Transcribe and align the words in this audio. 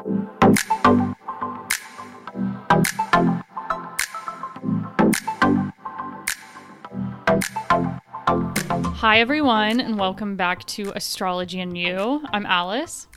Hi, 0.00 0.06
everyone, 9.20 9.80
and 9.80 9.98
welcome 9.98 10.36
back 10.36 10.64
to 10.68 10.90
Astrology 10.96 11.60
and 11.60 11.76
You. 11.76 12.24
I'm 12.32 12.46
Alice. 12.46 13.08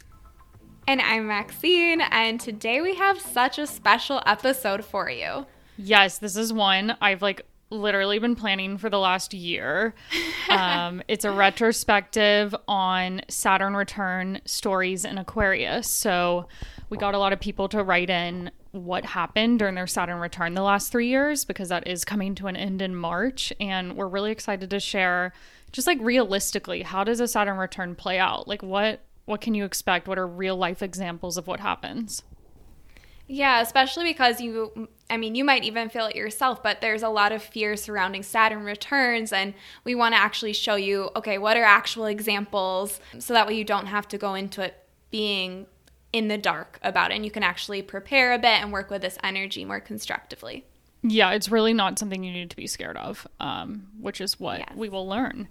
And 0.86 1.00
I'm 1.00 1.28
Maxine, 1.28 2.02
and 2.02 2.38
today 2.38 2.82
we 2.82 2.96
have 2.96 3.22
such 3.22 3.58
a 3.58 3.66
special 3.66 4.22
episode 4.26 4.84
for 4.84 5.10
you. 5.10 5.46
Yes, 5.78 6.18
this 6.18 6.36
is 6.36 6.52
one 6.52 6.98
I've 7.00 7.22
like 7.22 7.46
literally 7.74 8.20
been 8.20 8.36
planning 8.36 8.78
for 8.78 8.90
the 8.90 9.00
last 9.00 9.34
year. 9.34 9.94
Um, 10.50 11.02
it's 11.08 11.26
a 11.26 11.32
retrospective 11.32 12.54
on 12.68 13.22
Saturn 13.28 13.76
return 13.76 14.42
stories 14.46 15.04
in 15.04 15.18
Aquarius. 15.18 15.90
So 15.90 16.48
we 16.90 16.98
got 16.98 17.16
a 17.16 17.18
lot 17.18 17.34
of 17.34 17.40
people 17.40 17.70
to 17.70 17.82
write 17.82 18.10
in 18.10 18.52
what 18.72 19.06
happened 19.06 19.60
during 19.60 19.74
their 19.74 19.88
Saturn 19.88 20.20
return 20.20 20.54
the 20.54 20.62
last 20.62 20.92
three 20.92 21.08
years 21.08 21.46
because 21.46 21.70
that 21.70 21.88
is 21.88 22.06
coming 22.06 22.36
to 22.36 22.48
an 22.48 22.56
end 22.56 22.82
in 22.82 22.96
March. 22.96 23.54
And 23.60 23.96
we're 23.96 24.08
really 24.08 24.32
excited 24.32 24.70
to 24.70 24.80
share 24.80 25.34
just 25.72 25.88
like 25.88 25.98
realistically, 26.02 26.84
how 26.84 27.04
does 27.04 27.20
a 27.20 27.28
Saturn 27.28 27.58
return 27.58 27.96
play 27.96 28.20
out? 28.20 28.48
Like 28.48 28.62
what 28.62 29.00
what 29.26 29.42
can 29.42 29.56
you 29.56 29.64
expect? 29.64 30.08
What 30.08 30.20
are 30.20 30.28
real 30.28 30.58
life 30.58 30.84
examples 30.84 31.38
of 31.38 31.48
what 31.48 31.62
happens? 31.62 32.22
Yeah, 33.28 33.62
especially 33.62 34.04
because 34.04 34.42
you, 34.42 34.90
I 35.14 35.18
mean, 35.18 35.36
you 35.36 35.44
might 35.44 35.64
even 35.64 35.90
feel 35.90 36.08
it 36.08 36.16
yourself, 36.16 36.64
but 36.64 36.82
there's 36.82 37.04
a 37.04 37.10
lot 37.10 37.32
of 37.32 37.44
fear 37.44 37.78
surrounding 37.78 38.24
Saturn 38.24 38.64
returns. 38.64 39.32
And 39.32 39.54
we 39.84 39.94
want 39.94 40.16
to 40.16 40.20
actually 40.20 40.54
show 40.54 40.74
you, 40.74 41.12
okay, 41.16 41.38
what 41.38 41.56
are 41.56 41.64
actual 41.64 42.08
examples 42.08 43.00
so 43.20 43.36
that 43.36 43.46
way 43.46 43.54
you 43.54 43.64
don't 43.64 43.86
have 43.86 44.08
to 44.08 44.18
go 44.18 44.34
into 44.34 44.64
it 44.64 44.76
being 45.12 45.68
in 46.14 46.30
the 46.30 46.38
dark 46.40 46.80
about 46.82 47.12
it 47.12 47.16
and 47.16 47.26
you 47.26 47.30
can 47.30 47.44
actually 47.44 47.84
prepare 47.84 48.34
a 48.34 48.40
bit 48.40 48.60
and 48.60 48.72
work 48.72 48.90
with 48.90 49.04
this 49.04 49.20
energy 49.24 49.64
more 49.64 49.80
constructively. 49.80 50.66
Yeah, 51.06 51.32
it's 51.32 51.52
really 51.52 51.74
not 51.74 52.00
something 52.00 52.24
you 52.24 52.32
need 52.32 52.50
to 52.50 52.56
be 52.56 52.66
scared 52.66 52.96
of, 52.96 53.28
um, 53.42 53.88
which 54.00 54.22
is 54.22 54.40
what 54.40 54.60
yes. 54.60 54.70
we 54.74 54.88
will 54.88 55.06
learn. 55.06 55.50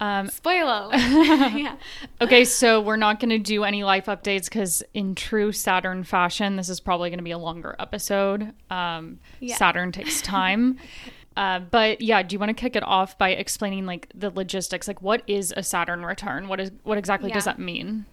Um, 0.00 0.28
Spoiler. 0.28 0.88
yeah. 0.94 1.76
Okay, 2.22 2.46
so 2.46 2.80
we're 2.80 2.96
not 2.96 3.20
going 3.20 3.28
to 3.28 3.38
do 3.38 3.64
any 3.64 3.84
life 3.84 4.06
updates 4.06 4.44
because, 4.44 4.82
in 4.94 5.14
true 5.14 5.52
Saturn 5.52 6.04
fashion, 6.04 6.56
this 6.56 6.70
is 6.70 6.80
probably 6.80 7.10
going 7.10 7.18
to 7.18 7.24
be 7.24 7.32
a 7.32 7.38
longer 7.38 7.76
episode. 7.78 8.54
Um, 8.70 9.18
yeah. 9.40 9.56
Saturn 9.56 9.92
takes 9.92 10.22
time. 10.22 10.78
uh, 11.36 11.58
but 11.58 12.00
yeah, 12.00 12.22
do 12.22 12.32
you 12.32 12.38
want 12.40 12.48
to 12.48 12.54
kick 12.54 12.74
it 12.74 12.82
off 12.82 13.18
by 13.18 13.30
explaining 13.30 13.84
like 13.84 14.08
the 14.14 14.30
logistics? 14.30 14.88
Like, 14.88 15.02
what 15.02 15.22
is 15.26 15.52
a 15.54 15.62
Saturn 15.62 16.06
return? 16.06 16.48
What 16.48 16.60
is 16.60 16.72
what 16.82 16.96
exactly 16.96 17.28
yeah. 17.28 17.34
does 17.34 17.44
that 17.44 17.58
mean? 17.58 18.06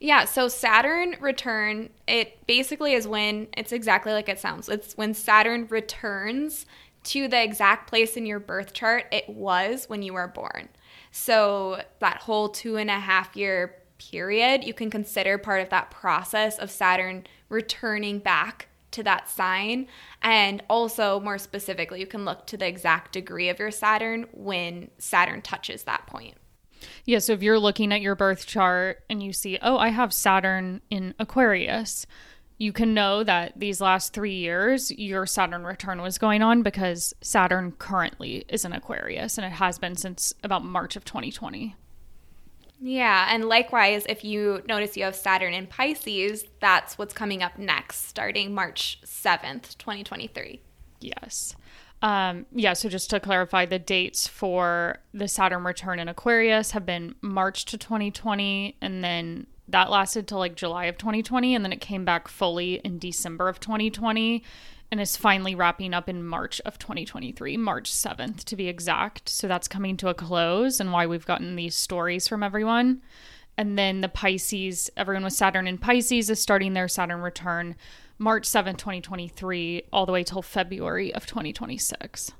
Yeah, 0.00 0.26
so 0.26 0.48
Saturn 0.48 1.16
return, 1.20 1.90
it 2.06 2.46
basically 2.46 2.92
is 2.92 3.08
when 3.08 3.48
it's 3.56 3.72
exactly 3.72 4.12
like 4.12 4.28
it 4.28 4.38
sounds. 4.38 4.68
It's 4.68 4.96
when 4.96 5.12
Saturn 5.12 5.66
returns 5.68 6.66
to 7.04 7.26
the 7.26 7.42
exact 7.42 7.88
place 7.88 8.16
in 8.16 8.26
your 8.26 8.40
birth 8.40 8.72
chart 8.72 9.06
it 9.12 9.28
was 9.28 9.88
when 9.88 10.02
you 10.02 10.12
were 10.14 10.28
born. 10.28 10.68
So 11.10 11.82
that 12.00 12.18
whole 12.18 12.48
two 12.48 12.76
and 12.76 12.90
a 12.90 12.98
half 12.98 13.34
year 13.36 13.76
period, 13.98 14.64
you 14.64 14.74
can 14.74 14.90
consider 14.90 15.38
part 15.38 15.62
of 15.62 15.70
that 15.70 15.90
process 15.90 16.58
of 16.58 16.70
Saturn 16.70 17.26
returning 17.48 18.20
back 18.20 18.68
to 18.92 19.02
that 19.02 19.28
sign. 19.28 19.88
And 20.22 20.62
also, 20.70 21.20
more 21.20 21.38
specifically, 21.38 22.00
you 22.00 22.06
can 22.06 22.24
look 22.24 22.46
to 22.46 22.56
the 22.56 22.66
exact 22.66 23.12
degree 23.12 23.48
of 23.48 23.58
your 23.58 23.70
Saturn 23.70 24.26
when 24.32 24.90
Saturn 24.98 25.42
touches 25.42 25.84
that 25.84 26.06
point. 26.06 26.34
Yeah, 27.04 27.18
so 27.18 27.32
if 27.32 27.42
you're 27.42 27.58
looking 27.58 27.92
at 27.92 28.00
your 28.00 28.14
birth 28.14 28.46
chart 28.46 29.04
and 29.08 29.22
you 29.22 29.32
see, 29.32 29.58
oh, 29.62 29.78
I 29.78 29.88
have 29.88 30.12
Saturn 30.12 30.80
in 30.90 31.14
Aquarius, 31.18 32.06
you 32.58 32.72
can 32.72 32.92
know 32.92 33.22
that 33.22 33.52
these 33.56 33.80
last 33.80 34.12
three 34.12 34.34
years 34.34 34.90
your 34.90 35.26
Saturn 35.26 35.64
return 35.64 36.02
was 36.02 36.18
going 36.18 36.42
on 36.42 36.62
because 36.62 37.14
Saturn 37.20 37.72
currently 37.72 38.44
is 38.48 38.64
in 38.64 38.72
Aquarius 38.72 39.38
and 39.38 39.46
it 39.46 39.52
has 39.52 39.78
been 39.78 39.96
since 39.96 40.34
about 40.42 40.64
March 40.64 40.96
of 40.96 41.04
2020. 41.04 41.76
Yeah, 42.80 43.28
and 43.30 43.44
likewise, 43.46 44.06
if 44.08 44.24
you 44.24 44.62
notice 44.68 44.96
you 44.96 45.04
have 45.04 45.16
Saturn 45.16 45.52
in 45.52 45.66
Pisces, 45.66 46.44
that's 46.60 46.96
what's 46.96 47.14
coming 47.14 47.42
up 47.42 47.58
next, 47.58 48.08
starting 48.08 48.54
March 48.54 49.00
7th, 49.04 49.76
2023. 49.78 50.60
Yes. 51.00 51.56
Um, 52.00 52.46
yeah, 52.52 52.74
so 52.74 52.88
just 52.88 53.10
to 53.10 53.20
clarify, 53.20 53.66
the 53.66 53.78
dates 53.78 54.28
for 54.28 54.98
the 55.12 55.26
Saturn 55.26 55.64
return 55.64 55.98
in 55.98 56.08
Aquarius 56.08 56.70
have 56.70 56.86
been 56.86 57.14
March 57.20 57.64
to 57.66 57.78
2020, 57.78 58.76
and 58.80 59.02
then 59.02 59.46
that 59.66 59.90
lasted 59.90 60.28
till 60.28 60.38
like 60.38 60.54
July 60.54 60.86
of 60.86 60.96
2020, 60.96 61.54
and 61.54 61.64
then 61.64 61.72
it 61.72 61.80
came 61.80 62.04
back 62.04 62.28
fully 62.28 62.74
in 62.84 62.98
December 62.98 63.48
of 63.48 63.58
2020, 63.58 64.44
and 64.90 65.00
is 65.00 65.16
finally 65.16 65.54
wrapping 65.54 65.92
up 65.92 66.08
in 66.08 66.24
March 66.24 66.60
of 66.64 66.78
2023, 66.78 67.56
March 67.56 67.90
7th 67.90 68.44
to 68.44 68.56
be 68.56 68.68
exact. 68.68 69.28
So 69.28 69.48
that's 69.48 69.68
coming 69.68 69.96
to 69.98 70.08
a 70.08 70.14
close, 70.14 70.78
and 70.78 70.92
why 70.92 71.06
we've 71.06 71.26
gotten 71.26 71.56
these 71.56 71.74
stories 71.74 72.28
from 72.28 72.42
everyone. 72.44 73.02
And 73.56 73.76
then 73.76 74.02
the 74.02 74.08
Pisces, 74.08 74.88
everyone 74.96 75.24
with 75.24 75.32
Saturn 75.32 75.66
in 75.66 75.78
Pisces 75.78 76.30
is 76.30 76.40
starting 76.40 76.74
their 76.74 76.86
Saturn 76.86 77.20
return 77.20 77.74
March 78.20 78.46
7, 78.46 78.74
2023, 78.74 79.84
all 79.92 80.04
the 80.04 80.10
way 80.10 80.24
till 80.24 80.42
February 80.42 81.14
of 81.14 81.24
2026. 81.24 82.32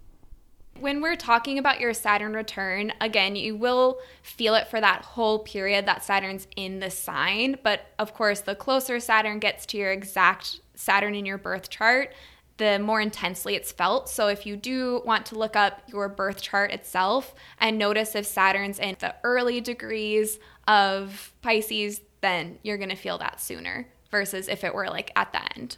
When 0.80 1.00
we're 1.00 1.14
talking 1.14 1.56
about 1.56 1.78
your 1.78 1.94
Saturn 1.94 2.32
return, 2.32 2.92
again, 3.00 3.36
you 3.36 3.54
will 3.54 4.00
feel 4.22 4.56
it 4.56 4.66
for 4.66 4.80
that 4.80 5.04
whole 5.04 5.38
period 5.38 5.86
that 5.86 6.02
Saturn's 6.02 6.48
in 6.56 6.80
the 6.80 6.90
sign. 6.90 7.58
But 7.62 7.86
of 8.00 8.12
course, 8.12 8.40
the 8.40 8.56
closer 8.56 8.98
Saturn 8.98 9.38
gets 9.38 9.66
to 9.66 9.76
your 9.76 9.92
exact 9.92 10.60
Saturn 10.74 11.14
in 11.14 11.24
your 11.24 11.38
birth 11.38 11.70
chart, 11.70 12.12
the 12.56 12.80
more 12.80 13.00
intensely 13.00 13.54
it's 13.54 13.70
felt. 13.70 14.08
So 14.08 14.26
if 14.26 14.46
you 14.46 14.56
do 14.56 15.00
want 15.04 15.26
to 15.26 15.38
look 15.38 15.54
up 15.54 15.82
your 15.86 16.08
birth 16.08 16.42
chart 16.42 16.72
itself 16.72 17.36
and 17.60 17.78
notice 17.78 18.16
if 18.16 18.26
Saturn's 18.26 18.80
in 18.80 18.96
the 18.98 19.14
early 19.22 19.60
degrees 19.60 20.40
of 20.66 21.32
Pisces, 21.40 22.00
then 22.20 22.58
you're 22.64 22.78
going 22.78 22.88
to 22.88 22.96
feel 22.96 23.18
that 23.18 23.40
sooner 23.40 23.86
versus 24.10 24.48
if 24.48 24.64
it 24.64 24.74
were 24.74 24.88
like 24.88 25.10
at 25.16 25.32
the 25.32 25.40
end. 25.56 25.76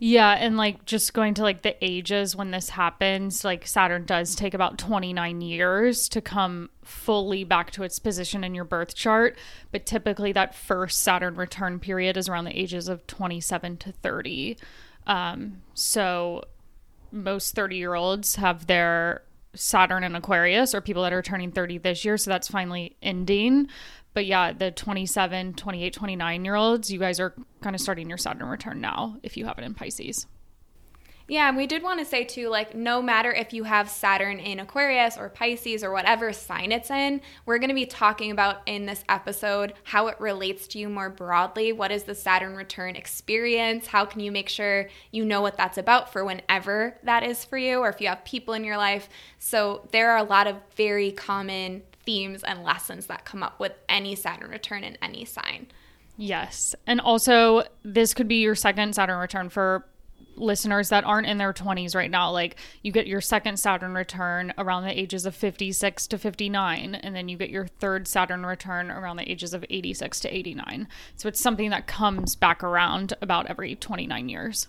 Yeah, 0.00 0.32
and 0.32 0.56
like 0.56 0.84
just 0.84 1.14
going 1.14 1.34
to 1.34 1.42
like 1.42 1.62
the 1.62 1.76
ages 1.84 2.34
when 2.34 2.50
this 2.50 2.70
happens, 2.70 3.44
like 3.44 3.66
Saturn 3.66 4.04
does 4.04 4.34
take 4.34 4.54
about 4.54 4.78
29 4.78 5.40
years 5.40 6.08
to 6.10 6.20
come 6.20 6.70
fully 6.82 7.44
back 7.44 7.70
to 7.72 7.82
its 7.82 7.98
position 7.98 8.44
in 8.44 8.54
your 8.54 8.64
birth 8.64 8.94
chart, 8.94 9.38
but 9.70 9.86
typically 9.86 10.32
that 10.32 10.54
first 10.54 11.00
Saturn 11.00 11.36
return 11.36 11.78
period 11.78 12.16
is 12.16 12.28
around 12.28 12.44
the 12.44 12.58
ages 12.58 12.88
of 12.88 13.06
27 13.06 13.76
to 13.78 13.92
30. 13.92 14.56
Um, 15.06 15.62
so 15.74 16.44
most 17.10 17.54
30 17.54 17.76
year 17.76 17.94
olds 17.94 18.36
have 18.36 18.66
their 18.66 19.22
Saturn 19.54 20.04
in 20.04 20.14
Aquarius 20.14 20.74
or 20.74 20.80
people 20.80 21.02
that 21.02 21.12
are 21.12 21.22
turning 21.22 21.50
30 21.50 21.78
this 21.78 22.04
year, 22.04 22.16
so 22.16 22.30
that's 22.30 22.48
finally 22.48 22.96
ending. 23.02 23.68
But 24.14 24.26
yeah, 24.26 24.52
the 24.52 24.70
27, 24.70 25.54
28, 25.54 25.92
29 25.92 26.44
year 26.44 26.54
olds, 26.54 26.90
you 26.90 26.98
guys 26.98 27.20
are 27.20 27.34
kind 27.60 27.76
of 27.76 27.80
starting 27.80 28.08
your 28.08 28.18
Saturn 28.18 28.48
return 28.48 28.80
now 28.80 29.16
if 29.22 29.36
you 29.36 29.46
have 29.46 29.58
it 29.58 29.64
in 29.64 29.74
Pisces. 29.74 30.26
Yeah, 31.30 31.46
and 31.48 31.58
we 31.58 31.66
did 31.66 31.82
want 31.82 32.00
to 32.00 32.06
say 32.06 32.24
too, 32.24 32.48
like, 32.48 32.74
no 32.74 33.02
matter 33.02 33.30
if 33.30 33.52
you 33.52 33.64
have 33.64 33.90
Saturn 33.90 34.40
in 34.40 34.60
Aquarius 34.60 35.18
or 35.18 35.28
Pisces 35.28 35.84
or 35.84 35.92
whatever 35.92 36.32
sign 36.32 36.72
it's 36.72 36.90
in, 36.90 37.20
we're 37.44 37.58
going 37.58 37.68
to 37.68 37.74
be 37.74 37.84
talking 37.84 38.30
about 38.30 38.62
in 38.64 38.86
this 38.86 39.04
episode 39.10 39.74
how 39.84 40.06
it 40.06 40.18
relates 40.18 40.66
to 40.68 40.78
you 40.78 40.88
more 40.88 41.10
broadly. 41.10 41.70
What 41.70 41.92
is 41.92 42.04
the 42.04 42.14
Saturn 42.14 42.56
return 42.56 42.96
experience? 42.96 43.88
How 43.88 44.06
can 44.06 44.20
you 44.20 44.32
make 44.32 44.48
sure 44.48 44.88
you 45.10 45.22
know 45.22 45.42
what 45.42 45.58
that's 45.58 45.76
about 45.76 46.10
for 46.10 46.24
whenever 46.24 46.98
that 47.02 47.22
is 47.22 47.44
for 47.44 47.58
you, 47.58 47.80
or 47.80 47.90
if 47.90 48.00
you 48.00 48.08
have 48.08 48.24
people 48.24 48.54
in 48.54 48.64
your 48.64 48.78
life? 48.78 49.10
So, 49.38 49.86
there 49.92 50.12
are 50.12 50.18
a 50.18 50.22
lot 50.22 50.46
of 50.46 50.56
very 50.76 51.12
common 51.12 51.82
themes 52.08 52.42
and 52.42 52.64
lessons 52.64 53.04
that 53.04 53.26
come 53.26 53.42
up 53.42 53.60
with 53.60 53.72
any 53.86 54.14
Saturn 54.14 54.50
return 54.50 54.82
in 54.82 54.96
any 55.02 55.26
sign. 55.26 55.66
Yes. 56.16 56.74
And 56.86 57.02
also, 57.02 57.64
this 57.84 58.14
could 58.14 58.26
be 58.26 58.36
your 58.36 58.54
second 58.54 58.94
Saturn 58.94 59.18
return 59.18 59.50
for 59.50 59.84
listeners 60.34 60.88
that 60.88 61.04
aren't 61.04 61.26
in 61.26 61.36
their 61.36 61.52
20s 61.52 61.94
right 61.94 62.10
now. 62.10 62.30
Like, 62.30 62.56
you 62.82 62.92
get 62.92 63.06
your 63.06 63.20
second 63.20 63.58
Saturn 63.58 63.92
return 63.92 64.54
around 64.56 64.84
the 64.84 64.98
ages 64.98 65.26
of 65.26 65.34
56 65.34 66.06
to 66.06 66.16
59, 66.16 66.94
and 66.94 67.14
then 67.14 67.28
you 67.28 67.36
get 67.36 67.50
your 67.50 67.66
third 67.66 68.08
Saturn 68.08 68.46
return 68.46 68.90
around 68.90 69.18
the 69.18 69.30
ages 69.30 69.52
of 69.52 69.62
86 69.68 70.20
to 70.20 70.34
89. 70.34 70.88
So, 71.14 71.28
it's 71.28 71.40
something 71.40 71.68
that 71.68 71.86
comes 71.86 72.36
back 72.36 72.64
around 72.64 73.12
about 73.20 73.48
every 73.48 73.74
29 73.74 74.30
years. 74.30 74.66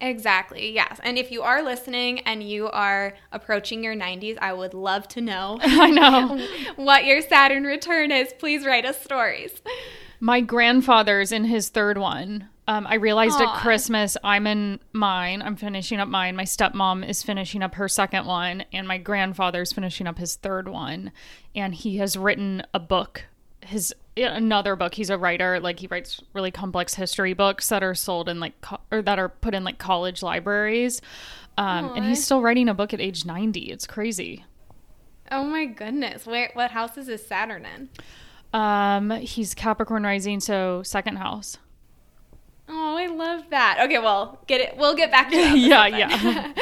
Exactly, 0.00 0.72
yes. 0.72 1.00
And 1.02 1.18
if 1.18 1.32
you 1.32 1.42
are 1.42 1.62
listening 1.62 2.20
and 2.20 2.42
you 2.42 2.68
are 2.68 3.14
approaching 3.32 3.82
your 3.82 3.96
90s, 3.96 4.38
I 4.40 4.52
would 4.52 4.74
love 4.74 5.08
to 5.08 5.20
know. 5.20 5.58
I 5.62 5.90
know. 5.90 6.46
what 6.76 7.04
your 7.04 7.20
Saturn 7.20 7.64
return 7.64 8.12
is. 8.12 8.32
Please 8.38 8.64
write 8.64 8.84
us 8.84 9.00
stories. 9.02 9.60
My 10.20 10.40
grandfather's 10.40 11.32
in 11.32 11.44
his 11.44 11.68
third 11.68 11.98
one. 11.98 12.48
Um, 12.68 12.86
I 12.86 12.96
realized 12.96 13.38
Aww. 13.38 13.46
at 13.46 13.62
Christmas 13.62 14.16
I'm 14.22 14.46
in 14.46 14.78
mine. 14.92 15.42
I'm 15.42 15.56
finishing 15.56 16.00
up 16.00 16.08
mine. 16.08 16.36
My 16.36 16.44
stepmom 16.44 17.08
is 17.08 17.22
finishing 17.22 17.62
up 17.62 17.76
her 17.76 17.88
second 17.88 18.26
one, 18.26 18.64
and 18.72 18.86
my 18.86 18.98
grandfather's 18.98 19.72
finishing 19.72 20.06
up 20.06 20.18
his 20.18 20.36
third 20.36 20.68
one. 20.68 21.12
And 21.54 21.74
he 21.74 21.96
has 21.96 22.16
written 22.16 22.62
a 22.74 22.78
book 22.78 23.24
his 23.68 23.94
another 24.22 24.76
book. 24.76 24.94
He's 24.94 25.10
a 25.10 25.18
writer. 25.18 25.60
Like 25.60 25.80
he 25.80 25.86
writes 25.86 26.20
really 26.32 26.50
complex 26.50 26.94
history 26.94 27.34
books 27.34 27.68
that 27.68 27.82
are 27.82 27.94
sold 27.94 28.28
in 28.28 28.40
like 28.40 28.60
co- 28.60 28.80
or 28.90 29.02
that 29.02 29.18
are 29.18 29.28
put 29.28 29.54
in 29.54 29.64
like 29.64 29.78
college 29.78 30.22
libraries. 30.22 31.00
Um, 31.56 31.96
and 31.96 32.04
he's 32.04 32.24
still 32.24 32.40
writing 32.40 32.68
a 32.68 32.74
book 32.74 32.94
at 32.94 33.00
age 33.00 33.24
90. 33.24 33.60
It's 33.62 33.86
crazy. 33.86 34.44
Oh 35.30 35.42
my 35.44 35.66
goodness. 35.66 36.26
Wait, 36.26 36.50
what 36.54 36.70
house 36.70 36.96
is 36.96 37.08
his 37.08 37.26
Saturn 37.26 37.66
in? 37.66 37.88
Um, 38.58 39.10
he's 39.10 39.54
Capricorn 39.54 40.04
rising, 40.04 40.40
so 40.40 40.82
second 40.82 41.16
house. 41.16 41.58
Oh, 42.70 42.96
I 42.96 43.06
love 43.06 43.44
that. 43.50 43.78
Okay, 43.84 43.98
well, 43.98 44.38
get 44.46 44.60
it. 44.60 44.76
We'll 44.76 44.94
get 44.94 45.10
back 45.10 45.30
to 45.30 45.36
that. 45.36 45.56
yeah, 45.58 45.86
yeah. 45.86 46.52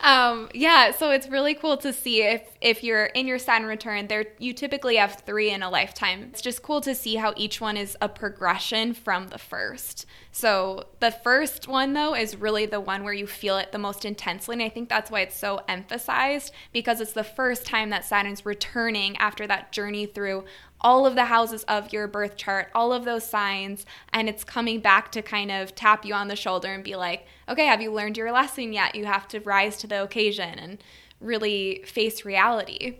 um, 0.00 0.48
yeah. 0.52 0.90
So 0.90 1.10
it's 1.10 1.28
really 1.28 1.54
cool 1.54 1.76
to 1.78 1.92
see 1.92 2.22
if 2.22 2.42
if 2.60 2.82
you're 2.82 3.06
in 3.06 3.26
your 3.26 3.38
Saturn 3.38 3.68
return. 3.68 4.08
There, 4.08 4.26
you 4.38 4.52
typically 4.54 4.96
have 4.96 5.22
three 5.24 5.50
in 5.50 5.62
a 5.62 5.70
lifetime. 5.70 6.30
It's 6.32 6.42
just 6.42 6.62
cool 6.62 6.80
to 6.80 6.94
see 6.94 7.16
how 7.16 7.32
each 7.36 7.60
one 7.60 7.76
is 7.76 7.96
a 8.00 8.08
progression 8.08 8.92
from 8.92 9.28
the 9.28 9.38
first. 9.38 10.04
So 10.34 10.86
the 11.00 11.10
first 11.10 11.68
one 11.68 11.92
though 11.92 12.14
is 12.14 12.36
really 12.36 12.64
the 12.64 12.80
one 12.80 13.04
where 13.04 13.12
you 13.12 13.26
feel 13.26 13.58
it 13.58 13.70
the 13.70 13.78
most 13.78 14.06
intensely, 14.06 14.54
and 14.54 14.62
I 14.62 14.70
think 14.70 14.88
that's 14.88 15.10
why 15.10 15.20
it's 15.20 15.36
so 15.36 15.60
emphasized 15.68 16.52
because 16.72 17.02
it's 17.02 17.12
the 17.12 17.22
first 17.22 17.66
time 17.66 17.90
that 17.90 18.06
Saturn's 18.06 18.46
returning 18.46 19.14
after 19.18 19.46
that 19.46 19.72
journey 19.72 20.06
through 20.06 20.44
all 20.80 21.06
of 21.06 21.14
the 21.14 21.26
houses 21.26 21.64
of 21.64 21.92
your 21.92 22.08
birth 22.08 22.36
chart, 22.36 22.70
all 22.74 22.94
of 22.94 23.04
those 23.04 23.24
signs, 23.24 23.84
and 24.14 24.26
it's 24.26 24.42
coming 24.42 24.80
back 24.80 25.12
to 25.12 25.20
kind 25.22 25.50
of 25.52 25.74
tap 25.74 26.04
you 26.04 26.14
on 26.14 26.28
the 26.28 26.34
shoulder 26.34 26.72
and 26.72 26.82
be 26.82 26.96
like, 26.96 27.26
okay, 27.48 27.66
have 27.66 27.82
you 27.82 27.92
learned 27.92 28.16
your 28.16 28.32
lesson 28.32 28.72
yet? 28.72 28.94
You 28.94 29.04
have 29.04 29.28
to 29.28 29.40
rise 29.40 29.76
to 29.78 29.86
the 29.86 30.02
occasion 30.02 30.58
and 30.58 30.82
really 31.20 31.84
face 31.86 32.24
reality. 32.24 32.96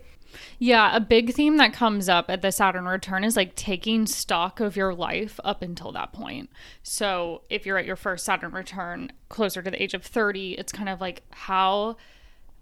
Yeah, 0.59 0.95
a 0.95 0.99
big 0.99 1.33
theme 1.33 1.57
that 1.57 1.73
comes 1.73 2.09
up 2.09 2.29
at 2.29 2.41
the 2.41 2.51
Saturn 2.51 2.85
return 2.85 3.23
is 3.23 3.35
like 3.35 3.55
taking 3.55 4.05
stock 4.05 4.59
of 4.59 4.75
your 4.75 4.93
life 4.93 5.39
up 5.43 5.61
until 5.61 5.91
that 5.91 6.13
point. 6.13 6.49
So, 6.81 7.41
if 7.49 7.65
you're 7.65 7.77
at 7.77 7.85
your 7.85 7.95
first 7.95 8.25
Saturn 8.25 8.51
return 8.51 9.11
closer 9.29 9.61
to 9.61 9.71
the 9.71 9.81
age 9.81 9.93
of 9.93 10.03
30, 10.03 10.53
it's 10.53 10.71
kind 10.71 10.89
of 10.89 11.01
like 11.01 11.23
how 11.31 11.97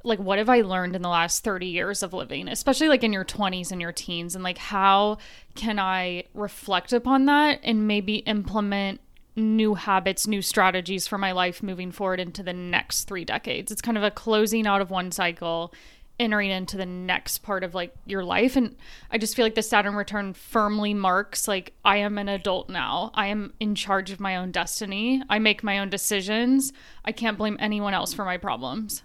like 0.03 0.19
what 0.19 0.37
have 0.37 0.49
I 0.49 0.61
learned 0.61 0.95
in 0.95 1.01
the 1.01 1.09
last 1.09 1.43
30 1.43 1.67
years 1.67 2.03
of 2.03 2.13
living, 2.13 2.47
especially 2.47 2.87
like 2.87 3.03
in 3.03 3.13
your 3.13 3.25
20s 3.25 3.71
and 3.71 3.81
your 3.81 3.91
teens 3.91 4.35
and 4.35 4.43
like 4.43 4.57
how 4.57 5.17
can 5.55 5.79
I 5.79 6.25
reflect 6.33 6.93
upon 6.93 7.25
that 7.25 7.59
and 7.63 7.87
maybe 7.87 8.17
implement 8.17 8.99
new 9.35 9.75
habits, 9.75 10.27
new 10.27 10.41
strategies 10.41 11.07
for 11.07 11.17
my 11.17 11.31
life 11.31 11.63
moving 11.63 11.91
forward 11.91 12.19
into 12.19 12.43
the 12.43 12.53
next 12.53 13.05
3 13.05 13.23
decades. 13.25 13.71
It's 13.71 13.81
kind 13.81 13.97
of 13.97 14.03
a 14.03 14.11
closing 14.11 14.67
out 14.67 14.81
of 14.81 14.89
one 14.89 15.11
cycle 15.11 15.73
entering 16.21 16.51
into 16.51 16.77
the 16.77 16.85
next 16.85 17.39
part 17.39 17.63
of 17.63 17.73
like 17.73 17.93
your 18.05 18.23
life 18.23 18.55
and 18.55 18.75
i 19.09 19.17
just 19.17 19.35
feel 19.35 19.43
like 19.43 19.55
the 19.55 19.63
saturn 19.63 19.95
return 19.95 20.33
firmly 20.33 20.93
marks 20.93 21.47
like 21.47 21.73
i 21.83 21.97
am 21.97 22.17
an 22.17 22.29
adult 22.29 22.69
now 22.69 23.11
i 23.15 23.25
am 23.27 23.51
in 23.59 23.73
charge 23.73 24.11
of 24.11 24.19
my 24.19 24.37
own 24.37 24.51
destiny 24.51 25.23
i 25.29 25.39
make 25.39 25.63
my 25.63 25.79
own 25.79 25.89
decisions 25.89 26.71
i 27.03 27.11
can't 27.11 27.37
blame 27.37 27.57
anyone 27.59 27.93
else 27.93 28.13
for 28.13 28.23
my 28.23 28.37
problems 28.37 29.03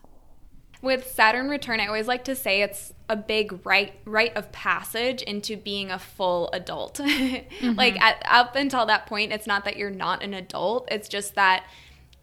with 0.82 1.10
Saturn 1.10 1.48
return, 1.48 1.80
I 1.80 1.86
always 1.86 2.06
like 2.06 2.24
to 2.24 2.36
say 2.36 2.62
it's 2.62 2.92
a 3.08 3.16
big 3.16 3.64
right 3.64 3.94
rite 4.04 4.36
of 4.36 4.52
passage 4.52 5.22
into 5.22 5.56
being 5.56 5.90
a 5.90 5.98
full 5.98 6.50
adult. 6.52 6.94
mm-hmm. 7.02 7.72
Like 7.72 8.00
at, 8.00 8.22
up 8.24 8.56
until 8.56 8.86
that 8.86 9.06
point, 9.06 9.32
it's 9.32 9.46
not 9.46 9.64
that 9.64 9.76
you're 9.76 9.90
not 9.90 10.22
an 10.22 10.34
adult. 10.34 10.86
It's 10.90 11.08
just 11.08 11.34
that 11.34 11.64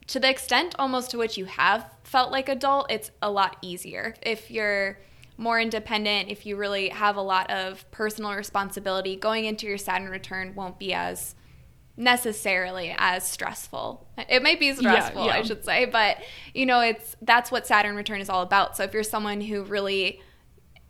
to 0.07 0.19
the 0.19 0.29
extent 0.29 0.75
almost 0.77 1.11
to 1.11 1.17
which 1.17 1.37
you 1.37 1.45
have 1.45 1.89
felt 2.13 2.31
like 2.31 2.47
adult, 2.47 2.91
it's 2.91 3.09
a 3.23 3.31
lot 3.31 3.57
easier. 3.63 4.13
If 4.21 4.51
you're 4.51 4.99
more 5.35 5.59
independent, 5.59 6.29
if 6.29 6.45
you 6.45 6.57
really 6.57 6.89
have 6.89 7.15
a 7.15 7.23
lot 7.23 7.49
of 7.49 7.89
personal 7.89 8.35
responsibility, 8.35 9.15
going 9.15 9.45
into 9.45 9.65
your 9.65 9.79
Saturn 9.79 10.11
return 10.11 10.53
won't 10.53 10.77
be 10.77 10.93
as 10.93 11.33
necessarily 11.97 12.93
as 12.99 13.27
stressful. 13.27 14.07
It 14.29 14.43
might 14.43 14.59
be 14.59 14.71
stressful, 14.75 15.25
yeah, 15.25 15.33
yeah. 15.33 15.39
I 15.39 15.41
should 15.41 15.65
say, 15.65 15.85
but 15.85 16.17
you 16.53 16.67
know, 16.67 16.81
it's 16.81 17.15
that's 17.23 17.49
what 17.49 17.65
Saturn 17.65 17.95
return 17.95 18.21
is 18.21 18.29
all 18.29 18.43
about. 18.43 18.77
So 18.77 18.83
if 18.83 18.93
you're 18.93 19.01
someone 19.01 19.41
who 19.41 19.63
really 19.63 20.21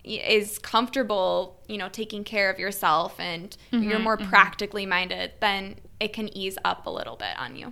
is 0.04 0.60
comfortable, 0.60 1.62
you 1.70 1.78
know, 1.78 1.88
taking 1.88 2.26
care 2.26 2.50
of 2.50 2.60
yourself 2.60 3.18
and 3.18 3.56
mm-hmm, 3.72 3.90
you're 3.90 4.00
more 4.00 4.18
mm-hmm. 4.18 4.28
practically 4.30 4.86
minded, 4.86 5.32
then 5.40 5.78
it 6.02 6.12
can 6.12 6.36
ease 6.38 6.58
up 6.66 6.86
a 6.86 6.90
little 6.90 7.16
bit 7.16 7.40
on 7.40 7.56
you. 7.56 7.72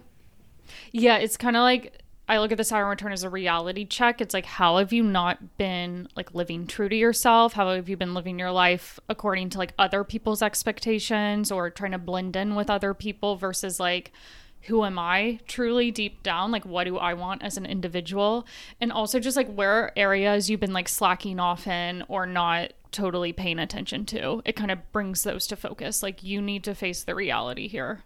Yeah, 0.94 1.18
it's 1.18 1.36
kind 1.36 1.58
of 1.58 1.64
like 1.64 2.01
I 2.32 2.40
look 2.40 2.54
at 2.54 2.58
the 2.58 2.64
Saturn 2.64 2.88
return 2.88 3.12
as 3.12 3.24
a 3.24 3.30
reality 3.30 3.84
check. 3.84 4.22
It's 4.22 4.34
like, 4.34 4.46
how 4.46 4.78
have 4.78 4.94
you 4.94 5.04
not 5.04 5.58
been 5.58 6.08
like 6.16 6.34
living 6.34 6.66
true 6.66 6.88
to 6.88 6.96
yourself? 6.96 7.52
How 7.52 7.74
have 7.74 7.90
you 7.90 7.98
been 7.98 8.14
living 8.14 8.40
your 8.40 8.54
life 8.54 9.02
according 9.10 9.50
to 9.50 9.58
like 9.58 9.74
other 9.78 10.06
people's 10.06 10.42
expectations 10.42 11.52
or 11.52 11.70
trying 11.70 11.92
to 11.92 11.98
blend 11.98 12.38
in 12.38 12.56
with 12.56 12.70
other 12.70 12.94
people 12.94 13.36
versus 13.36 13.82
like, 13.82 14.14
who 14.62 14.86
am 14.86 14.98
I 14.98 15.40
truly 15.46 15.92
deep 15.92 16.24
down? 16.24 16.52
Like, 16.52 16.66
what 16.66 16.86
do 16.86 16.98
I 16.98 17.16
want 17.16 17.44
as 17.44 17.58
an 17.58 17.66
individual? 17.66 18.48
And 18.80 18.94
also, 18.94 19.20
just 19.20 19.36
like 19.36 19.54
where 19.54 19.92
areas 20.00 20.50
you've 20.50 20.62
been 20.62 20.72
like 20.72 20.88
slacking 20.88 21.38
off 21.38 21.68
in 21.68 22.06
or 22.08 22.26
not 22.26 22.72
totally 22.94 23.34
paying 23.34 23.60
attention 23.60 24.06
to. 24.06 24.42
It 24.46 24.56
kind 24.56 24.72
of 24.72 24.90
brings 24.94 25.24
those 25.24 25.48
to 25.48 25.58
focus. 25.58 26.02
Like, 26.02 26.24
you 26.24 26.42
need 26.42 26.64
to 26.64 26.76
face 26.76 27.04
the 27.04 27.14
reality 27.14 27.68
here. 27.68 28.04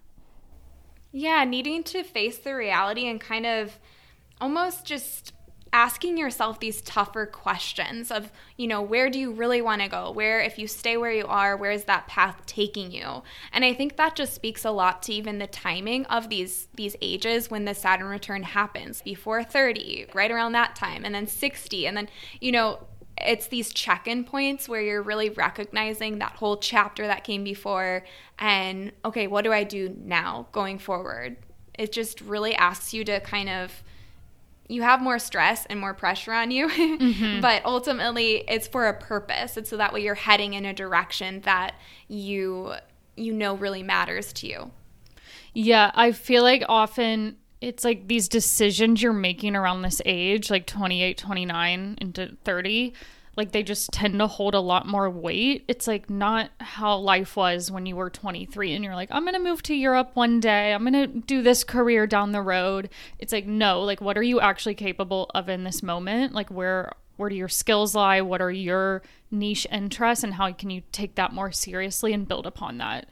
Yeah, 1.11 1.43
needing 1.43 1.83
to 1.83 2.03
face 2.03 2.39
the 2.39 2.55
reality 2.55 3.07
and 3.07 3.21
kind 3.21 3.45
of 3.45 3.77
almost 4.41 4.85
just 4.85 5.33
asking 5.75 6.17
yourself 6.17 6.57
these 6.61 6.81
tougher 6.83 7.25
questions 7.25 8.09
of 8.09 8.31
you 8.55 8.65
know 8.65 8.81
where 8.81 9.09
do 9.09 9.19
you 9.19 9.31
really 9.33 9.61
want 9.61 9.81
to 9.81 9.89
go? 9.89 10.09
Where 10.09 10.39
if 10.39 10.57
you 10.57 10.67
stay 10.67 10.95
where 10.95 11.11
you 11.11 11.25
are 11.25 11.57
where 11.57 11.71
is 11.71 11.83
that 11.83 12.07
path 12.07 12.45
taking 12.45 12.91
you? 12.91 13.23
And 13.51 13.65
i 13.65 13.73
think 13.73 13.97
that 13.97 14.15
just 14.15 14.33
speaks 14.33 14.63
a 14.63 14.71
lot 14.71 15.03
to 15.03 15.13
even 15.13 15.37
the 15.37 15.47
timing 15.47 16.05
of 16.05 16.29
these 16.29 16.69
these 16.75 16.95
ages 17.01 17.51
when 17.51 17.65
the 17.65 17.73
saturn 17.73 18.07
return 18.07 18.43
happens 18.43 19.01
before 19.01 19.43
30 19.43 20.07
right 20.13 20.31
around 20.31 20.53
that 20.53 20.77
time 20.77 21.03
and 21.03 21.13
then 21.13 21.27
60 21.27 21.87
and 21.87 21.97
then 21.97 22.09
you 22.39 22.53
know 22.53 22.79
it's 23.17 23.47
these 23.47 23.73
check-in 23.73 24.23
points 24.23 24.67
where 24.67 24.81
you're 24.81 25.01
really 25.01 25.29
recognizing 25.29 26.19
that 26.19 26.33
whole 26.33 26.57
chapter 26.57 27.07
that 27.07 27.23
came 27.23 27.43
before 27.43 28.03
and 28.39 28.93
okay 29.03 29.27
what 29.27 29.43
do 29.43 29.51
i 29.51 29.63
do 29.63 29.93
now 29.99 30.47
going 30.51 30.79
forward? 30.79 31.35
It 31.77 31.91
just 31.91 32.21
really 32.21 32.55
asks 32.55 32.93
you 32.93 33.03
to 33.03 33.19
kind 33.19 33.49
of 33.49 33.83
you 34.67 34.81
have 34.81 35.01
more 35.01 35.19
stress 35.19 35.65
and 35.67 35.79
more 35.79 35.93
pressure 35.93 36.33
on 36.33 36.51
you 36.51 36.67
mm-hmm. 36.69 37.41
but 37.41 37.63
ultimately 37.65 38.43
it's 38.47 38.67
for 38.67 38.87
a 38.87 38.93
purpose 38.93 39.57
and 39.57 39.67
so 39.67 39.77
that 39.77 39.93
way 39.93 40.01
you're 40.01 40.15
heading 40.15 40.53
in 40.53 40.65
a 40.65 40.73
direction 40.73 41.41
that 41.41 41.75
you 42.07 42.73
you 43.15 43.31
know 43.31 43.55
really 43.55 43.83
matters 43.83 44.33
to 44.33 44.47
you 44.47 44.71
yeah 45.53 45.91
i 45.95 46.11
feel 46.11 46.43
like 46.43 46.63
often 46.67 47.37
it's 47.61 47.83
like 47.83 48.07
these 48.07 48.27
decisions 48.27 49.01
you're 49.01 49.13
making 49.13 49.55
around 49.55 49.81
this 49.81 50.01
age 50.05 50.49
like 50.49 50.65
28 50.65 51.17
29 51.17 51.97
into 52.01 52.35
30 52.43 52.93
like 53.35 53.51
they 53.51 53.63
just 53.63 53.91
tend 53.91 54.19
to 54.19 54.27
hold 54.27 54.55
a 54.55 54.59
lot 54.59 54.87
more 54.87 55.09
weight. 55.09 55.65
It's 55.67 55.87
like 55.87 56.09
not 56.09 56.51
how 56.59 56.97
life 56.97 57.35
was 57.35 57.69
when 57.69 57.85
you 57.85 57.95
were 57.95 58.09
23 58.09 58.73
and 58.73 58.83
you're 58.83 58.95
like, 58.95 59.09
I'm 59.11 59.23
going 59.23 59.33
to 59.33 59.39
move 59.39 59.61
to 59.63 59.75
Europe 59.75 60.11
one 60.13 60.39
day. 60.39 60.73
I'm 60.73 60.85
going 60.85 60.93
to 60.93 61.07
do 61.07 61.41
this 61.41 61.63
career 61.63 62.07
down 62.07 62.31
the 62.31 62.41
road. 62.41 62.89
It's 63.19 63.33
like, 63.33 63.45
no, 63.45 63.81
like 63.81 64.01
what 64.01 64.17
are 64.17 64.23
you 64.23 64.39
actually 64.39 64.75
capable 64.75 65.29
of 65.35 65.49
in 65.49 65.63
this 65.63 65.83
moment? 65.83 66.33
Like 66.33 66.49
where 66.49 66.91
where 67.17 67.29
do 67.29 67.35
your 67.35 67.47
skills 67.49 67.95
lie? 67.95 68.21
What 68.21 68.41
are 68.41 68.51
your 68.51 69.01
niche 69.31 69.65
interests 69.71 70.23
and 70.23 70.33
how 70.33 70.51
can 70.51 70.69
you 70.69 70.81
take 70.91 71.15
that 71.15 71.31
more 71.31 71.51
seriously 71.51 72.13
and 72.13 72.27
build 72.27 72.45
upon 72.45 72.77
that? 72.79 73.07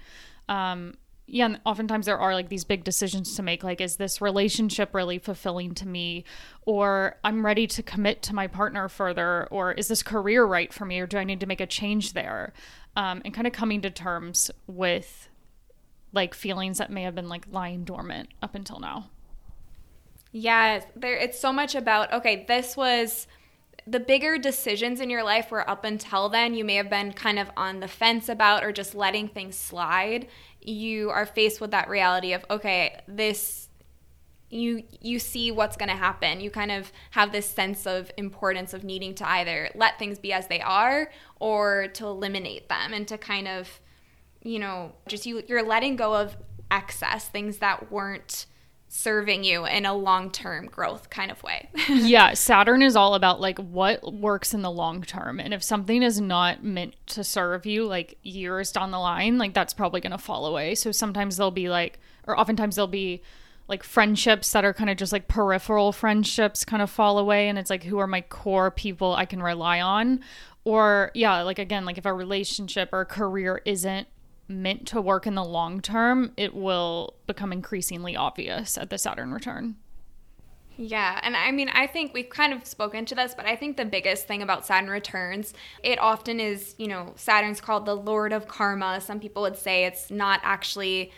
Um, 0.50 0.96
yeah, 1.34 1.46
and 1.46 1.60
oftentimes 1.66 2.06
there 2.06 2.20
are 2.20 2.36
like 2.36 2.50
these 2.50 2.64
big 2.64 2.84
decisions 2.84 3.36
to 3.36 3.42
make 3.42 3.64
like 3.64 3.82
is 3.82 3.96
this 3.96 4.22
relationship 4.22 4.94
really 4.94 5.18
fulfilling 5.18 5.74
to 5.74 5.88
me 5.88 6.26
or 6.68 7.18
I'm 7.24 7.44
ready 7.44 7.66
to 7.66 7.82
commit 7.82 8.22
to 8.24 8.36
my 8.36 8.46
partner 8.46 8.88
further 8.88 9.48
or 9.50 9.72
is 9.72 9.88
this 9.88 10.04
career 10.04 10.46
right 10.46 10.72
for 10.72 10.86
me 10.86 11.00
or 11.00 11.08
do 11.08 11.18
I 11.18 11.24
need 11.24 11.40
to 11.40 11.48
make 11.48 11.60
a 11.60 11.66
change 11.66 12.14
there? 12.14 12.54
Um, 12.96 13.24
and 13.26 13.34
kind 13.34 13.48
of 13.48 13.54
coming 13.54 13.82
to 13.82 13.90
terms 13.90 14.52
with 14.68 15.28
like 16.12 16.36
feelings 16.36 16.78
that 16.78 16.92
may 16.92 17.02
have 17.02 17.16
been 17.16 17.30
like 17.30 17.48
lying 17.50 17.84
dormant 17.84 18.30
up 18.44 18.54
until 18.54 18.80
now. 18.80 19.10
Yeah, 20.32 20.84
there 20.96 21.18
it's 21.18 21.40
so 21.40 21.52
much 21.52 21.74
about 21.74 22.14
okay, 22.14 22.46
this 22.48 22.78
was 22.78 23.26
the 23.86 24.00
bigger 24.00 24.38
decisions 24.38 25.02
in 25.02 25.10
your 25.10 25.24
life 25.24 25.52
were 25.52 25.70
up 25.70 25.84
until 25.84 26.30
then 26.30 26.54
you 26.54 26.64
may 26.64 26.76
have 26.76 26.90
been 26.90 27.12
kind 27.12 27.38
of 27.38 27.50
on 27.58 27.80
the 27.80 27.88
fence 27.88 28.30
about 28.30 28.64
or 28.64 28.72
just 28.72 28.96
letting 28.96 29.28
things 29.28 29.56
slide. 29.58 30.28
You 30.62 31.10
are 31.10 31.26
faced 31.26 31.60
with 31.60 31.72
that 31.72 31.90
reality 31.90 32.34
of 32.34 32.46
okay 32.50 33.02
this 33.08 33.70
you 34.50 34.84
you 35.02 35.18
see 35.20 35.52
what's 35.52 35.76
going 35.76 35.90
to 35.90 35.96
happen. 35.96 36.40
You 36.40 36.52
kind 36.52 36.72
of 36.72 36.92
have 37.12 37.32
this 37.32 37.50
sense 37.50 37.88
of 37.88 38.12
importance 38.18 38.74
of 38.74 38.84
needing 38.84 39.16
to 39.16 39.28
either 39.28 39.70
let 39.76 39.98
things 39.98 40.20
be 40.20 40.32
as 40.32 40.48
they 40.48 40.62
are 40.62 41.10
or 41.40 41.88
to 41.94 42.06
eliminate 42.06 42.70
them 42.70 42.94
and 42.94 43.08
to 43.08 43.18
kind 43.18 43.48
of 43.48 43.82
you 44.44 44.60
know 44.60 44.94
just 45.08 45.26
you 45.26 45.44
you're 45.48 45.64
letting 45.64 45.96
go 45.96 46.14
of 46.14 46.38
excess 46.70 47.28
things 47.28 47.58
that 47.58 47.92
weren't 47.92 48.46
serving 48.96 49.44
you 49.44 49.66
in 49.66 49.88
a 49.88 49.94
long-term 49.94 50.68
growth 50.68 51.10
kind 51.10 51.32
of 51.32 51.42
way. 51.42 51.68
yeah, 51.90 52.34
Saturn 52.36 52.84
is 52.84 52.96
all 52.96 53.16
about 53.16 53.42
like 53.42 53.58
what 53.58 54.14
works 54.14 54.54
in 54.54 54.62
the 54.62 54.70
long 54.70 55.02
term. 55.02 55.40
And 55.40 55.52
if 55.52 55.64
something 55.64 56.04
is 56.04 56.22
not 56.22 56.64
meant 56.64 56.96
to 57.08 57.24
serve 57.24 57.66
you 57.66 57.88
like 57.88 58.20
years 58.22 58.72
down 58.72 58.92
the 58.92 59.00
line, 59.00 59.40
like 59.40 59.56
that's 59.56 59.74
probably 59.74 60.00
going 60.00 60.12
to 60.12 60.20
fall 60.20 60.46
away. 60.46 60.76
So 60.76 60.92
sometimes 60.92 61.38
there'll 61.38 61.50
be 61.50 61.70
like 61.70 62.00
or 62.28 62.40
oftentimes 62.40 62.76
there'll 62.76 62.88
be 62.88 63.24
like 63.68 63.82
friendships 63.82 64.52
that 64.52 64.64
are 64.64 64.74
kind 64.74 64.92
of 64.92 64.98
just 64.98 65.12
like 65.12 65.28
peripheral 65.28 65.92
friendships 65.92 66.64
kind 66.64 66.84
of 66.84 66.90
fall 66.92 67.18
away 67.18 67.50
and 67.50 67.58
it's 67.58 67.72
like 67.72 67.84
who 67.84 67.98
are 67.98 68.08
my 68.08 68.22
core 68.22 68.70
people 68.70 69.16
I 69.16 69.26
can 69.26 69.42
rely 69.42 69.82
on 69.82 70.20
or 70.66 71.10
yeah, 71.16 71.42
like 71.42 71.58
again, 71.58 71.84
like 71.84 71.98
if 71.98 72.06
a 72.06 72.14
relationship 72.14 72.90
or 72.94 73.02
a 73.02 73.06
career 73.06 73.62
isn't 73.66 74.08
meant 74.48 74.88
to 74.88 75.02
work 75.02 75.26
in 75.26 75.36
the 75.36 75.44
long 75.44 75.82
term, 75.82 76.34
it 76.38 76.54
will 76.54 77.16
become 77.28 77.52
increasingly 77.54 78.16
obvious 78.16 78.78
at 78.78 78.90
the 78.90 78.98
Saturn 78.98 79.34
return. 79.34 79.76
Yeah, 80.76 81.20
and 81.22 81.38
I 81.38 81.52
mean, 81.52 81.70
I 81.70 81.86
think 81.86 82.14
we've 82.14 82.30
kind 82.30 82.52
of 82.52 82.66
spoken 82.66 83.06
to 83.06 83.16
this, 83.16 83.36
but 83.36 83.46
I 83.46 83.56
think 83.56 83.78
the 83.78 83.86
biggest 83.86 84.28
thing 84.28 84.42
about 84.42 84.66
Saturn 84.66 84.90
returns, 84.90 85.54
it 85.84 86.00
often 86.00 86.40
is, 86.40 86.74
you 86.80 86.88
know, 86.88 87.14
Saturn's 87.16 87.62
called 87.62 87.86
the 87.86 87.96
Lord 87.96 88.34
of 88.34 88.48
Karma. 88.48 89.00
Some 89.00 89.20
people 89.20 89.44
would 89.44 89.58
say 89.58 89.86
it's 89.86 90.10
not 90.10 90.40
actually 90.44 91.12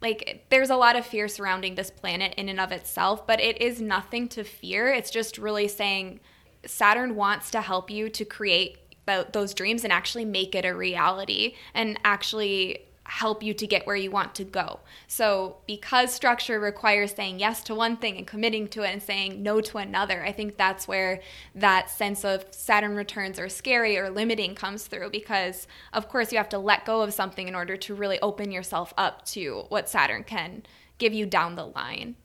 like 0.00 0.46
there's 0.50 0.70
a 0.70 0.76
lot 0.76 0.96
of 0.96 1.06
fear 1.06 1.26
surrounding 1.26 1.74
this 1.74 1.90
planet 1.90 2.34
in 2.36 2.48
and 2.48 2.60
of 2.60 2.72
itself, 2.72 3.26
but 3.26 3.40
it 3.40 3.60
is 3.60 3.80
nothing 3.80 4.28
to 4.28 4.44
fear. 4.44 4.88
It's 4.92 5.10
just 5.10 5.36
really 5.36 5.68
saying 5.68 6.20
Saturn 6.64 7.16
wants 7.16 7.50
to 7.50 7.60
help 7.60 7.90
you 7.90 8.08
to 8.10 8.24
create 8.24 8.78
those 9.06 9.54
dreams 9.54 9.84
and 9.84 9.92
actually 9.92 10.24
make 10.24 10.54
it 10.54 10.64
a 10.64 10.74
reality 10.74 11.54
and 11.74 11.98
actually 12.04 12.86
help 13.08 13.42
you 13.42 13.54
to 13.54 13.66
get 13.66 13.86
where 13.86 13.96
you 13.96 14.10
want 14.10 14.34
to 14.34 14.44
go. 14.44 14.80
So, 15.06 15.58
because 15.66 16.12
structure 16.12 16.58
requires 16.58 17.14
saying 17.14 17.38
yes 17.38 17.62
to 17.64 17.74
one 17.74 17.96
thing 17.96 18.16
and 18.16 18.26
committing 18.26 18.68
to 18.68 18.82
it 18.82 18.92
and 18.92 19.02
saying 19.02 19.42
no 19.42 19.60
to 19.60 19.78
another, 19.78 20.24
I 20.24 20.32
think 20.32 20.56
that's 20.56 20.88
where 20.88 21.20
that 21.54 21.88
sense 21.90 22.24
of 22.24 22.44
Saturn 22.50 22.96
returns 22.96 23.38
are 23.38 23.48
scary 23.48 23.96
or 23.96 24.10
limiting 24.10 24.54
comes 24.54 24.86
through 24.86 25.10
because, 25.10 25.66
of 25.92 26.08
course, 26.08 26.32
you 26.32 26.38
have 26.38 26.48
to 26.50 26.58
let 26.58 26.84
go 26.84 27.02
of 27.02 27.14
something 27.14 27.48
in 27.48 27.54
order 27.54 27.76
to 27.76 27.94
really 27.94 28.20
open 28.20 28.50
yourself 28.50 28.92
up 28.98 29.24
to 29.26 29.64
what 29.68 29.88
Saturn 29.88 30.24
can 30.24 30.64
give 30.98 31.12
you 31.12 31.26
down 31.26 31.54
the 31.54 31.66
line. 31.66 32.16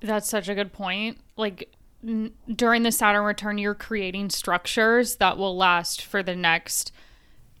That's 0.00 0.28
such 0.28 0.48
a 0.48 0.54
good 0.54 0.72
point. 0.72 1.18
Like, 1.36 1.72
during 2.02 2.82
the 2.82 2.92
Saturn 2.92 3.24
return, 3.24 3.58
you're 3.58 3.74
creating 3.74 4.30
structures 4.30 5.16
that 5.16 5.36
will 5.36 5.56
last 5.56 6.02
for 6.02 6.22
the 6.22 6.36
next 6.36 6.92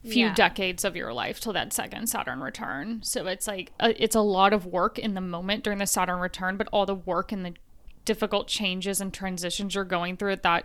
few 0.02 0.26
yeah. 0.26 0.34
decades 0.34 0.84
of 0.84 0.94
your 0.94 1.12
life 1.12 1.40
till 1.40 1.52
that 1.52 1.72
second 1.72 2.08
Saturn 2.08 2.40
return. 2.40 3.00
So 3.02 3.26
it's 3.26 3.46
like 3.46 3.72
a, 3.80 3.86
uh, 3.86 3.92
it's 3.96 4.14
a 4.14 4.20
lot 4.20 4.52
of 4.52 4.64
work 4.64 4.98
in 4.98 5.14
the 5.14 5.20
moment 5.20 5.64
during 5.64 5.80
the 5.80 5.86
Saturn 5.86 6.20
return, 6.20 6.56
but 6.56 6.68
all 6.72 6.86
the 6.86 6.94
work 6.94 7.32
and 7.32 7.44
the 7.44 7.54
difficult 8.04 8.46
changes 8.48 9.00
and 9.00 9.12
transitions 9.12 9.74
you're 9.74 9.84
going 9.84 10.16
through 10.16 10.32
at 10.32 10.42
that 10.42 10.64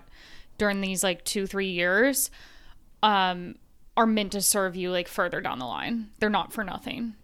during 0.57 0.81
these 0.81 1.03
like 1.03 1.25
2-3 1.25 1.73
years 1.73 2.31
um 3.01 3.55
are 3.97 4.05
meant 4.05 4.31
to 4.31 4.41
serve 4.41 4.75
you 4.75 4.91
like 4.91 5.07
further 5.07 5.41
down 5.41 5.59
the 5.59 5.65
line. 5.65 6.09
They're 6.19 6.29
not 6.29 6.53
for 6.53 6.63
nothing. 6.63 7.15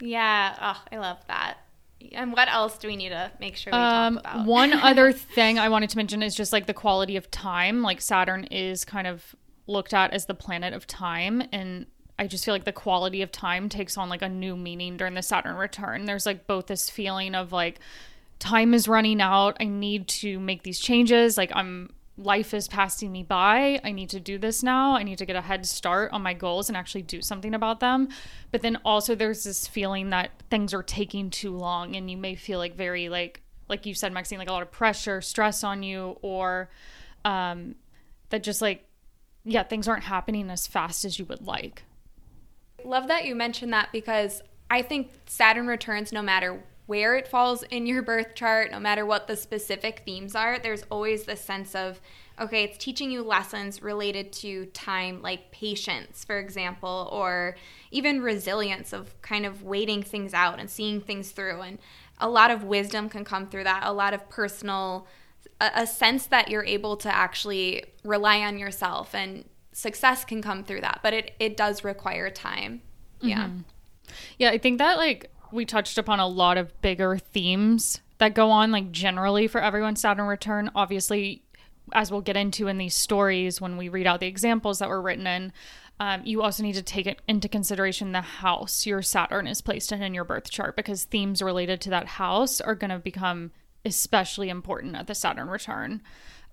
Yeah, 0.00 0.56
oh, 0.60 0.82
I 0.92 0.98
love 0.98 1.18
that. 1.28 1.58
And 2.12 2.32
what 2.32 2.48
else 2.48 2.78
do 2.78 2.88
we 2.88 2.96
need 2.96 3.10
to 3.10 3.30
make 3.40 3.56
sure 3.56 3.72
we 3.72 3.78
um, 3.78 4.16
talk 4.16 4.24
about? 4.24 4.46
one 4.46 4.72
other 4.74 5.12
thing 5.12 5.58
I 5.58 5.68
wanted 5.68 5.90
to 5.90 5.96
mention 5.96 6.22
is 6.22 6.34
just 6.34 6.52
like 6.52 6.66
the 6.66 6.74
quality 6.74 7.16
of 7.16 7.30
time. 7.30 7.82
Like 7.82 8.00
Saturn 8.00 8.44
is 8.44 8.84
kind 8.84 9.06
of 9.06 9.34
looked 9.66 9.92
at 9.92 10.12
as 10.12 10.26
the 10.26 10.34
planet 10.34 10.72
of 10.72 10.86
time 10.86 11.42
and 11.52 11.86
I 12.18 12.26
just 12.26 12.44
feel 12.44 12.54
like 12.54 12.64
the 12.64 12.72
quality 12.72 13.22
of 13.22 13.30
time 13.30 13.68
takes 13.68 13.96
on 13.96 14.08
like 14.08 14.22
a 14.22 14.28
new 14.28 14.56
meaning 14.56 14.96
during 14.96 15.14
the 15.14 15.22
Saturn 15.22 15.56
return. 15.56 16.04
There's 16.04 16.26
like 16.26 16.46
both 16.46 16.66
this 16.66 16.90
feeling 16.90 17.34
of 17.34 17.52
like 17.52 17.78
time 18.40 18.74
is 18.74 18.88
running 18.88 19.20
out. 19.20 19.56
I 19.60 19.64
need 19.64 20.08
to 20.08 20.40
make 20.40 20.64
these 20.64 20.80
changes. 20.80 21.36
Like 21.36 21.52
I'm 21.54 21.90
life 22.18 22.52
is 22.52 22.66
passing 22.66 23.12
me 23.12 23.22
by. 23.22 23.80
I 23.84 23.92
need 23.92 24.10
to 24.10 24.20
do 24.20 24.38
this 24.38 24.62
now. 24.62 24.96
I 24.96 25.04
need 25.04 25.18
to 25.18 25.26
get 25.26 25.36
a 25.36 25.40
head 25.40 25.64
start 25.64 26.12
on 26.12 26.20
my 26.20 26.34
goals 26.34 26.68
and 26.68 26.76
actually 26.76 27.02
do 27.02 27.22
something 27.22 27.54
about 27.54 27.80
them. 27.80 28.08
But 28.50 28.62
then 28.62 28.78
also 28.84 29.14
there's 29.14 29.44
this 29.44 29.66
feeling 29.66 30.10
that 30.10 30.30
things 30.50 30.74
are 30.74 30.82
taking 30.82 31.30
too 31.30 31.56
long 31.56 31.94
and 31.94 32.10
you 32.10 32.16
may 32.16 32.34
feel 32.34 32.58
like 32.58 32.74
very 32.74 33.08
like 33.08 33.42
like 33.68 33.86
you 33.86 33.94
said 33.94 34.12
Maxine 34.12 34.38
like 34.38 34.48
a 34.48 34.52
lot 34.52 34.62
of 34.62 34.72
pressure, 34.72 35.20
stress 35.20 35.62
on 35.62 35.82
you 35.82 36.18
or 36.20 36.68
um 37.24 37.76
that 38.30 38.42
just 38.42 38.60
like 38.60 38.84
yeah, 39.44 39.62
things 39.62 39.88
aren't 39.88 40.04
happening 40.04 40.50
as 40.50 40.66
fast 40.66 41.04
as 41.04 41.18
you 41.18 41.24
would 41.26 41.46
like. 41.46 41.84
Love 42.84 43.08
that 43.08 43.24
you 43.24 43.34
mentioned 43.34 43.72
that 43.72 43.90
because 43.92 44.42
I 44.70 44.82
think 44.82 45.10
Saturn 45.26 45.66
returns 45.66 46.12
no 46.12 46.20
matter 46.20 46.62
where 46.88 47.16
it 47.16 47.28
falls 47.28 47.62
in 47.64 47.86
your 47.86 48.00
birth 48.00 48.34
chart, 48.34 48.70
no 48.70 48.80
matter 48.80 49.04
what 49.04 49.26
the 49.26 49.36
specific 49.36 50.00
themes 50.06 50.34
are, 50.34 50.58
there's 50.58 50.84
always 50.90 51.24
this 51.24 51.42
sense 51.42 51.74
of, 51.74 52.00
okay, 52.40 52.64
it's 52.64 52.78
teaching 52.78 53.10
you 53.10 53.22
lessons 53.22 53.82
related 53.82 54.32
to 54.32 54.64
time, 54.66 55.20
like 55.20 55.50
patience, 55.50 56.24
for 56.24 56.38
example, 56.38 57.10
or 57.12 57.56
even 57.90 58.22
resilience 58.22 58.94
of 58.94 59.20
kind 59.20 59.44
of 59.44 59.62
waiting 59.62 60.02
things 60.02 60.32
out 60.32 60.58
and 60.58 60.70
seeing 60.70 60.98
things 60.98 61.30
through. 61.30 61.60
And 61.60 61.78
a 62.16 62.28
lot 62.30 62.50
of 62.50 62.64
wisdom 62.64 63.10
can 63.10 63.22
come 63.22 63.48
through 63.48 63.64
that, 63.64 63.82
a 63.84 63.92
lot 63.92 64.14
of 64.14 64.26
personal, 64.30 65.06
a, 65.60 65.70
a 65.74 65.86
sense 65.86 66.24
that 66.28 66.48
you're 66.48 66.64
able 66.64 66.96
to 66.96 67.14
actually 67.14 67.84
rely 68.02 68.38
on 68.40 68.56
yourself 68.56 69.14
and 69.14 69.44
success 69.72 70.24
can 70.24 70.40
come 70.40 70.64
through 70.64 70.80
that, 70.80 71.00
but 71.02 71.12
it, 71.12 71.34
it 71.38 71.54
does 71.54 71.84
require 71.84 72.30
time. 72.30 72.80
Yeah. 73.20 73.44
Mm-hmm. 73.44 73.60
Yeah, 74.38 74.50
I 74.52 74.56
think 74.56 74.78
that 74.78 74.96
like 74.96 75.30
we 75.52 75.64
touched 75.64 75.98
upon 75.98 76.20
a 76.20 76.26
lot 76.26 76.58
of 76.58 76.80
bigger 76.80 77.18
themes 77.18 78.00
that 78.18 78.34
go 78.34 78.50
on, 78.50 78.72
like 78.72 78.90
generally 78.90 79.46
for 79.46 79.60
everyone's 79.60 80.00
Saturn 80.00 80.26
return. 80.26 80.70
Obviously, 80.74 81.42
as 81.92 82.10
we'll 82.10 82.20
get 82.20 82.36
into 82.36 82.68
in 82.68 82.78
these 82.78 82.94
stories 82.94 83.60
when 83.60 83.76
we 83.76 83.88
read 83.88 84.06
out 84.06 84.20
the 84.20 84.26
examples 84.26 84.78
that 84.78 84.88
were 84.88 85.00
written 85.00 85.26
in, 85.26 85.52
um, 86.00 86.22
you 86.24 86.42
also 86.42 86.62
need 86.62 86.74
to 86.74 86.82
take 86.82 87.06
it 87.06 87.20
into 87.26 87.48
consideration 87.48 88.12
the 88.12 88.20
house 88.20 88.86
your 88.86 89.02
Saturn 89.02 89.46
is 89.46 89.60
placed 89.60 89.90
in 89.90 90.02
in 90.02 90.14
your 90.14 90.24
birth 90.24 90.50
chart 90.50 90.76
because 90.76 91.04
themes 91.04 91.42
related 91.42 91.80
to 91.82 91.90
that 91.90 92.06
house 92.06 92.60
are 92.60 92.74
going 92.74 92.90
to 92.90 92.98
become 92.98 93.50
especially 93.84 94.48
important 94.48 94.94
at 94.94 95.06
the 95.06 95.14
Saturn 95.14 95.48
return. 95.48 96.02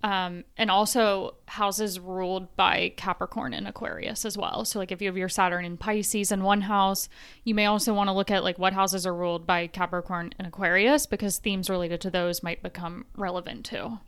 Um, 0.06 0.44
and 0.56 0.70
also 0.70 1.34
houses 1.48 1.98
ruled 1.98 2.54
by 2.54 2.92
Capricorn 2.96 3.52
and 3.52 3.66
Aquarius 3.66 4.24
as 4.24 4.38
well. 4.38 4.64
So 4.64 4.78
like 4.78 4.92
if 4.92 5.02
you 5.02 5.08
have 5.08 5.16
your 5.16 5.28
Saturn 5.28 5.64
in 5.64 5.76
Pisces 5.76 6.30
in 6.30 6.44
one 6.44 6.60
house, 6.60 7.08
you 7.42 7.56
may 7.56 7.66
also 7.66 7.92
want 7.92 8.06
to 8.06 8.12
look 8.12 8.30
at 8.30 8.44
like 8.44 8.56
what 8.56 8.72
houses 8.72 9.04
are 9.04 9.12
ruled 9.12 9.48
by 9.48 9.66
Capricorn 9.66 10.32
and 10.38 10.46
Aquarius 10.46 11.06
because 11.06 11.38
themes 11.38 11.68
related 11.68 12.00
to 12.02 12.10
those 12.10 12.40
might 12.40 12.62
become 12.62 13.06
relevant 13.16 13.66
too. 13.66 13.98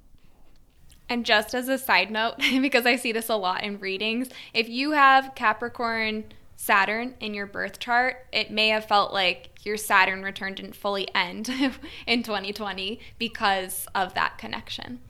And 1.09 1.27
just 1.27 1.53
as 1.53 1.69
a 1.69 1.77
side 1.77 2.13
note, 2.13 2.35
because 2.39 2.87
I 2.87 2.95
see 2.95 3.11
this 3.11 3.29
a 3.29 3.35
lot 3.35 3.65
in 3.65 3.81
readings, 3.81 4.29
if 4.55 4.69
you 4.69 4.93
have 4.93 5.35
Capricorn 5.35 6.27
Saturn 6.55 7.17
in 7.19 7.35
your 7.35 7.47
birth 7.47 7.81
chart, 7.81 8.25
it 8.33 8.53
may 8.53 8.69
have 8.69 8.85
felt 8.85 9.13
like 9.13 9.51
your 9.65 9.77
Saturn 9.77 10.23
return 10.23 10.55
didn't 10.55 10.77
fully 10.77 11.13
end 11.13 11.49
in 12.07 12.23
2020 12.23 13.01
because 13.19 13.89
of 13.97 14.15
that 14.15 14.39
connection. 14.39 15.01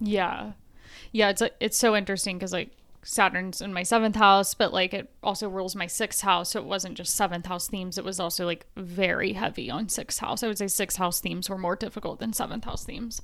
Yeah. 0.00 0.52
Yeah, 1.12 1.30
it's 1.30 1.42
it's 1.60 1.78
so 1.78 1.96
interesting 1.96 2.38
cuz 2.38 2.52
like 2.52 2.70
Saturn's 3.02 3.60
in 3.60 3.72
my 3.72 3.82
7th 3.82 4.16
house, 4.16 4.54
but 4.54 4.72
like 4.72 4.92
it 4.92 5.10
also 5.22 5.48
rules 5.48 5.74
my 5.74 5.86
6th 5.86 6.20
house, 6.20 6.50
so 6.50 6.60
it 6.60 6.66
wasn't 6.66 6.96
just 6.96 7.18
7th 7.18 7.46
house 7.46 7.68
themes, 7.68 7.96
it 7.96 8.04
was 8.04 8.20
also 8.20 8.44
like 8.44 8.66
very 8.76 9.32
heavy 9.32 9.70
on 9.70 9.86
6th 9.86 10.18
house. 10.18 10.42
I 10.42 10.48
would 10.48 10.58
say 10.58 10.66
6th 10.66 10.96
house 10.96 11.20
themes 11.20 11.48
were 11.48 11.58
more 11.58 11.76
difficult 11.76 12.18
than 12.18 12.32
7th 12.32 12.64
house 12.64 12.84
themes. 12.84 13.22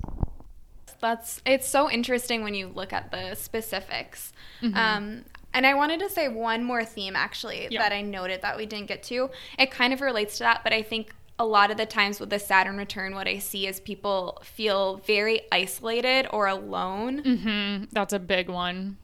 That's 1.00 1.42
it's 1.44 1.68
so 1.68 1.90
interesting 1.90 2.42
when 2.42 2.54
you 2.54 2.68
look 2.68 2.92
at 2.92 3.10
the 3.10 3.34
specifics. 3.34 4.32
Mm-hmm. 4.62 4.76
Um 4.76 5.24
and 5.52 5.66
I 5.66 5.74
wanted 5.74 6.00
to 6.00 6.08
say 6.08 6.28
one 6.28 6.64
more 6.64 6.84
theme 6.84 7.14
actually 7.14 7.68
that 7.76 7.92
I 7.92 8.00
noted 8.00 8.42
that 8.42 8.56
we 8.56 8.66
didn't 8.66 8.88
get 8.88 9.02
to. 9.04 9.30
It 9.58 9.70
kind 9.70 9.92
of 9.92 10.00
relates 10.00 10.38
to 10.38 10.44
that, 10.44 10.62
but 10.64 10.72
I 10.72 10.82
think 10.82 11.14
a 11.38 11.44
lot 11.44 11.70
of 11.70 11.76
the 11.76 11.86
times 11.86 12.20
with 12.20 12.30
the 12.30 12.38
Saturn 12.38 12.76
return, 12.76 13.14
what 13.14 13.26
I 13.26 13.38
see 13.38 13.66
is 13.66 13.80
people 13.80 14.40
feel 14.44 14.98
very 14.98 15.42
isolated 15.50 16.28
or 16.30 16.46
alone. 16.46 17.22
Mm-hmm. 17.22 17.84
That's 17.92 18.12
a 18.12 18.18
big 18.18 18.48
one. 18.48 18.98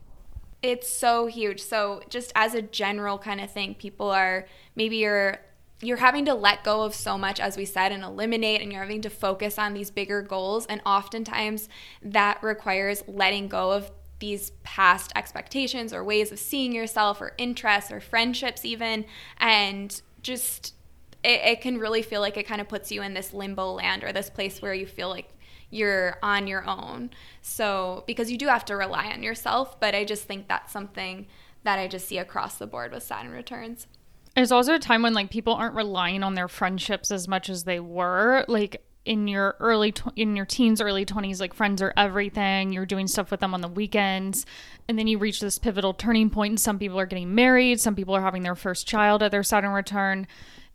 It's 0.61 0.89
so 0.89 1.25
huge. 1.25 1.61
So 1.61 2.01
just 2.09 2.31
as 2.35 2.53
a 2.53 2.61
general 2.61 3.17
kind 3.17 3.41
of 3.41 3.51
thing, 3.51 3.75
people 3.75 4.09
are 4.09 4.45
maybe 4.75 4.97
you're 4.97 5.39
you're 5.83 5.97
having 5.97 6.25
to 6.25 6.33
let 6.35 6.63
go 6.63 6.83
of 6.83 6.93
so 6.93 7.17
much 7.17 7.39
as 7.39 7.57
we 7.57 7.65
said 7.65 7.91
and 7.91 8.03
eliminate 8.03 8.61
and 8.61 8.71
you're 8.71 8.83
having 8.83 9.01
to 9.01 9.09
focus 9.09 9.57
on 9.57 9.73
these 9.73 9.89
bigger 9.89 10.21
goals 10.21 10.67
and 10.67 10.79
oftentimes 10.85 11.67
that 12.03 12.41
requires 12.43 13.03
letting 13.07 13.47
go 13.47 13.71
of 13.71 13.91
these 14.19 14.51
past 14.61 15.11
expectations 15.15 15.91
or 15.91 16.03
ways 16.03 16.31
of 16.31 16.37
seeing 16.37 16.71
yourself 16.71 17.19
or 17.19 17.33
interests 17.39 17.91
or 17.91 17.99
friendships 17.99 18.63
even 18.63 19.03
and 19.39 20.03
just 20.21 20.75
it, 21.23 21.41
it 21.43 21.61
can 21.61 21.77
really 21.77 22.01
feel 22.01 22.21
like 22.21 22.37
it 22.37 22.47
kind 22.47 22.61
of 22.61 22.67
puts 22.67 22.91
you 22.91 23.01
in 23.01 23.13
this 23.13 23.33
limbo 23.33 23.73
land 23.73 24.03
or 24.03 24.11
this 24.11 24.29
place 24.29 24.61
where 24.61 24.73
you 24.73 24.85
feel 24.85 25.09
like 25.09 25.29
you're 25.69 26.17
on 26.21 26.47
your 26.47 26.67
own. 26.67 27.09
So, 27.41 28.03
because 28.07 28.29
you 28.29 28.37
do 28.37 28.47
have 28.47 28.65
to 28.65 28.75
rely 28.75 29.11
on 29.11 29.23
yourself, 29.23 29.79
but 29.79 29.95
I 29.95 30.03
just 30.03 30.23
think 30.23 30.47
that's 30.47 30.71
something 30.71 31.27
that 31.63 31.79
I 31.79 31.87
just 31.87 32.07
see 32.07 32.17
across 32.17 32.57
the 32.57 32.67
board 32.67 32.91
with 32.91 33.03
Saturn 33.03 33.31
returns. 33.31 33.87
There's 34.35 34.51
also 34.51 34.75
a 34.75 34.79
time 34.79 35.01
when 35.01 35.13
like 35.13 35.29
people 35.29 35.53
aren't 35.53 35.75
relying 35.75 36.23
on 36.23 36.35
their 36.35 36.47
friendships 36.47 37.11
as 37.11 37.27
much 37.27 37.49
as 37.49 37.63
they 37.63 37.79
were. 37.79 38.45
Like 38.47 38.83
in 39.03 39.27
your 39.27 39.55
early 39.59 39.91
tw- 39.91 40.13
in 40.15 40.35
your 40.35 40.45
teens 40.45 40.79
early 40.79 41.05
20s 41.05 41.39
like 41.39 41.55
friends 41.55 41.81
are 41.81 41.91
everything 41.97 42.71
you're 42.71 42.85
doing 42.85 43.07
stuff 43.07 43.31
with 43.31 43.39
them 43.39 43.51
on 43.51 43.61
the 43.61 43.67
weekends 43.67 44.45
and 44.87 44.97
then 44.97 45.07
you 45.07 45.17
reach 45.17 45.39
this 45.39 45.57
pivotal 45.57 45.91
turning 45.91 46.29
point 46.29 46.51
and 46.51 46.59
some 46.59 46.77
people 46.77 46.99
are 46.99 47.07
getting 47.07 47.33
married 47.33 47.81
some 47.81 47.95
people 47.95 48.15
are 48.15 48.21
having 48.21 48.43
their 48.43 48.53
first 48.53 48.87
child 48.87 49.23
at 49.23 49.31
their 49.31 49.41
saturn 49.41 49.71
return 49.71 50.27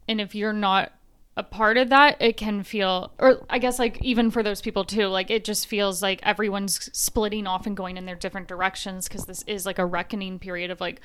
and 0.09 0.21
if 0.21 0.35
you're 0.35 0.53
not 0.53 0.93
a 1.37 1.43
part 1.43 1.77
of 1.77 1.91
that 1.91 2.17
it 2.21 2.37
can 2.37 2.63
feel 2.63 3.13
or 3.19 3.45
i 3.51 3.59
guess 3.59 3.79
like 3.79 4.03
even 4.03 4.31
for 4.31 4.43
those 4.43 4.63
people 4.63 4.85
too 4.85 5.07
like 5.07 5.31
it 5.31 5.45
just 5.45 5.67
feels 5.67 6.03
like 6.03 6.21
everyone's 6.23 6.89
splitting 6.99 7.47
off 7.47 7.67
and 7.67 7.77
going 7.77 7.97
in 7.97 8.07
their 8.07 8.15
different 8.15 8.49
directions 8.49 9.07
because 9.07 9.27
this 9.27 9.43
is 9.47 9.67
like 9.67 9.79
a 9.79 9.85
reckoning 9.85 10.39
period 10.39 10.71
of 10.71 10.81
like 10.81 11.01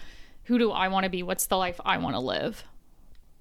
who 0.46 0.58
do 0.58 0.72
i 0.72 0.88
want 0.88 1.04
to 1.04 1.10
be? 1.10 1.22
What's 1.22 1.46
the 1.46 1.58
life 1.58 1.80
i 1.86 1.98
want 1.98 2.16
to 2.16 2.20
live 2.20 2.64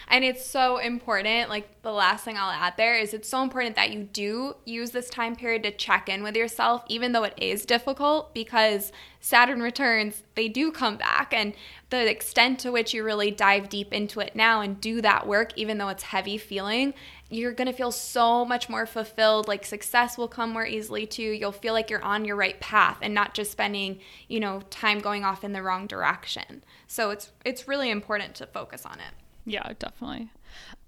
and 0.09 0.25
it's 0.25 0.45
so 0.45 0.78
important. 0.78 1.49
Like 1.49 1.83
the 1.83 1.92
last 1.92 2.25
thing 2.25 2.37
I'll 2.37 2.50
add 2.50 2.75
there 2.76 2.97
is 2.97 3.14
it's 3.14 3.28
so 3.28 3.42
important 3.42 3.76
that 3.76 3.90
you 3.90 4.04
do 4.04 4.57
use 4.64 4.90
this 4.90 5.09
time 5.09 5.37
period 5.37 5.62
to 5.64 5.71
check 5.71 6.09
in 6.09 6.23
with 6.23 6.37
yourself, 6.37 6.85
even 6.88 7.12
though 7.12 7.25
it 7.25 7.35
is 7.37 7.64
difficult, 7.64 8.35
because 8.35 8.92
Saturn 9.21 9.61
returns, 9.62 10.23
they 10.35 10.49
do 10.49 10.73
come 10.73 10.97
back. 10.97 11.33
And 11.33 11.54
the 11.90 12.09
extent 12.09 12.59
to 12.61 12.73
which 12.73 12.95
you 12.95 13.04
really 13.04 13.30
dive 13.30 13.69
deep 13.69 13.92
into 13.92 14.21
it 14.21 14.35
now 14.35 14.61
and 14.61 14.80
do 14.80 15.00
that 15.02 15.26
work, 15.26 15.52
even 15.57 15.78
though 15.78 15.88
it's 15.88 16.04
heavy 16.04 16.38
feeling, 16.38 16.95
you're 17.30 17.52
going 17.52 17.66
to 17.66 17.73
feel 17.73 17.92
so 17.92 18.45
much 18.45 18.69
more 18.69 18.85
fulfilled 18.85 19.47
like 19.47 19.64
success 19.64 20.19
will 20.19 20.28
come 20.28 20.50
more 20.50 20.66
easily 20.66 21.07
too 21.07 21.23
you'll 21.23 21.52
feel 21.52 21.73
like 21.73 21.88
you're 21.88 22.02
on 22.02 22.25
your 22.25 22.37
right 22.37 22.61
path 22.61 22.99
and 23.00 23.14
not 23.14 23.35
just 23.35 23.52
spending 23.52 24.00
you 24.28 24.40
know 24.40 24.61
time 24.69 24.99
going 24.99 25.25
off 25.25 25.45
in 25.45 25.52
the 25.52 25.62
wrong 25.62 25.87
direction 25.87 26.62
so 26.88 27.11
it's 27.11 27.30
it's 27.45 27.69
really 27.69 27.88
important 27.88 28.35
to 28.35 28.47
focus 28.47 28.85
on 28.85 28.99
it 28.99 29.14
yeah, 29.44 29.73
definitely. 29.78 30.30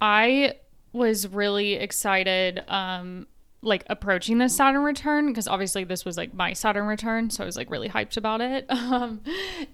I 0.00 0.54
was 0.92 1.26
really 1.28 1.74
excited 1.74 2.62
um 2.68 3.26
like 3.64 3.84
approaching 3.88 4.38
this 4.38 4.56
Saturn 4.56 4.82
return 4.82 5.28
because 5.28 5.46
obviously 5.46 5.84
this 5.84 6.04
was 6.04 6.16
like 6.16 6.34
my 6.34 6.52
Saturn 6.52 6.86
return, 6.86 7.30
so 7.30 7.44
I 7.44 7.46
was 7.46 7.56
like 7.56 7.70
really 7.70 7.88
hyped 7.88 8.16
about 8.16 8.40
it. 8.40 8.66
Um, 8.92 9.22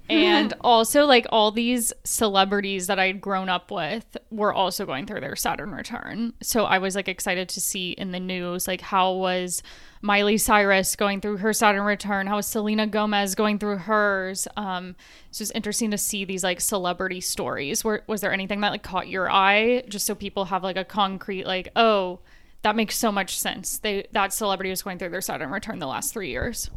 and 0.09 0.55
also 0.61 1.05
like 1.05 1.27
all 1.31 1.51
these 1.51 1.93
celebrities 2.05 2.87
that 2.87 2.99
I'd 2.99 3.21
grown 3.21 3.49
up 3.49 3.71
with 3.71 4.17
were 4.31 4.53
also 4.53 4.85
going 4.85 5.07
through 5.07 5.21
their 5.21 5.35
Saturn 5.35 5.73
return, 5.73 6.35
so 6.43 6.65
I 6.65 6.79
was 6.79 6.95
like 6.95 7.09
excited 7.09 7.49
to 7.49 7.61
see 7.61 7.93
in 7.93 8.13
the 8.13 8.21
news 8.21 8.69
like 8.69 8.83
how 8.83 9.13
was 9.15 9.63
Miley 10.03 10.39
Cyrus 10.39 10.95
going 10.95 11.21
through 11.21 11.39
her 11.39 11.53
Saturn 11.53 11.85
return, 11.85 12.27
how 12.27 12.37
was 12.37 12.47
Selena 12.47 12.87
Gomez 12.87 13.35
going 13.35 13.59
through 13.59 13.79
hers. 13.79 14.47
Um, 14.57 14.95
it's 15.29 15.39
just 15.39 15.53
interesting 15.55 15.91
to 15.91 15.99
see 15.99 16.25
these 16.25 16.45
like 16.45 16.61
celebrity 16.61 17.21
stories. 17.21 17.83
Were, 17.83 18.05
was 18.07 18.21
there 18.21 18.33
anything 18.33 18.61
that 18.61 18.71
like 18.71 18.83
caught 18.83 19.09
your 19.09 19.31
eye, 19.31 19.83
just 19.89 20.07
so 20.07 20.15
people 20.15 20.47
have 20.47 20.63
like 20.63 20.77
a 20.77 20.85
concrete 20.85 21.47
like 21.47 21.69
oh 21.75 22.21
that 22.63 22.77
makes 22.77 22.97
so 22.97 23.13
much 23.13 23.39
sense. 23.39 23.79
They 23.79 24.07
that 24.13 24.33
celebrity 24.33 24.71
was 24.71 24.83
going 24.83 24.99
through 24.99 25.11
their 25.11 25.21
Saturn 25.21 25.51
return 25.51 25.79
the 25.79 25.87
last 25.87 26.13
three 26.13 26.31
years. 26.31 26.71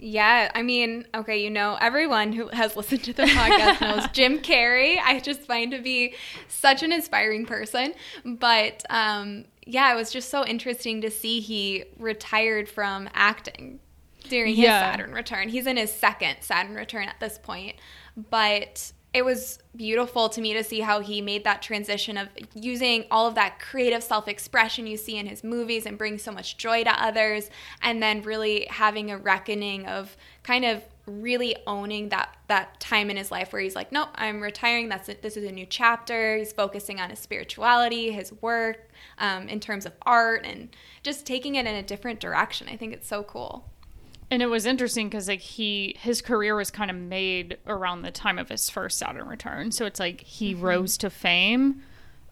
Yeah, 0.00 0.50
I 0.54 0.62
mean, 0.62 1.06
okay, 1.12 1.42
you 1.42 1.50
know, 1.50 1.76
everyone 1.80 2.32
who 2.32 2.48
has 2.48 2.76
listened 2.76 3.02
to 3.04 3.12
the 3.12 3.24
podcast 3.24 3.80
knows 3.96 4.08
Jim 4.12 4.38
Carrey. 4.38 4.96
I 5.02 5.18
just 5.18 5.40
find 5.42 5.72
to 5.72 5.80
be 5.80 6.14
such 6.46 6.84
an 6.84 6.92
inspiring 6.92 7.46
person. 7.46 7.94
But 8.24 8.84
um, 8.90 9.46
yeah, 9.66 9.92
it 9.92 9.96
was 9.96 10.10
just 10.10 10.30
so 10.30 10.46
interesting 10.46 11.00
to 11.00 11.10
see 11.10 11.40
he 11.40 11.84
retired 11.98 12.68
from 12.68 13.08
acting 13.12 13.80
during 14.28 14.54
his 14.54 14.64
yeah. 14.64 14.92
Saturn 14.92 15.12
return. 15.12 15.48
He's 15.48 15.66
in 15.66 15.76
his 15.76 15.92
second 15.92 16.36
Saturn 16.40 16.74
return 16.74 17.08
at 17.08 17.18
this 17.18 17.38
point. 17.38 17.76
But 18.30 18.92
it 19.18 19.24
was 19.24 19.58
beautiful 19.74 20.28
to 20.28 20.40
me 20.40 20.54
to 20.54 20.62
see 20.62 20.78
how 20.78 21.00
he 21.00 21.20
made 21.20 21.42
that 21.42 21.60
transition 21.60 22.16
of 22.16 22.28
using 22.54 23.04
all 23.10 23.26
of 23.26 23.34
that 23.34 23.58
creative 23.58 24.00
self-expression 24.00 24.86
you 24.86 24.96
see 24.96 25.16
in 25.16 25.26
his 25.26 25.42
movies 25.42 25.86
and 25.86 25.98
bring 25.98 26.18
so 26.18 26.30
much 26.30 26.56
joy 26.56 26.84
to 26.84 27.02
others 27.02 27.50
and 27.82 28.00
then 28.00 28.22
really 28.22 28.64
having 28.70 29.10
a 29.10 29.18
reckoning 29.18 29.84
of 29.86 30.16
kind 30.44 30.64
of 30.64 30.84
really 31.06 31.56
owning 31.66 32.10
that 32.10 32.36
that 32.46 32.78
time 32.78 33.10
in 33.10 33.16
his 33.16 33.32
life 33.32 33.52
where 33.52 33.60
he's 33.60 33.74
like 33.74 33.90
nope 33.90 34.08
i'm 34.14 34.40
retiring. 34.40 34.88
That's 34.88 35.08
it. 35.08 35.20
This 35.20 35.36
is 35.36 35.44
a 35.44 35.50
new 35.50 35.66
chapter. 35.66 36.36
He's 36.36 36.52
focusing 36.52 37.00
on 37.00 37.10
his 37.10 37.18
spirituality 37.18 38.12
his 38.12 38.32
work 38.40 38.88
um, 39.18 39.48
in 39.48 39.58
terms 39.58 39.84
of 39.84 39.94
art 40.02 40.46
and 40.46 40.68
just 41.02 41.26
taking 41.26 41.56
it 41.56 41.66
in 41.66 41.74
a 41.74 41.82
different 41.82 42.20
direction. 42.20 42.68
I 42.68 42.76
think 42.76 42.92
it's 42.92 43.08
so 43.08 43.24
cool 43.24 43.64
and 44.30 44.42
it 44.42 44.46
was 44.46 44.66
interesting 44.66 45.08
because 45.08 45.28
like 45.28 45.40
he 45.40 45.96
his 45.98 46.20
career 46.20 46.54
was 46.54 46.70
kind 46.70 46.90
of 46.90 46.96
made 46.96 47.58
around 47.66 48.02
the 48.02 48.10
time 48.10 48.38
of 48.38 48.48
his 48.48 48.68
first 48.68 48.98
Saturn 48.98 49.26
return. 49.26 49.72
So 49.72 49.86
it's 49.86 49.98
like 49.98 50.20
he 50.20 50.54
mm-hmm. 50.54 50.64
rose 50.64 50.98
to 50.98 51.10
fame 51.10 51.82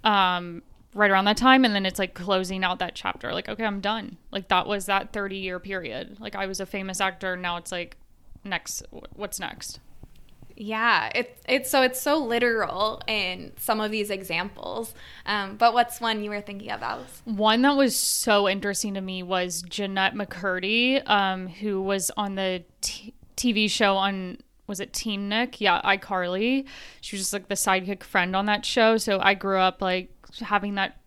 um, 0.04 0.62
right 0.94 1.10
around 1.10 1.24
that 1.24 1.36
time, 1.38 1.64
and 1.64 1.74
then 1.74 1.86
it's 1.86 1.98
like 1.98 2.14
closing 2.14 2.64
out 2.64 2.78
that 2.80 2.94
chapter. 2.94 3.32
Like, 3.32 3.48
okay, 3.48 3.64
I'm 3.64 3.80
done. 3.80 4.18
Like 4.30 4.48
that 4.48 4.66
was 4.66 4.86
that 4.86 5.12
30 5.12 5.36
year 5.36 5.58
period. 5.58 6.18
Like 6.20 6.34
I 6.34 6.46
was 6.46 6.60
a 6.60 6.66
famous 6.66 7.00
actor. 7.00 7.36
Now 7.36 7.56
it's 7.56 7.72
like 7.72 7.96
next. 8.44 8.82
What's 9.14 9.40
next? 9.40 9.80
Yeah, 10.56 11.10
it's 11.14 11.42
it's 11.46 11.70
so 11.70 11.82
it's 11.82 12.00
so 12.00 12.16
literal 12.16 13.02
in 13.06 13.52
some 13.58 13.80
of 13.80 13.90
these 13.90 14.10
examples. 14.10 14.94
Um, 15.26 15.56
but 15.56 15.74
what's 15.74 16.00
one 16.00 16.24
you 16.24 16.30
were 16.30 16.40
thinking 16.40 16.70
of, 16.70 16.82
Alice? 16.82 17.22
One 17.24 17.62
that 17.62 17.76
was 17.76 17.94
so 17.94 18.48
interesting 18.48 18.94
to 18.94 19.00
me 19.00 19.22
was 19.22 19.62
Jennette 19.62 20.14
McCurdy, 20.14 21.06
um, 21.08 21.48
who 21.48 21.82
was 21.82 22.10
on 22.16 22.36
the 22.36 22.64
t- 22.80 23.12
TV 23.36 23.70
show 23.70 23.96
on 23.96 24.38
was 24.66 24.80
it 24.80 24.92
Teen 24.92 25.28
Nick? 25.28 25.60
Yeah, 25.60 25.80
iCarly. 25.82 26.66
She 27.00 27.16
was 27.16 27.22
just 27.22 27.32
like 27.32 27.48
the 27.48 27.54
sidekick 27.54 28.02
friend 28.02 28.34
on 28.34 28.46
that 28.46 28.64
show. 28.64 28.96
So 28.96 29.20
I 29.20 29.34
grew 29.34 29.58
up 29.58 29.80
like 29.80 30.10
having 30.40 30.74
that 30.74 30.98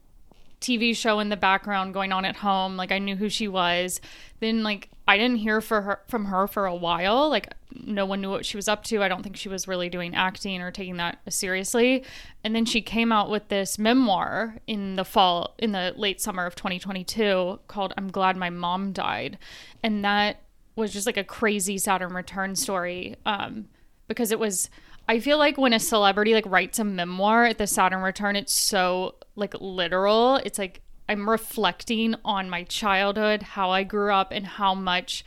TV 0.62 0.96
show 0.96 1.20
in 1.20 1.30
the 1.30 1.38
background 1.38 1.94
going 1.94 2.12
on 2.12 2.26
at 2.26 2.38
home. 2.38 2.76
Like 2.76 2.92
I 2.92 3.00
knew 3.00 3.16
who 3.16 3.30
she 3.30 3.48
was. 3.48 4.02
Then 4.40 4.64
like 4.64 4.90
I 5.08 5.18
didn't 5.18 5.38
hear 5.38 5.62
for 5.62 5.82
her 5.82 6.00
from 6.08 6.26
her 6.26 6.48
for 6.48 6.66
a 6.66 6.76
while. 6.76 7.30
Like 7.30 7.54
no 7.74 8.06
one 8.06 8.22
knew 8.22 8.30
what 8.30 8.46
she 8.46 8.58
was 8.58 8.68
up 8.68 8.84
to. 8.86 9.02
I 9.02 9.08
don't 9.08 9.24
think 9.24 9.38
she 9.38 9.50
was 9.50 9.68
really 9.68 9.90
doing 9.90 10.16
acting 10.16 10.62
or 10.62 10.72
taking 10.72 10.98
that 10.98 11.20
seriously. 11.30 12.04
And 12.44 12.56
then 12.56 12.66
she 12.66 12.82
came 12.82 13.12
out 13.12 13.30
with 13.30 13.48
this 13.48 13.80
memoir 13.80 14.58
in 14.68 14.96
the 14.96 15.06
fall 15.06 15.56
in 15.58 15.72
the 15.72 15.94
late 15.96 16.20
summer 16.20 16.46
of 16.46 16.56
2022 16.56 17.60
called 17.68 17.94
I'm 17.98 18.10
Glad 18.10 18.38
My 18.38 18.50
Mom 18.50 18.92
Died. 18.92 19.38
And 19.82 20.04
that 20.04 20.42
was 20.76 20.94
just 20.94 21.06
like 21.06 21.18
a 21.18 21.24
crazy 21.24 21.78
Saturn 21.78 22.14
return 22.14 22.56
story 22.56 23.18
um 23.26 23.68
because 24.08 24.32
it 24.32 24.40
was 24.40 24.70
I 25.10 25.20
feel 25.20 25.40
like 25.40 25.58
when 25.58 25.74
a 25.74 25.80
celebrity 25.80 26.36
like 26.36 26.46
writes 26.46 26.78
a 26.78 26.84
memoir 26.84 27.46
at 27.46 27.58
the 27.58 27.66
Saturn 27.66 28.04
return, 28.04 28.36
it's 28.36 28.54
so 28.54 29.16
like 29.40 29.56
literal. 29.60 30.36
It's 30.38 30.60
like 30.60 30.82
I'm 31.08 31.30
reflecting 31.30 32.16
on 32.24 32.50
my 32.50 32.64
childhood, 32.64 33.42
how 33.42 33.72
I 33.72 33.84
grew 33.84 34.14
up, 34.14 34.32
and 34.32 34.46
how 34.46 34.76
much 34.76 35.26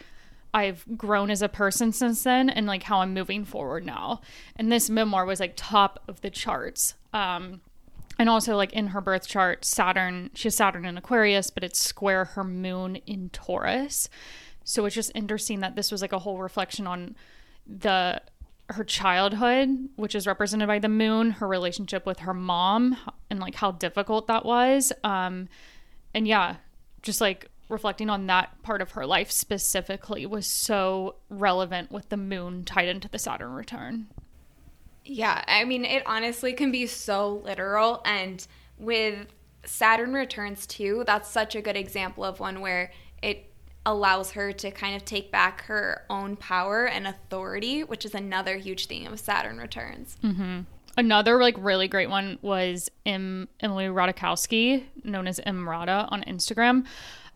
I've 0.55 0.85
grown 0.97 1.31
as 1.31 1.43
a 1.43 1.49
person 1.49 1.93
since 1.93 2.23
then, 2.23 2.51
and 2.51 2.67
like 2.67 2.85
how 2.85 3.01
I'm 3.01 3.15
moving 3.15 3.45
forward 3.45 3.85
now. 3.85 4.21
And 4.55 4.71
this 4.71 4.91
memoir 4.91 5.25
was 5.25 5.41
like 5.41 5.55
top 5.57 6.03
of 6.07 6.21
the 6.21 6.31
charts. 6.31 6.95
Um, 7.13 7.63
and 8.19 8.29
also 8.29 8.57
like 8.57 8.73
in 8.73 8.89
her 8.89 9.01
birth 9.01 9.27
chart, 9.27 9.65
Saturn, 9.65 10.31
she 10.35 10.47
has 10.47 10.55
Saturn 10.55 10.85
in 10.85 10.99
Aquarius, 10.99 11.51
but 11.51 11.65
it's 11.65 11.81
square 11.81 12.27
her 12.27 12.45
moon 12.45 12.97
in 12.97 13.31
Taurus. 13.31 14.09
So 14.65 14.85
it's 14.85 14.95
just 14.95 15.11
interesting 15.15 15.61
that 15.61 15.75
this 15.75 15.91
was 15.91 16.03
like 16.03 16.13
a 16.13 16.21
whole 16.21 16.39
reflection 16.39 16.87
on 16.87 17.17
the 17.67 18.21
her 18.73 18.85
childhood, 18.85 19.89
which 19.97 20.15
is 20.15 20.27
represented 20.27 20.69
by 20.69 20.79
the 20.79 20.89
moon, 20.89 21.33
her 21.33 21.49
relationship 21.49 22.07
with 22.07 22.21
her 22.21 22.35
mom, 22.35 22.97
and 23.31 23.41
like 23.41 23.57
how 23.57 23.73
difficult 23.73 24.27
that 24.27 24.45
was. 24.45 24.93
Um, 25.05 25.49
and 26.15 26.27
yeah, 26.27 26.57
just 27.03 27.21
like 27.21 27.49
reflecting 27.69 28.11
on 28.11 28.27
that 28.27 28.63
part 28.63 28.83
of 28.83 28.93
her 28.93 29.07
life 29.07 29.31
specifically 29.31 30.27
was 30.27 30.47
so 30.47 31.17
relevant 31.29 31.91
with 31.91 32.09
the 32.11 32.17
moon 32.17 32.65
tied 32.65 32.89
into 32.89 33.09
the 33.09 33.19
Saturn 33.19 33.53
return. 33.53 34.09
Yeah, 35.05 35.43
I 35.49 35.65
mean, 35.65 35.85
it 35.85 36.03
honestly 36.07 36.53
can 36.53 36.71
be 36.71 36.87
so 36.87 37.43
literal. 37.45 38.03
And 38.05 38.47
with 38.79 39.27
Saturn 39.65 40.13
returns 40.13 40.67
too, 40.67 41.03
that's 41.07 41.29
such 41.29 41.57
a 41.57 41.63
good 41.63 41.77
example 41.77 42.25
of 42.25 42.41
one 42.41 42.61
where 42.61 42.93
it 43.23 43.52
allows 43.85 44.33
her 44.33 44.53
to 44.53 44.71
kind 44.71 44.95
of 44.95 45.05
take 45.05 45.31
back 45.31 45.63
her 45.63 46.05
own 46.09 46.37
power 46.37 46.87
and 46.87 47.07
authority, 47.07 47.83
which 47.83 48.05
is 48.05 48.15
another 48.15 48.57
huge 48.57 48.87
theme 48.87 49.13
of 49.13 49.21
Saturn 49.21 49.59
returns. 49.59 50.17
Mm-hmm. 50.23 50.61
Another 50.97 51.41
like 51.41 51.57
really 51.59 51.89
great 51.89 52.11
one 52.11 52.39
was 52.43 52.91
M- 53.07 53.49
Emily 53.61 53.87
Ratajkowski, 53.87 54.85
known 55.05 55.27
as 55.27 55.41
Emrata 55.41 56.07
on 56.13 56.23
Instagram. 56.25 56.85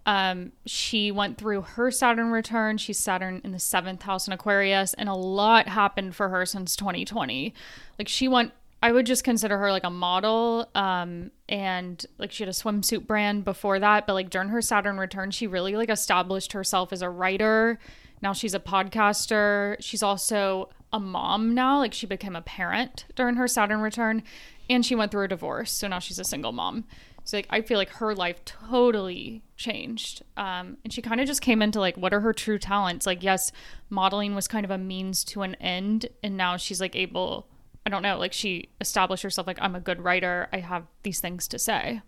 Um, 0.04 0.52
she 0.66 1.11
went 1.11 1.37
through 1.37 1.62
her 1.62 1.90
Saturn 1.90 2.30
return. 2.30 2.78
She's 2.78 2.98
Saturn 2.98 3.40
in 3.42 3.50
the 3.50 3.59
seventh 3.59 4.02
house 4.02 4.28
in 4.28 4.32
Aquarius, 4.32 4.94
and 4.94 5.09
a 5.09 5.14
lot 5.14 5.68
happened 5.68 6.14
for 6.14 6.28
her 6.28 6.46
since 6.46 6.76
2020. 6.76 7.52
Like 7.98 8.09
she 8.09 8.28
went 8.28 8.52
I 8.87 8.92
would 8.92 9.05
just 9.05 9.25
consider 9.25 9.59
her 9.59 9.72
like 9.72 9.83
a 9.83 9.90
model. 9.90 10.70
Um, 10.77 11.33
and 11.49 12.07
like 12.18 12.31
she 12.31 12.44
had 12.44 12.49
a 12.49 12.53
swimsuit 12.53 13.05
brand 13.05 13.44
before 13.44 13.81
that, 13.81 14.07
but 14.07 14.12
like 14.12 14.31
during 14.31 14.51
her 14.51 14.62
Saturn 14.62 14.96
return, 14.96 15.33
she 15.33 15.49
really 15.49 15.75
like 15.75 15.90
established 15.90 16.53
herself 16.53 16.92
as 16.92 17.03
a 17.03 17.11
writer. 17.11 17.81
Now 18.22 18.33
she's 18.33 18.55
a 18.55 18.61
podcaster. 18.61 19.75
She's 19.81 20.05
also 20.05 20.68
a 20.92 21.01
mom 21.01 21.53
now. 21.53 21.81
Like 21.81 21.94
she 21.94 22.07
became 22.07 22.37
a 22.37 22.42
parent 22.42 23.07
during 23.16 23.35
her 23.35 23.49
Saturn 23.49 23.81
return, 23.81 24.22
and 24.70 24.87
she 24.87 24.94
went 24.94 25.11
through 25.11 25.25
a 25.25 25.29
divorce. 25.29 25.72
So 25.72 25.88
now 25.88 25.99
she's 25.99 26.20
a 26.20 26.25
single 26.25 26.53
mom. 26.53 26.85
So 27.25 27.38
like 27.38 27.49
I 27.51 27.62
feel 27.62 27.79
like 27.79 27.90
her 27.90 28.14
life 28.14 28.44
totally 28.44 29.42
changed. 29.57 30.22
Um, 30.37 30.77
and 30.85 30.92
she 30.92 31.03
kind 31.03 31.20
of 31.20 31.27
just 31.27 31.42
came 31.42 31.61
into 31.61 31.81
like 31.81 31.96
what 31.96 32.14
are 32.14 32.20
her 32.20 32.33
true 32.33 32.61
talents? 32.61 33.05
Like 33.05 33.25
yes, 33.25 33.51
modeling 33.90 34.37
was 34.37 34.46
kind 34.46 34.64
of 34.64 34.70
a 34.70 34.79
means 34.79 35.25
to 35.25 35.42
an 35.42 35.57
end 35.57 36.07
and 36.22 36.37
now 36.37 36.57
she's 36.57 36.81
like 36.81 36.94
able 36.94 37.49
I 37.87 37.88
don't 37.88 38.03
know, 38.03 38.18
like 38.18 38.33
she 38.33 38.70
established 38.81 39.22
herself 39.22 39.46
like 39.46 39.59
I'm 39.62 39.77
a 39.77 39.81
good 39.81 40.03
writer. 40.03 40.49
I 40.53 40.59
have 40.59 40.87
these 41.05 41.20
things 41.20 41.46
to 41.49 41.59
say. 41.59 42.03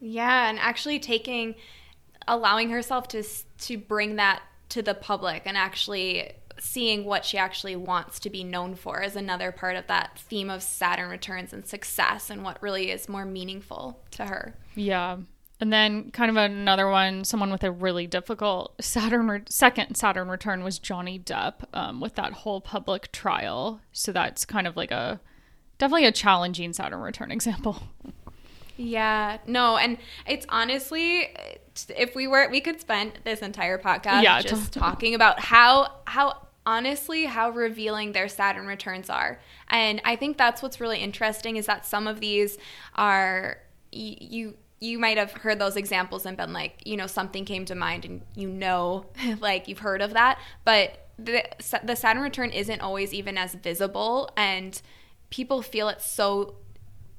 Yeah, 0.00 0.48
and 0.48 0.58
actually 0.58 0.98
taking 0.98 1.54
allowing 2.26 2.70
herself 2.70 3.06
to 3.08 3.22
to 3.22 3.76
bring 3.76 4.16
that 4.16 4.42
to 4.70 4.80
the 4.80 4.94
public 4.94 5.42
and 5.44 5.58
actually 5.58 6.32
seeing 6.58 7.04
what 7.04 7.26
she 7.26 7.36
actually 7.36 7.76
wants 7.76 8.18
to 8.20 8.30
be 8.30 8.42
known 8.42 8.74
for 8.74 9.02
is 9.02 9.16
another 9.16 9.52
part 9.52 9.76
of 9.76 9.86
that 9.88 10.18
theme 10.18 10.48
of 10.48 10.62
Saturn 10.62 11.10
returns 11.10 11.52
and 11.52 11.66
success 11.66 12.30
and 12.30 12.42
what 12.42 12.62
really 12.62 12.90
is 12.90 13.08
more 13.08 13.26
meaningful 13.26 14.02
to 14.12 14.24
her. 14.26 14.54
Yeah. 14.74 15.18
And 15.60 15.70
then 15.70 16.10
kind 16.10 16.30
of 16.30 16.36
another 16.36 16.88
one, 16.88 17.24
someone 17.24 17.50
with 17.52 17.62
a 17.64 17.70
really 17.70 18.06
difficult 18.06 18.82
Saturn 18.82 19.28
re- 19.28 19.42
second 19.48 19.94
Saturn 19.94 20.28
return 20.28 20.64
was 20.64 20.78
Johnny 20.78 21.18
Depp 21.18 21.64
um, 21.74 22.00
with 22.00 22.14
that 22.14 22.32
whole 22.32 22.62
public 22.62 23.12
trial. 23.12 23.80
So 23.92 24.10
that's 24.10 24.46
kind 24.46 24.66
of 24.66 24.76
like 24.76 24.90
a 24.90 25.20
definitely 25.76 26.06
a 26.06 26.12
challenging 26.12 26.72
Saturn 26.72 27.00
return 27.00 27.30
example. 27.32 27.82
Yeah, 28.78 29.38
no, 29.46 29.76
and 29.76 29.98
it's 30.26 30.46
honestly, 30.48 31.28
if 31.90 32.14
we 32.14 32.26
were, 32.26 32.48
we 32.50 32.62
could 32.62 32.80
spend 32.80 33.12
this 33.24 33.40
entire 33.40 33.76
podcast 33.76 34.22
yeah, 34.22 34.40
just 34.40 34.72
talking 34.72 35.14
about 35.14 35.38
how 35.38 35.92
how 36.06 36.46
honestly 36.64 37.26
how 37.26 37.50
revealing 37.50 38.12
their 38.12 38.28
Saturn 38.28 38.66
returns 38.66 39.10
are. 39.10 39.38
And 39.68 40.00
I 40.06 40.16
think 40.16 40.38
that's 40.38 40.62
what's 40.62 40.80
really 40.80 41.00
interesting 41.00 41.56
is 41.56 41.66
that 41.66 41.84
some 41.84 42.06
of 42.06 42.20
these 42.20 42.56
are 42.94 43.58
you 43.92 44.16
you 44.18 44.54
might 44.80 45.18
have 45.18 45.32
heard 45.32 45.58
those 45.58 45.76
examples 45.76 46.24
and 46.26 46.36
been 46.36 46.52
like, 46.52 46.82
you 46.86 46.96
know, 46.96 47.06
something 47.06 47.44
came 47.44 47.64
to 47.66 47.74
mind 47.74 48.04
and 48.04 48.22
you 48.34 48.48
know 48.48 49.06
like 49.40 49.68
you've 49.68 49.80
heard 49.80 50.02
of 50.02 50.14
that, 50.14 50.38
but 50.64 51.06
the 51.18 51.44
the 51.84 51.94
Saturn 51.94 52.22
return 52.22 52.50
isn't 52.50 52.80
always 52.80 53.12
even 53.12 53.36
as 53.36 53.54
visible 53.54 54.30
and 54.36 54.80
people 55.28 55.62
feel 55.62 55.88
it 55.88 56.00
so 56.00 56.56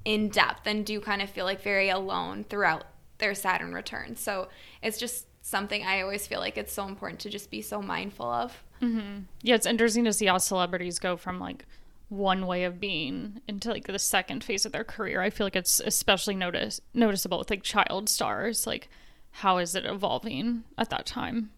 in 0.03 0.29
depth 0.29 0.65
and 0.65 0.85
do 0.85 0.99
kind 0.99 1.21
of 1.21 1.29
feel 1.29 1.45
like 1.45 1.61
very 1.61 1.89
alone 1.89 2.43
throughout 2.43 2.85
their 3.19 3.35
Saturn 3.35 3.73
return. 3.73 4.15
So 4.15 4.49
it's 4.81 4.97
just 4.97 5.27
something 5.41 5.83
I 5.83 6.01
always 6.01 6.27
feel 6.27 6.39
like 6.39 6.57
it's 6.57 6.73
so 6.73 6.87
important 6.87 7.19
to 7.21 7.29
just 7.29 7.51
be 7.51 7.61
so 7.61 7.81
mindful 7.81 8.25
of. 8.25 8.63
Mm-hmm. 8.81 9.23
Yeah, 9.41 9.55
it's 9.55 9.65
interesting 9.65 10.03
to 10.05 10.13
see 10.13 10.25
how 10.25 10.39
celebrities 10.39 10.99
go 10.99 11.15
from 11.17 11.39
like 11.39 11.65
one 12.11 12.45
way 12.45 12.65
of 12.65 12.77
being 12.77 13.39
into 13.47 13.69
like 13.69 13.87
the 13.87 13.97
second 13.97 14.43
phase 14.43 14.65
of 14.65 14.73
their 14.73 14.83
career. 14.83 15.21
I 15.21 15.29
feel 15.29 15.45
like 15.45 15.55
it's 15.55 15.79
especially 15.79 16.35
notice 16.35 16.81
noticeable 16.93 17.39
with 17.39 17.49
like 17.49 17.63
child 17.63 18.09
stars. 18.09 18.67
Like, 18.67 18.89
how 19.31 19.59
is 19.59 19.75
it 19.75 19.85
evolving 19.85 20.63
at 20.77 20.89
that 20.89 21.05
time? 21.05 21.51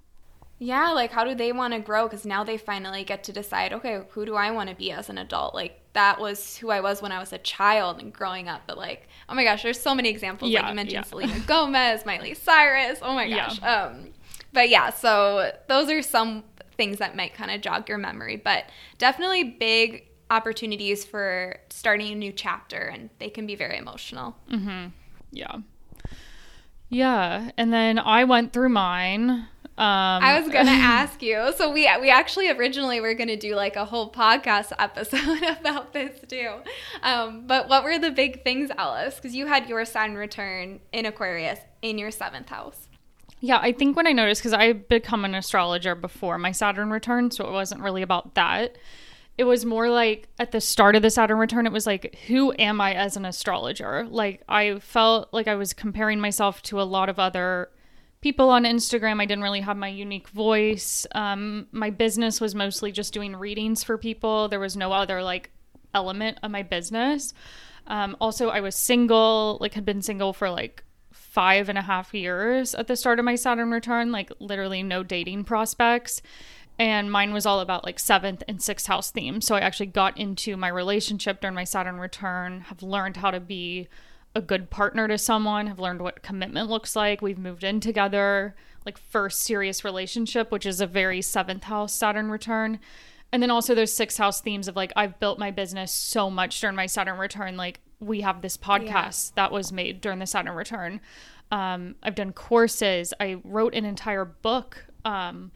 Yeah, 0.60 0.92
like 0.92 1.12
how 1.12 1.24
do 1.24 1.34
they 1.34 1.52
want 1.52 1.74
to 1.74 1.80
grow? 1.80 2.08
Because 2.08 2.24
now 2.24 2.44
they 2.44 2.58
finally 2.58 3.04
get 3.04 3.24
to 3.24 3.34
decide, 3.34 3.74
okay, 3.74 4.04
who 4.12 4.28
do 4.28 4.36
I 4.36 4.52
want 4.52 4.70
to 4.70 4.76
be 4.76 4.92
as 4.92 5.10
an 5.10 5.18
adult? 5.18 5.56
Like 5.56 5.82
that 5.94 6.20
was 6.20 6.56
who 6.58 6.70
I 6.70 6.82
was 6.82 7.02
when 7.02 7.12
I 7.12 7.20
was 7.20 7.34
a 7.34 7.39
child 7.39 8.00
and 8.00 8.13
growing 8.13 8.48
up. 8.48 8.62
But 8.68 8.78
like, 8.78 9.08
oh 9.28 9.34
my 9.34 9.44
gosh, 9.44 9.63
there's 9.63 9.82
so 9.82 9.96
many 9.96 10.10
examples. 10.10 10.52
Yeah, 10.52 10.62
like 10.62 10.70
you 10.70 10.76
mentioned 10.76 10.94
yeah. 10.94 11.10
Selena 11.10 11.39
Gomez, 11.48 12.06
Miley 12.06 12.36
Cyrus. 12.36 13.00
Oh 13.02 13.16
my 13.16 13.28
gosh. 13.28 13.60
Yeah. 13.60 13.86
Um, 13.86 14.10
but 14.54 14.70
yeah, 14.70 14.92
so 14.92 15.52
those 15.68 15.89
are 15.89 16.04
some 16.04 16.44
things 16.78 17.00
that 17.00 17.16
might 17.16 17.34
kind 17.34 17.50
of 17.50 17.62
jog 17.62 17.89
your 17.89 17.98
memory, 17.98 18.36
but 18.36 18.66
definitely 19.00 19.44
big 19.44 20.06
opportunities 20.34 21.06
for 21.06 21.58
starting 21.69 22.12
a 22.12 22.15
new 22.15 22.32
chapter, 22.32 22.78
and 22.78 23.10
they 23.19 23.30
can 23.30 23.46
be 23.46 23.56
very 23.56 23.78
emotional. 23.78 24.36
Mm-hmm. 24.50 24.88
Yeah. 25.32 25.56
Yeah, 26.89 27.52
and 27.58 27.74
then 27.74 27.98
I 27.98 28.24
went 28.24 28.54
through 28.54 28.69
mine 28.69 29.48
um, 29.76 30.24
I 30.24 30.39
was 30.39 30.52
gonna 30.52 30.69
ask 30.72 31.24
you. 31.24 31.52
So 31.58 31.72
we 31.72 31.89
we 32.00 32.12
actually 32.12 32.50
originally 32.52 33.02
were 33.02 33.15
gonna 33.15 33.38
do 33.38 33.56
like 33.56 33.76
a 33.76 33.86
whole 33.86 34.12
podcast 34.12 34.72
episode 34.80 35.41
about 35.60 35.93
this 35.93 36.19
too. 36.28 36.60
Um, 37.02 37.48
but 37.48 37.69
what 37.69 37.84
were 37.84 37.98
the 37.98 38.12
big 38.12 38.43
things, 38.43 38.69
Alice? 38.78 39.15
Because 39.15 39.36
you 39.36 39.48
had 39.48 39.67
your 39.67 39.84
Saturn 39.86 40.15
return 40.15 40.80
in 40.91 41.08
Aquarius 41.08 41.60
in 41.82 41.98
your 41.98 42.12
seventh 42.12 42.50
house. 42.50 42.88
Yeah, 43.39 43.58
I 43.62 43.72
think 43.72 43.98
when 43.98 44.06
I 44.06 44.12
noticed 44.12 44.41
because 44.41 44.54
I 44.54 44.74
become 44.74 45.26
an 45.26 45.34
astrologer 45.34 45.96
before 45.96 46.38
my 46.38 46.52
Saturn 46.52 46.91
return, 46.91 47.32
so 47.32 47.48
it 47.48 47.52
wasn't 47.52 47.82
really 47.82 48.04
about 48.04 48.36
that. 48.36 48.78
It 49.38 49.46
was 49.46 49.65
more 49.65 49.89
like 49.89 50.28
at 50.38 50.52
the 50.52 50.62
start 50.62 50.96
of 50.96 51.02
the 51.02 51.10
Saturn 51.10 51.39
return, 51.39 51.65
it 51.65 51.72
was 51.72 51.88
like, 51.88 52.15
who 52.28 52.54
am 52.60 52.80
I 52.80 52.93
as 52.93 53.17
an 53.17 53.26
astrologer? 53.26 54.06
Like, 54.08 54.43
I 54.48 54.80
felt 54.80 55.30
like 55.34 55.48
I 55.48 55.56
was 55.56 55.74
comparing 55.74 56.19
myself 56.19 56.62
to 56.63 56.80
a 56.80 56.84
lot 56.84 57.10
of 57.10 57.17
other 57.17 57.69
people 58.22 58.50
on 58.50 58.63
Instagram. 58.63 59.19
I 59.19 59.26
didn't 59.26 59.43
really 59.43 59.62
have 59.62 59.76
my 59.76 59.88
unique 59.88 60.30
voice. 60.30 61.08
Um, 61.13 61.67
my 61.72 61.89
business 61.89 62.39
was 62.39 62.54
mostly 62.54 62.91
just 62.91 63.12
doing 63.12 63.36
readings 63.36 63.84
for 63.84 63.98
people. 63.98 64.48
There 64.50 64.60
was 64.60 64.78
no 64.78 64.93
other 64.93 65.24
like 65.24 65.50
element 65.93 66.38
of 66.43 66.52
my 66.52 66.63
business. 66.63 67.34
Um, 67.88 68.15
also, 68.22 68.50
I 68.50 68.62
was 68.62 68.76
single, 68.76 69.58
like, 69.60 69.74
had 69.74 69.84
been 69.84 70.02
single 70.02 70.32
for 70.32 70.50
like 70.50 70.84
five 71.12 71.67
and 71.69 71.78
a 71.78 71.82
half 71.82 72.13
years 72.13 72.74
at 72.76 72.88
the 72.88 72.96
start 72.96 73.19
of 73.19 73.26
my 73.26 73.36
Saturn 73.36 73.72
return, 73.72 74.12
like, 74.12 74.32
literally 74.39 74.84
no 74.84 75.04
dating 75.04 75.43
prospects. 75.43 76.22
And 76.79 77.12
mine 77.12 77.33
was 77.33 77.45
all 77.45 77.59
about 77.59 77.86
like 77.86 77.99
seventh 77.99 78.43
and 78.47 78.62
sixth 78.62 78.88
house 78.88 79.12
themes. 79.12 79.45
So 79.45 79.55
I 79.55 79.59
actually 79.59 79.88
got 79.88 80.17
into 80.17 80.57
my 80.57 80.67
relationship 80.67 81.39
during 81.41 81.55
my 81.55 81.63
Saturn 81.63 81.99
return, 81.99 82.62
have 82.62 82.81
learned 82.81 83.17
how 83.17 83.31
to 83.31 83.39
be 83.39 83.88
a 84.36 84.41
good 84.41 84.69
partner 84.69 85.07
to 85.07 85.17
someone, 85.17 85.67
have 85.67 85.79
learned 85.79 86.01
what 86.01 86.23
commitment 86.23 86.69
looks 86.69 86.95
like. 86.95 87.21
We've 87.21 87.38
moved 87.38 87.63
in 87.63 87.79
together, 87.79 88.55
like 88.86 88.97
first 88.97 89.43
serious 89.43 89.86
relationship, 89.86 90.51
which 90.51 90.65
is 90.65 90.81
a 90.81 90.88
very 90.88 91.21
seventh 91.21 91.65
house 91.65 91.93
Saturn 91.93 92.31
return. 92.31 92.79
And 93.31 93.41
then 93.41 93.51
also 93.51 93.73
those 93.75 93.93
sixth 93.93 94.17
house 94.17 94.41
themes 94.41 94.67
of 94.67 94.75
like, 94.75 94.91
I've 94.95 95.19
built 95.19 95.39
my 95.39 95.51
business 95.51 95.91
so 95.91 96.29
much 96.29 96.59
during 96.59 96.75
my 96.75 96.88
Saturn 96.88 97.17
return. 97.19 97.57
Like, 97.57 97.79
we 97.99 98.21
have 98.21 98.41
this 98.41 98.57
podcast 98.57 99.31
yeah. 99.31 99.43
that 99.43 99.51
was 99.51 99.71
made 99.71 100.01
during 100.01 100.19
the 100.19 100.27
Saturn 100.27 100.53
return. 100.55 101.01
Um, 101.51 101.95
I've 102.03 102.15
done 102.15 102.33
courses. 102.33 103.13
I 103.19 103.39
wrote 103.43 103.73
an 103.75 103.86
entire 103.86 104.25
book 104.25 104.86
um, 105.05 105.51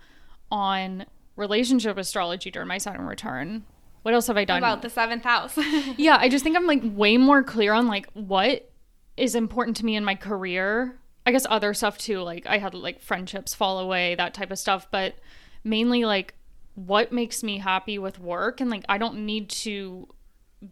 on 0.52 1.06
relationship 1.36 1.98
astrology 1.98 2.52
during 2.52 2.68
my 2.68 2.78
Saturn 2.78 3.06
return. 3.06 3.66
What 4.02 4.14
else 4.14 4.28
have 4.28 4.38
I 4.38 4.46
done? 4.46 4.60
About 4.60 4.82
the 4.82 4.90
seventh 4.90 5.24
house. 5.24 5.58
yeah, 5.98 6.18
I 6.20 6.30
just 6.30 6.44
think 6.44 6.56
I'm 6.56 6.66
like 6.66 6.82
way 6.84 7.18
more 7.18 7.44
clear 7.44 7.74
on 7.74 7.88
like 7.88 8.10
what 8.14 8.72
is 9.18 9.36
important 9.36 9.78
to 9.78 9.86
me 9.86 9.96
in 9.96 10.04
my 10.04 10.16
career. 10.16 10.98
I 11.26 11.32
guess 11.32 11.46
other 11.50 11.74
stuff 11.74 11.98
too, 11.98 12.22
like 12.22 12.46
I 12.48 12.58
had 12.58 12.74
like 12.74 13.02
friendships 13.02 13.54
fall 13.54 13.80
away, 13.80 14.16
that 14.16 14.34
type 14.34 14.50
of 14.50 14.60
stuff, 14.60 14.88
but 14.92 15.16
mainly 15.64 16.06
like 16.06 16.36
what 16.76 17.12
makes 17.12 17.44
me 17.44 17.58
happy 17.58 18.00
with 18.00 18.20
work 18.20 18.62
and 18.62 18.70
like 18.70 18.86
I 18.88 18.98
don't 18.98 19.26
need 19.26 19.50
to 19.50 20.08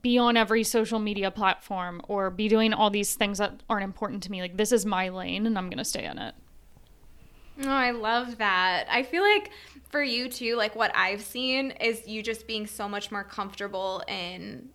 be 0.02 0.18
on 0.18 0.38
every 0.38 0.64
social 0.64 1.00
media 1.00 1.30
platform 1.30 2.02
or 2.08 2.30
be 2.30 2.48
doing 2.48 2.74
all 2.74 2.90
these 2.90 3.16
things 3.16 3.38
that 3.38 3.62
aren't 3.70 3.84
important 3.84 4.24
to 4.24 4.32
me. 4.32 4.42
Like 4.42 4.58
this 4.58 4.72
is 4.72 4.86
my 4.86 5.10
lane 5.10 5.46
and 5.46 5.58
I'm 5.58 5.70
going 5.70 5.78
to 5.78 5.86
stay 5.86 6.06
in 6.06 6.18
it. 6.18 6.36
Oh, 7.64 7.70
I 7.70 7.92
love 7.92 8.38
that. 8.38 8.88
I 8.90 9.04
feel 9.04 9.24
like 9.24 9.52
for 9.90 10.04
you 10.04 10.28
too, 10.28 10.56
like 10.56 10.76
what 10.76 10.92
I've 10.96 11.22
seen 11.22 11.72
is 11.72 12.08
you 12.08 12.22
just 12.22 12.48
being 12.48 12.68
so 12.68 12.90
much 12.90 13.12
more 13.12 13.24
comfortable 13.24 14.04
in 14.08 14.70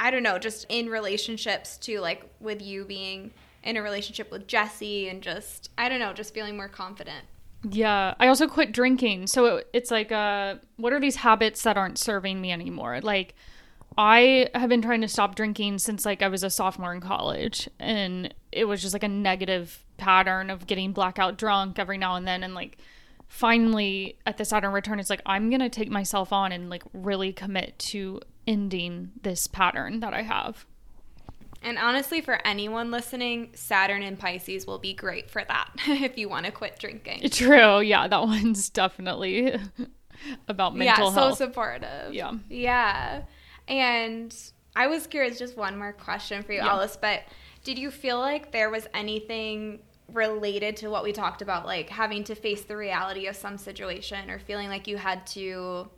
I 0.00 0.10
don't 0.10 0.24
know, 0.24 0.36
just 0.36 0.66
in 0.68 0.88
relationships 0.88 1.76
too, 1.76 2.00
like 2.00 2.28
with 2.40 2.60
you 2.60 2.84
being 2.84 3.30
in 3.62 3.76
a 3.76 3.82
relationship 3.82 4.32
with 4.32 4.48
Jesse 4.48 5.08
and 5.08 5.22
just 5.22 5.70
I 5.78 5.88
don't 5.88 6.00
know, 6.00 6.12
just 6.12 6.34
feeling 6.34 6.56
more 6.56 6.68
confident. 6.68 7.24
Yeah, 7.62 8.14
I 8.18 8.26
also 8.26 8.48
quit 8.48 8.72
drinking. 8.72 9.28
So 9.28 9.58
it, 9.58 9.68
it's 9.72 9.90
like 9.92 10.10
uh 10.10 10.56
what 10.76 10.92
are 10.92 11.00
these 11.00 11.16
habits 11.16 11.62
that 11.62 11.76
aren't 11.76 11.98
serving 11.98 12.40
me 12.40 12.50
anymore? 12.50 13.00
Like 13.00 13.36
I 13.96 14.48
have 14.54 14.68
been 14.68 14.82
trying 14.82 15.00
to 15.02 15.08
stop 15.08 15.34
drinking 15.34 15.78
since 15.78 16.04
like 16.04 16.22
I 16.22 16.28
was 16.28 16.42
a 16.42 16.50
sophomore 16.50 16.94
in 16.94 17.00
college 17.00 17.68
and 17.78 18.32
it 18.50 18.64
was 18.64 18.80
just 18.80 18.94
like 18.94 19.02
a 19.02 19.08
negative 19.08 19.84
pattern 19.96 20.50
of 20.50 20.66
getting 20.66 20.92
blackout 20.92 21.38
drunk 21.38 21.78
every 21.78 21.98
now 21.98 22.16
and 22.16 22.26
then 22.26 22.42
and 22.42 22.54
like 22.54 22.78
finally 23.28 24.18
at 24.26 24.36
the 24.38 24.44
Saturn 24.44 24.72
return 24.72 24.98
it's 24.98 25.10
like 25.10 25.22
I'm 25.26 25.50
going 25.50 25.60
to 25.60 25.68
take 25.68 25.90
myself 25.90 26.32
on 26.32 26.52
and 26.52 26.70
like 26.70 26.82
really 26.92 27.32
commit 27.32 27.78
to 27.78 28.20
ending 28.46 29.12
this 29.22 29.46
pattern 29.46 30.00
that 30.00 30.14
I 30.14 30.22
have. 30.22 30.66
And 31.64 31.78
honestly, 31.78 32.20
for 32.20 32.44
anyone 32.44 32.90
listening, 32.90 33.50
Saturn 33.54 34.02
and 34.02 34.18
Pisces 34.18 34.66
will 34.66 34.78
be 34.78 34.94
great 34.94 35.30
for 35.30 35.44
that 35.44 35.70
if 35.86 36.18
you 36.18 36.28
want 36.28 36.46
to 36.46 36.52
quit 36.52 36.78
drinking. 36.78 37.28
True. 37.30 37.80
Yeah, 37.80 38.08
that 38.08 38.22
one's 38.26 38.68
definitely 38.68 39.54
about 40.48 40.74
mental 40.74 41.06
yeah, 41.06 41.12
health. 41.12 41.38
so 41.38 41.46
supportive. 41.46 42.12
Yeah. 42.12 42.32
Yeah. 42.48 43.22
And 43.68 44.34
I 44.74 44.86
was 44.86 45.06
curious, 45.06 45.38
just 45.38 45.56
one 45.56 45.78
more 45.78 45.92
question 45.92 46.42
for 46.42 46.52
you, 46.52 46.58
yeah. 46.58 46.68
Alice, 46.68 46.96
but 47.00 47.22
did 47.64 47.78
you 47.78 47.90
feel 47.90 48.18
like 48.18 48.52
there 48.52 48.70
was 48.70 48.88
anything 48.94 49.80
related 50.12 50.76
to 50.78 50.88
what 50.88 51.04
we 51.04 51.12
talked 51.12 51.42
about, 51.42 51.64
like 51.64 51.88
having 51.88 52.24
to 52.24 52.34
face 52.34 52.62
the 52.64 52.76
reality 52.76 53.26
of 53.26 53.36
some 53.36 53.56
situation 53.56 54.30
or 54.30 54.38
feeling 54.38 54.68
like 54.68 54.86
you 54.86 54.96
had 54.96 55.26
to, 55.28 55.88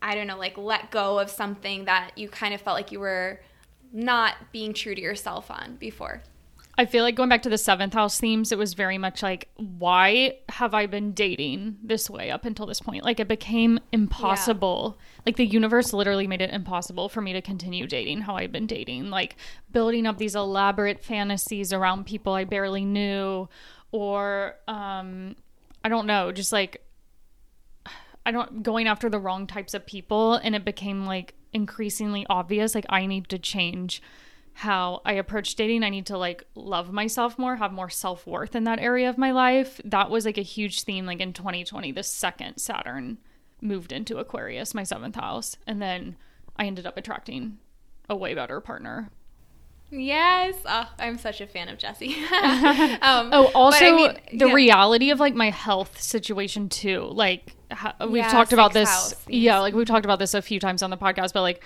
I 0.00 0.14
don't 0.14 0.26
know, 0.26 0.38
like 0.38 0.56
let 0.56 0.90
go 0.90 1.18
of 1.18 1.30
something 1.30 1.84
that 1.84 2.12
you 2.16 2.28
kind 2.28 2.54
of 2.54 2.60
felt 2.60 2.76
like 2.76 2.92
you 2.92 3.00
were 3.00 3.40
not 3.92 4.34
being 4.52 4.72
true 4.72 4.94
to 4.94 5.00
yourself 5.00 5.50
on 5.50 5.76
before? 5.76 6.22
I 6.78 6.86
feel 6.86 7.04
like 7.04 7.16
going 7.16 7.28
back 7.28 7.42
to 7.42 7.50
the 7.50 7.58
seventh 7.58 7.92
house 7.92 8.18
themes, 8.18 8.50
it 8.50 8.56
was 8.56 8.72
very 8.72 8.96
much 8.96 9.22
like, 9.22 9.50
why 9.56 10.38
have 10.48 10.72
I 10.72 10.86
been 10.86 11.12
dating 11.12 11.76
this 11.84 12.08
way 12.08 12.30
up 12.30 12.46
until 12.46 12.64
this 12.64 12.80
point? 12.80 13.04
Like, 13.04 13.20
it 13.20 13.28
became 13.28 13.78
impossible. 13.92 14.96
Yeah. 14.96 15.22
Like, 15.26 15.36
the 15.36 15.44
universe 15.44 15.92
literally 15.92 16.26
made 16.26 16.40
it 16.40 16.50
impossible 16.50 17.10
for 17.10 17.20
me 17.20 17.34
to 17.34 17.42
continue 17.42 17.86
dating 17.86 18.22
how 18.22 18.36
I've 18.36 18.52
been 18.52 18.66
dating. 18.66 19.10
Like, 19.10 19.36
building 19.70 20.06
up 20.06 20.16
these 20.16 20.34
elaborate 20.34 21.04
fantasies 21.04 21.74
around 21.74 22.06
people 22.06 22.32
I 22.32 22.44
barely 22.44 22.86
knew, 22.86 23.50
or, 23.90 24.54
um, 24.66 25.36
I 25.84 25.90
don't 25.90 26.06
know, 26.06 26.32
just 26.32 26.52
like, 26.52 26.82
I 28.24 28.30
don't, 28.30 28.62
going 28.62 28.86
after 28.86 29.10
the 29.10 29.18
wrong 29.18 29.46
types 29.46 29.74
of 29.74 29.84
people. 29.84 30.36
And 30.36 30.54
it 30.54 30.64
became 30.64 31.04
like 31.04 31.34
increasingly 31.52 32.24
obvious, 32.30 32.74
like, 32.74 32.86
I 32.88 33.04
need 33.04 33.28
to 33.28 33.38
change 33.38 34.00
how 34.54 35.00
I 35.04 35.14
approach 35.14 35.54
dating. 35.54 35.82
I 35.82 35.88
need 35.88 36.06
to 36.06 36.18
like 36.18 36.44
love 36.54 36.92
myself 36.92 37.38
more, 37.38 37.56
have 37.56 37.72
more 37.72 37.90
self 37.90 38.26
worth 38.26 38.54
in 38.54 38.64
that 38.64 38.78
area 38.78 39.08
of 39.08 39.18
my 39.18 39.32
life. 39.32 39.80
That 39.84 40.10
was 40.10 40.24
like 40.24 40.38
a 40.38 40.42
huge 40.42 40.82
theme, 40.82 41.06
like 41.06 41.20
in 41.20 41.32
2020, 41.32 41.92
the 41.92 42.02
second 42.02 42.58
Saturn 42.58 43.18
moved 43.60 43.92
into 43.92 44.18
Aquarius, 44.18 44.74
my 44.74 44.82
seventh 44.82 45.16
house. 45.16 45.56
And 45.66 45.80
then 45.80 46.16
I 46.56 46.66
ended 46.66 46.86
up 46.86 46.96
attracting 46.96 47.58
a 48.08 48.16
way 48.16 48.34
better 48.34 48.60
partner. 48.60 49.10
Yes. 49.90 50.54
Oh, 50.64 50.88
I'm 50.98 51.18
such 51.18 51.42
a 51.42 51.46
fan 51.46 51.68
of 51.68 51.78
Jesse. 51.78 52.14
um, 52.32 53.30
oh, 53.32 53.50
also 53.54 53.84
I 53.84 53.92
mean, 53.92 54.18
the 54.38 54.48
yeah. 54.48 54.54
reality 54.54 55.10
of 55.10 55.20
like 55.20 55.34
my 55.34 55.50
health 55.50 56.00
situation 56.00 56.68
too. 56.68 57.08
Like 57.12 57.54
we've 58.00 58.16
yeah, 58.16 58.28
talked 58.28 58.52
about 58.54 58.72
this. 58.72 58.88
House, 58.88 59.14
yeah, 59.28 59.58
like 59.60 59.74
we've 59.74 59.86
talked 59.86 60.06
about 60.06 60.18
this 60.18 60.34
a 60.34 60.40
few 60.40 60.58
times 60.58 60.82
on 60.82 60.90
the 60.90 60.96
podcast, 60.96 61.34
but 61.34 61.42
like 61.42 61.62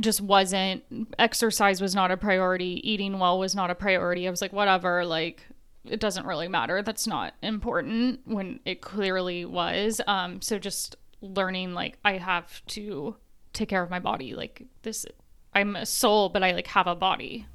just 0.00 0.20
wasn't 0.20 0.82
exercise 1.18 1.80
was 1.80 1.94
not 1.94 2.10
a 2.10 2.16
priority 2.16 2.80
eating 2.88 3.18
well 3.18 3.38
was 3.38 3.54
not 3.54 3.70
a 3.70 3.74
priority. 3.74 4.26
I 4.26 4.30
was 4.30 4.40
like 4.40 4.52
whatever 4.52 5.04
like 5.04 5.42
it 5.84 6.00
doesn't 6.00 6.26
really 6.26 6.48
matter. 6.48 6.82
That's 6.82 7.06
not 7.06 7.34
important 7.42 8.20
when 8.24 8.60
it 8.64 8.80
clearly 8.80 9.44
was. 9.44 10.00
Um 10.06 10.40
so 10.40 10.58
just 10.58 10.96
learning 11.20 11.74
like 11.74 11.98
i 12.04 12.12
have 12.12 12.64
to 12.66 13.16
take 13.52 13.68
care 13.68 13.82
of 13.82 13.90
my 13.90 13.98
body. 13.98 14.34
Like 14.34 14.62
this 14.82 15.04
i'm 15.54 15.76
a 15.76 15.86
soul 15.86 16.28
but 16.28 16.42
i 16.42 16.52
like 16.52 16.66
have 16.68 16.86
a 16.86 16.94
body 16.94 17.46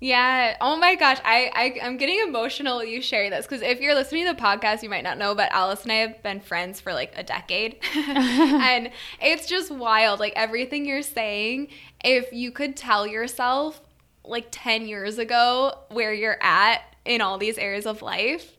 yeah. 0.00 0.56
Oh 0.60 0.76
my 0.76 0.94
gosh. 0.94 1.18
I, 1.24 1.50
I 1.54 1.86
I'm 1.86 1.96
getting 1.96 2.20
emotional 2.26 2.78
with 2.78 2.88
you 2.88 3.02
sharing 3.02 3.30
this 3.30 3.46
because 3.46 3.62
if 3.62 3.80
you're 3.80 3.94
listening 3.94 4.26
to 4.26 4.32
the 4.32 4.40
podcast, 4.40 4.82
you 4.82 4.88
might 4.88 5.04
not 5.04 5.18
know, 5.18 5.34
but 5.34 5.52
Alice 5.52 5.82
and 5.82 5.92
I 5.92 5.96
have 5.96 6.22
been 6.22 6.40
friends 6.40 6.80
for 6.80 6.92
like 6.92 7.12
a 7.16 7.22
decade, 7.22 7.76
and 7.94 8.90
it's 9.20 9.46
just 9.46 9.70
wild. 9.70 10.18
Like 10.18 10.32
everything 10.36 10.86
you're 10.86 11.02
saying, 11.02 11.68
if 12.02 12.32
you 12.32 12.50
could 12.50 12.76
tell 12.76 13.06
yourself 13.06 13.80
like 14.24 14.46
10 14.50 14.86
years 14.86 15.18
ago 15.18 15.74
where 15.90 16.12
you're 16.12 16.38
at 16.42 16.82
in 17.04 17.20
all 17.20 17.38
these 17.38 17.58
areas 17.58 17.86
of 17.86 18.02
life, 18.02 18.56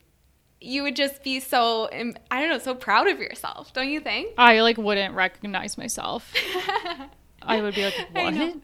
you 0.59 0.83
would 0.83 0.95
just 0.95 1.23
be 1.23 1.39
so 1.39 1.89
I 2.29 2.39
don't 2.39 2.49
know, 2.49 2.59
so 2.59 2.75
proud 2.75 3.07
of 3.07 3.19
yourself, 3.19 3.73
don't 3.73 3.89
you 3.89 3.99
think? 3.99 4.33
I 4.37 4.61
like 4.61 4.77
wouldn't 4.77 5.15
recognize 5.15 5.77
myself. 5.77 6.31
I 7.41 7.61
would 7.61 7.73
be 7.73 7.85
like, 7.85 7.95
"What?" 8.11 8.55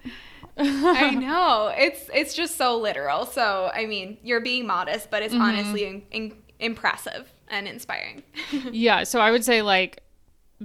I 0.60 1.12
know. 1.12 1.72
It's 1.78 2.10
it's 2.14 2.34
just 2.34 2.58
so 2.58 2.78
literal. 2.78 3.26
So, 3.26 3.70
I 3.74 3.86
mean, 3.86 4.18
you're 4.24 4.42
being 4.42 4.66
modest, 4.66 5.12
but 5.12 5.22
it's 5.22 5.34
mm-hmm. 5.34 5.44
honestly 5.44 5.86
in, 5.86 6.04
in, 6.12 6.38
impressive 6.60 7.32
and 7.48 7.68
inspiring. 7.68 8.24
yeah, 8.72 9.04
so 9.04 9.20
I 9.20 9.32
would 9.32 9.46
say 9.46 9.62
like 9.62 10.02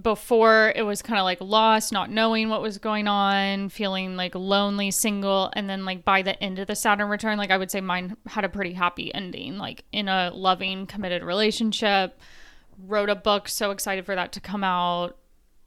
before 0.00 0.72
it 0.74 0.82
was 0.82 1.02
kind 1.02 1.18
of 1.18 1.24
like 1.24 1.40
lost, 1.42 1.92
not 1.92 2.10
knowing 2.10 2.48
what 2.48 2.62
was 2.62 2.78
going 2.78 3.06
on, 3.06 3.68
feeling 3.68 4.16
like 4.16 4.34
lonely, 4.34 4.90
single, 4.90 5.50
and 5.54 5.68
then 5.68 5.84
like 5.84 6.04
by 6.04 6.22
the 6.22 6.42
end 6.42 6.58
of 6.58 6.66
the 6.66 6.74
Saturn 6.74 7.08
return, 7.08 7.36
like 7.36 7.50
I 7.50 7.58
would 7.58 7.70
say 7.70 7.82
mine 7.82 8.16
had 8.26 8.44
a 8.44 8.48
pretty 8.48 8.72
happy 8.72 9.14
ending, 9.14 9.58
like 9.58 9.84
in 9.92 10.08
a 10.08 10.30
loving, 10.32 10.86
committed 10.86 11.22
relationship. 11.22 12.18
Wrote 12.86 13.10
a 13.10 13.14
book, 13.14 13.48
so 13.48 13.70
excited 13.70 14.06
for 14.06 14.14
that 14.14 14.32
to 14.32 14.40
come 14.40 14.64
out 14.64 15.18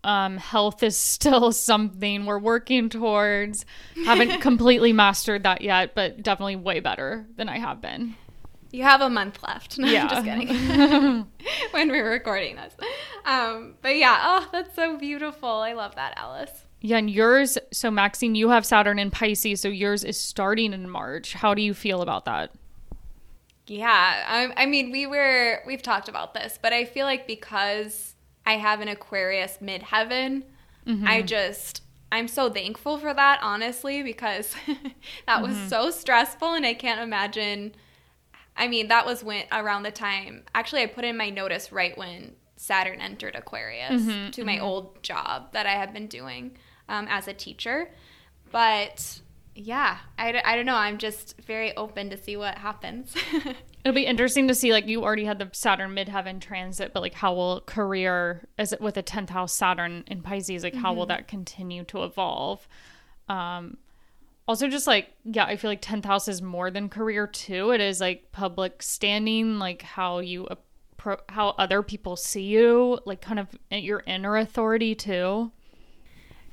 um, 0.05 0.37
health 0.37 0.83
is 0.83 0.95
still 0.95 1.51
something 1.51 2.25
we're 2.25 2.39
working 2.39 2.89
towards. 2.89 3.65
Haven't 4.05 4.39
completely 4.41 4.93
mastered 4.93 5.43
that 5.43 5.61
yet, 5.61 5.95
but 5.95 6.21
definitely 6.21 6.55
way 6.55 6.79
better 6.79 7.25
than 7.35 7.49
I 7.49 7.57
have 7.57 7.81
been. 7.81 8.15
You 8.71 8.83
have 8.83 9.01
a 9.01 9.09
month 9.09 9.41
left. 9.43 9.77
No, 9.85 9.87
yeah. 9.87 10.03
I'm 10.03 10.09
just 10.09 10.25
kidding. 10.25 11.27
when 11.71 11.89
we're 11.89 12.09
recording 12.09 12.55
this. 12.55 12.73
Um, 13.25 13.75
but 13.81 13.95
yeah, 13.97 14.19
oh, 14.21 14.49
that's 14.51 14.75
so 14.75 14.97
beautiful. 14.97 15.49
I 15.49 15.73
love 15.73 15.95
that, 15.95 16.13
Alice. 16.17 16.51
Yeah, 16.81 16.97
and 16.97 17.09
yours, 17.09 17.57
so 17.71 17.89
Maxine, 17.89 18.35
you 18.35 18.49
have 18.49 18.65
Saturn 18.65 18.99
in 18.99 19.09
Pisces, 19.09 19.61
so 19.61 19.69
yours 19.69 20.03
is 20.03 20.19
starting 20.19 20.71
in 20.71 20.89
March. 20.89 21.33
How 21.33 21.53
do 21.55 21.61
you 21.61 21.73
feel 21.73 22.01
about 22.01 22.25
that? 22.25 22.51
Yeah, 23.65 24.23
I, 24.27 24.63
I 24.63 24.65
mean, 24.67 24.91
we 24.91 25.07
were, 25.07 25.63
we've 25.65 25.81
talked 25.81 26.09
about 26.09 26.35
this, 26.35 26.59
but 26.61 26.73
I 26.73 26.85
feel 26.85 27.05
like 27.05 27.25
because 27.25 28.14
I 28.45 28.53
have 28.53 28.81
an 28.81 28.87
Aquarius 28.87 29.57
midheaven. 29.61 30.43
Mm-hmm. 30.85 31.07
I 31.07 31.21
just 31.21 31.81
I'm 32.11 32.27
so 32.27 32.49
thankful 32.49 32.97
for 32.97 33.13
that, 33.13 33.39
honestly, 33.41 34.03
because 34.03 34.55
that 35.25 35.41
was 35.41 35.55
mm-hmm. 35.55 35.67
so 35.67 35.89
stressful 35.89 36.53
and 36.53 36.65
I 36.65 36.73
can't 36.73 37.01
imagine 37.01 37.75
I 38.57 38.69
mean, 38.69 38.87
that 38.87 39.05
was 39.05 39.21
when 39.23 39.43
around 39.51 39.83
the 39.83 39.91
time 39.91 40.43
actually 40.53 40.83
I 40.83 40.85
put 40.87 41.03
in 41.03 41.17
my 41.17 41.29
notice 41.29 41.71
right 41.71 41.97
when 41.97 42.35
Saturn 42.55 43.01
entered 43.01 43.35
Aquarius 43.35 44.01
mm-hmm. 44.01 44.29
to 44.31 44.43
my 44.45 44.55
mm-hmm. 44.55 44.65
old 44.65 45.03
job 45.03 45.51
that 45.51 45.65
I 45.65 45.73
had 45.73 45.93
been 45.93 46.07
doing 46.07 46.57
um, 46.87 47.07
as 47.09 47.27
a 47.27 47.33
teacher. 47.33 47.89
But 48.51 49.19
yeah, 49.55 49.97
I, 50.17 50.41
I 50.43 50.55
don't 50.55 50.65
know. 50.65 50.75
I'm 50.75 50.97
just 50.97 51.39
very 51.41 51.75
open 51.75 52.09
to 52.11 52.17
see 52.17 52.37
what 52.37 52.57
happens. 52.57 53.13
It'll 53.85 53.93
be 53.93 54.07
interesting 54.07 54.47
to 54.47 54.55
see 54.55 54.71
like 54.71 54.87
you 54.87 55.03
already 55.03 55.25
had 55.25 55.37
the 55.37 55.47
Saturn 55.53 55.91
midheaven 55.91 56.41
transit, 56.41 56.91
but 56.91 57.03
like 57.03 57.13
how 57.13 57.35
will 57.35 57.61
career 57.61 58.47
as 58.57 58.73
it 58.73 58.81
with 58.81 58.97
a 58.97 59.03
10th 59.03 59.29
house 59.29 59.53
Saturn 59.53 60.03
in 60.07 60.23
Pisces, 60.23 60.63
like 60.63 60.73
mm-hmm. 60.73 60.81
how 60.81 60.93
will 60.93 61.03
mm-hmm. 61.03 61.09
that 61.09 61.27
continue 61.27 61.83
to 61.85 62.03
evolve? 62.03 62.67
Um 63.29 63.77
also 64.47 64.67
just 64.67 64.87
like 64.87 65.11
yeah, 65.23 65.45
I 65.45 65.55
feel 65.55 65.69
like 65.69 65.83
10th 65.83 66.05
house 66.05 66.27
is 66.27 66.41
more 66.41 66.71
than 66.71 66.89
career 66.89 67.27
too. 67.27 67.69
It 67.69 67.79
is 67.79 68.01
like 68.01 68.31
public 68.31 68.81
standing, 68.81 69.59
like 69.59 69.83
how 69.83 70.17
you 70.17 70.47
appro- 70.49 71.21
how 71.29 71.49
other 71.49 71.83
people 71.83 72.15
see 72.15 72.41
you, 72.41 72.97
like 73.05 73.21
kind 73.21 73.39
of 73.39 73.49
your 73.69 74.01
inner 74.07 74.35
authority 74.35 74.95
too. 74.95 75.51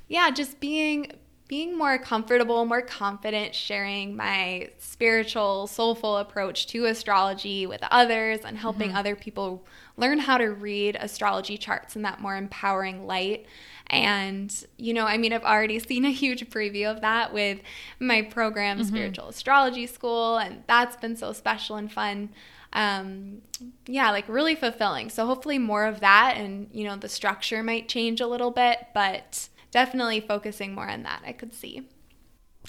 Yeah, 0.06 0.30
just 0.30 0.60
being 0.60 1.12
being 1.52 1.76
more 1.76 1.98
comfortable, 1.98 2.64
more 2.64 2.80
confident 2.80 3.54
sharing 3.54 4.16
my 4.16 4.70
spiritual, 4.78 5.66
soulful 5.66 6.16
approach 6.16 6.66
to 6.66 6.86
astrology 6.86 7.66
with 7.66 7.82
others 7.90 8.40
and 8.42 8.56
helping 8.56 8.88
mm-hmm. 8.88 8.96
other 8.96 9.14
people 9.14 9.62
learn 9.98 10.18
how 10.18 10.38
to 10.38 10.46
read 10.46 10.96
astrology 10.98 11.58
charts 11.58 11.94
in 11.94 12.00
that 12.00 12.18
more 12.22 12.38
empowering 12.38 13.06
light. 13.06 13.44
And, 13.88 14.50
you 14.78 14.94
know, 14.94 15.04
I 15.04 15.18
mean, 15.18 15.34
I've 15.34 15.44
already 15.44 15.78
seen 15.90 16.06
a 16.06 16.10
huge 16.10 16.48
preview 16.48 16.90
of 16.90 17.02
that 17.02 17.34
with 17.34 17.58
my 18.00 18.22
program, 18.22 18.78
mm-hmm. 18.78 18.88
Spiritual 18.88 19.28
Astrology 19.28 19.86
School, 19.86 20.38
and 20.38 20.64
that's 20.66 20.96
been 20.96 21.16
so 21.16 21.34
special 21.34 21.76
and 21.76 21.92
fun. 21.92 22.30
Um, 22.72 23.42
yeah, 23.84 24.10
like 24.10 24.26
really 24.26 24.54
fulfilling. 24.54 25.10
So 25.10 25.26
hopefully 25.26 25.58
more 25.58 25.84
of 25.84 26.00
that, 26.00 26.38
and, 26.38 26.70
you 26.72 26.84
know, 26.84 26.96
the 26.96 27.10
structure 27.10 27.62
might 27.62 27.90
change 27.90 28.22
a 28.22 28.26
little 28.26 28.52
bit, 28.52 28.86
but 28.94 29.50
definitely 29.72 30.20
focusing 30.20 30.74
more 30.74 30.88
on 30.88 31.02
that, 31.02 31.22
I 31.26 31.32
could 31.32 31.52
see. 31.52 31.88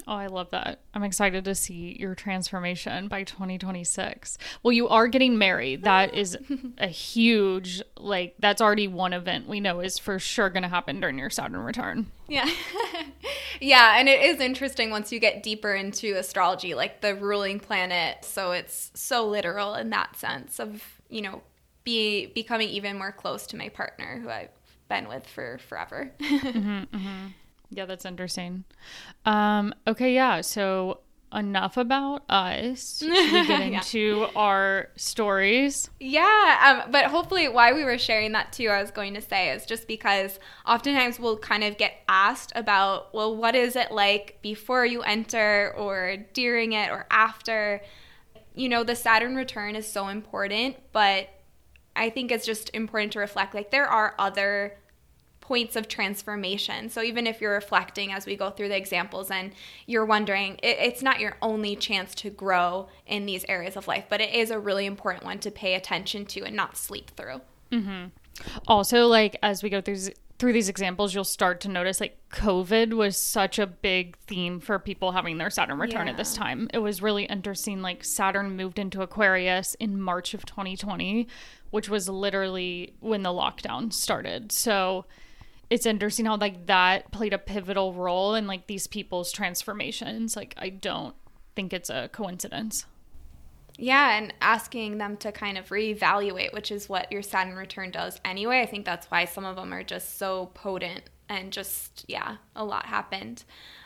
Oh, 0.08 0.16
I 0.16 0.28
love 0.28 0.50
that. 0.52 0.80
I'm 0.94 1.04
excited 1.04 1.46
to 1.46 1.54
see 1.54 1.96
your 2.00 2.16
transformation 2.16 3.08
by 3.08 3.24
2026. 3.24 4.38
Well, 4.63 4.72
you 4.72 4.88
are 4.88 5.08
getting 5.08 5.38
married. 5.38 5.84
That 5.84 6.16
is 6.16 6.36
a 6.80 6.88
huge, 6.88 7.82
like, 7.98 8.36
that's 8.39 8.62
already 8.62 8.88
one 8.88 9.13
event 9.13 9.48
we 9.48 9.60
know 9.60 9.80
is 9.82 10.00
for 10.00 10.18
sure 10.18 10.50
going 10.50 10.63
to 10.63 10.70
happen 10.70 11.00
during 11.00 11.20
your 11.20 11.30
Saturn 11.30 11.60
return. 11.60 12.08
Yeah. 12.28 12.50
yeah. 13.62 14.00
And 14.00 14.10
it 14.10 14.22
is 14.22 14.39
interesting 14.39 14.89
once 14.89 15.12
you 15.12 15.20
get 15.20 15.44
deeper 15.44 15.74
into 15.74 16.18
astrology, 16.18 16.74
like 16.74 17.02
the 17.02 17.16
ruling 17.16 17.60
planet. 17.60 18.26
So 18.26 18.52
it's 18.52 18.92
so 18.96 19.28
literal 19.28 19.76
in 19.76 19.92
that 19.92 20.16
sense 20.16 20.60
of, 20.60 20.84
you 21.10 21.22
know, 21.22 21.44
be 21.84 22.28
becoming 22.28 22.70
even 22.70 22.98
more 22.98 23.12
close 23.12 23.46
to 23.48 23.58
my 23.58 23.70
partner 23.70 24.20
who 24.22 24.30
I've 24.30 24.50
been 24.89 25.08
with 25.08 25.28
for 25.28 25.58
forever. 25.58 26.12
mm-hmm, 26.19 26.96
mm-hmm. 26.96 27.28
Yeah, 27.69 27.86
that's 27.86 28.06
interesting. 28.06 28.65
Um, 29.26 29.74
okay, 29.88 30.13
yeah. 30.13 30.41
So 30.41 31.00
enough 31.34 31.78
about 31.78 32.24
us. 32.30 33.00
Should 33.00 33.10
we 33.10 33.48
get 33.48 33.62
into 33.62 34.00
yeah. 34.00 34.28
our 34.36 34.89
stories? 34.96 35.89
Yeah, 36.00 36.84
um, 36.86 36.91
but 36.91 37.06
hopefully, 37.06 37.48
why 37.50 37.74
we 37.74 37.84
were 37.84 37.98
sharing 37.98 38.32
that 38.34 38.54
too, 38.54 38.69
I 38.69 38.82
was 38.82 38.91
going 38.91 39.13
to 39.15 39.22
say, 39.22 39.50
is 39.50 39.65
just 39.65 39.88
because 39.88 40.39
oftentimes 40.65 41.19
we'll 41.19 41.38
kind 41.38 41.63
of 41.63 41.78
get 41.78 42.04
asked 42.08 42.54
about, 42.56 43.13
well, 43.13 43.36
what 43.36 43.56
is 43.56 43.76
it 43.76 43.91
like 43.91 44.39
before 44.41 44.86
you 44.86 45.02
enter, 45.02 45.74
or 45.78 46.17
during 46.34 46.74
it, 46.74 46.91
or 46.91 47.06
after? 47.10 47.82
You 48.56 48.69
know, 48.69 48.84
the 48.84 48.96
Saturn 48.96 49.36
return 49.36 49.76
is 49.76 49.91
so 49.91 50.10
important, 50.10 50.76
but 50.91 51.30
I 51.95 52.10
think 52.10 52.32
it's 52.32 52.45
just 52.45 52.69
important 52.73 53.13
to 53.13 53.19
reflect 53.19 53.53
like 53.53 53.71
there 53.71 53.88
are 53.88 54.15
other 54.17 54.77
points 55.43 55.75
of 55.75 55.89
transformation. 55.89 56.89
So 56.89 57.03
even 57.03 57.27
if 57.27 57.41
you're 57.41 57.53
reflecting 57.53 58.13
as 58.13 58.25
we 58.25 58.38
go 58.38 58.49
through 58.49 58.69
the 58.69 58.77
examples 58.77 59.29
and 59.29 59.51
you're 59.86 60.06
wondering, 60.06 60.53
it, 60.63 60.77
it's 60.79 61.03
not 61.03 61.19
your 61.19 61.36
only 61.41 61.75
chance 61.75 62.15
to 62.15 62.29
grow 62.29 62.88
in 63.06 63.25
these 63.25 63.43
areas 63.49 63.75
of 63.75 63.86
life, 63.86 64.06
but 64.10 64.21
it 64.21 64.34
is 64.34 64.51
a 64.51 64.60
really 64.60 64.86
important 64.86 65.25
one 65.25 65.39
to 65.39 65.51
pay 65.51 65.75
attention 65.75 66.25
to 66.27 66.45
and 66.45 66.56
not 66.56 66.77
sleep 66.77 67.12
through. 67.17 67.41
Mm-hmm. 67.73 68.06
Also, 68.67 69.08
like 69.08 69.38
as 69.43 69.62
we 69.62 69.69
go 69.69 69.82
through 69.82 69.97
through 70.39 70.53
these 70.53 70.67
examples, 70.67 71.13
you'll 71.13 71.23
start 71.23 71.62
to 71.62 71.69
notice 71.69 72.01
like 72.01 72.17
COVID 72.32 72.93
was 72.93 73.15
such 73.15 73.60
a 73.60 73.67
big 73.67 74.17
theme 74.27 74.60
for 74.60 74.77
people 74.79 75.12
having 75.12 75.38
their 75.38 75.49
Saturn 75.49 75.77
return 75.79 76.08
yeah. 76.08 76.12
at 76.12 76.17
this 76.17 76.34
time. 76.34 76.69
It 76.73 76.79
was 76.79 77.01
really 77.01 77.25
interesting. 77.25 77.82
Like 77.82 78.03
Saturn 78.03 78.58
moved 78.58 78.79
into 78.79 79.01
Aquarius 79.01 79.75
in 79.75 80.01
March 80.01 80.34
of 80.34 80.45
2020, 80.45 81.27
which 81.73 81.89
was 81.89 82.07
literally 82.07 82.93
when 82.99 83.23
the 83.23 83.31
lockdown 83.31 83.91
started. 83.91 84.51
So 84.51 85.05
it's 85.71 85.88
interesting 85.88 86.27
how 86.27 86.38
like 86.38 86.67
that 86.67 87.12
played 87.12 87.33
a 87.33 87.39
pivotal 87.39 87.95
role 87.95 88.36
in 88.36 88.45
like 88.45 88.67
these 88.67 88.86
people's 88.86 89.31
transformations. 89.31 90.36
Like 90.36 90.53
I 90.55 90.69
don't 90.69 91.15
think 91.55 91.73
it's 91.73 91.89
a 91.89 92.09
coincidence. 92.13 92.86
Yeah, 93.75 94.15
and 94.19 94.36
asking 94.39 94.99
them 94.99 95.17
to 95.17 95.31
kind 95.31 95.57
of 95.57 95.69
reevaluate, 95.69 96.53
which 96.53 96.71
is 96.71 96.88
what 96.88 97.12
your 97.12 97.23
Saturn 97.23 97.55
return 97.55 97.89
does 97.89 98.21
anyway. 98.23 98.62
I 98.62 98.67
think 98.67 98.86
that's 98.86 99.07
why 99.07 99.25
some 99.25 99.43
of 99.43 99.55
them 99.55 99.73
are 99.73 99.81
just 99.81 100.19
so 100.19 100.51
potent 100.53 101.09
and 101.27 101.51
just, 101.51 102.05
yeah, 102.07 102.38
a 102.55 102.63
lot 102.63 102.86
happened. 102.86 103.45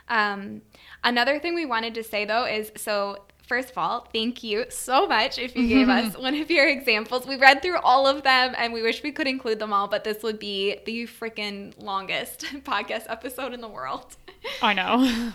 Um, 0.10 0.62
another 1.06 1.40
thing 1.40 1.56
we 1.56 1.66
wanted 1.66 1.94
to 1.96 2.04
say 2.04 2.26
though 2.26 2.46
is 2.46 2.70
so 2.76 3.20
first 3.48 3.72
of 3.72 3.78
all, 3.78 4.08
thank 4.14 4.44
you 4.44 4.66
so 4.70 5.08
much 5.08 5.40
if 5.40 5.56
you 5.56 5.68
gave 5.68 5.90
us 5.90 6.18
one 6.20 6.36
of 6.36 6.52
your 6.52 6.68
examples. 6.68 7.26
We 7.26 7.38
read 7.38 7.62
through 7.62 7.78
all 7.78 8.06
of 8.06 8.24
them 8.24 8.54
and 8.58 8.74
we 8.74 8.82
wish 8.82 9.02
we 9.04 9.12
could 9.12 9.28
include 9.28 9.60
them 9.60 9.74
all, 9.74 9.88
but 9.88 10.04
this 10.04 10.22
would 10.22 10.38
be 10.38 10.78
the 10.86 11.08
freaking 11.08 11.74
longest 11.82 12.42
podcast 12.64 13.06
episode 13.10 13.54
in 13.54 13.62
the 13.62 13.68
world. 13.68 14.16
I 14.62 14.74
know. 14.74 15.32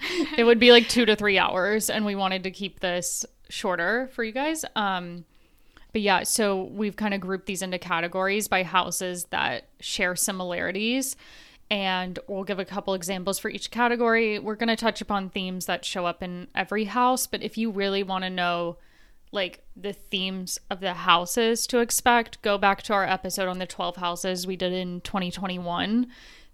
it 0.36 0.44
would 0.44 0.60
be 0.60 0.70
like 0.70 0.88
two 0.88 1.06
to 1.06 1.16
three 1.16 1.38
hours, 1.38 1.90
and 1.90 2.04
we 2.04 2.14
wanted 2.14 2.44
to 2.44 2.50
keep 2.50 2.80
this 2.80 3.24
shorter 3.48 4.08
for 4.12 4.22
you 4.22 4.32
guys. 4.32 4.64
Um, 4.76 5.24
but 5.92 6.02
yeah, 6.02 6.22
so 6.24 6.64
we've 6.64 6.96
kind 6.96 7.14
of 7.14 7.20
grouped 7.20 7.46
these 7.46 7.62
into 7.62 7.78
categories 7.78 8.48
by 8.48 8.62
houses 8.62 9.24
that 9.30 9.68
share 9.80 10.16
similarities 10.16 11.16
and 11.70 12.18
we'll 12.28 12.44
give 12.44 12.58
a 12.58 12.64
couple 12.64 12.94
examples 12.94 13.38
for 13.38 13.48
each 13.48 13.70
category. 13.70 14.38
We're 14.38 14.54
going 14.54 14.68
to 14.68 14.76
touch 14.76 15.00
upon 15.00 15.30
themes 15.30 15.66
that 15.66 15.84
show 15.84 16.06
up 16.06 16.22
in 16.22 16.48
every 16.54 16.84
house, 16.84 17.26
but 17.26 17.42
if 17.42 17.56
you 17.56 17.70
really 17.70 18.02
want 18.02 18.24
to 18.24 18.30
know 18.30 18.76
like 19.32 19.64
the 19.74 19.92
themes 19.92 20.58
of 20.70 20.80
the 20.80 20.94
houses 20.94 21.66
to 21.66 21.80
expect, 21.80 22.40
go 22.42 22.56
back 22.56 22.82
to 22.82 22.92
our 22.92 23.04
episode 23.04 23.48
on 23.48 23.58
the 23.58 23.66
12 23.66 23.96
houses 23.96 24.46
we 24.46 24.56
did 24.56 24.72
in 24.72 25.00
2021. 25.00 26.06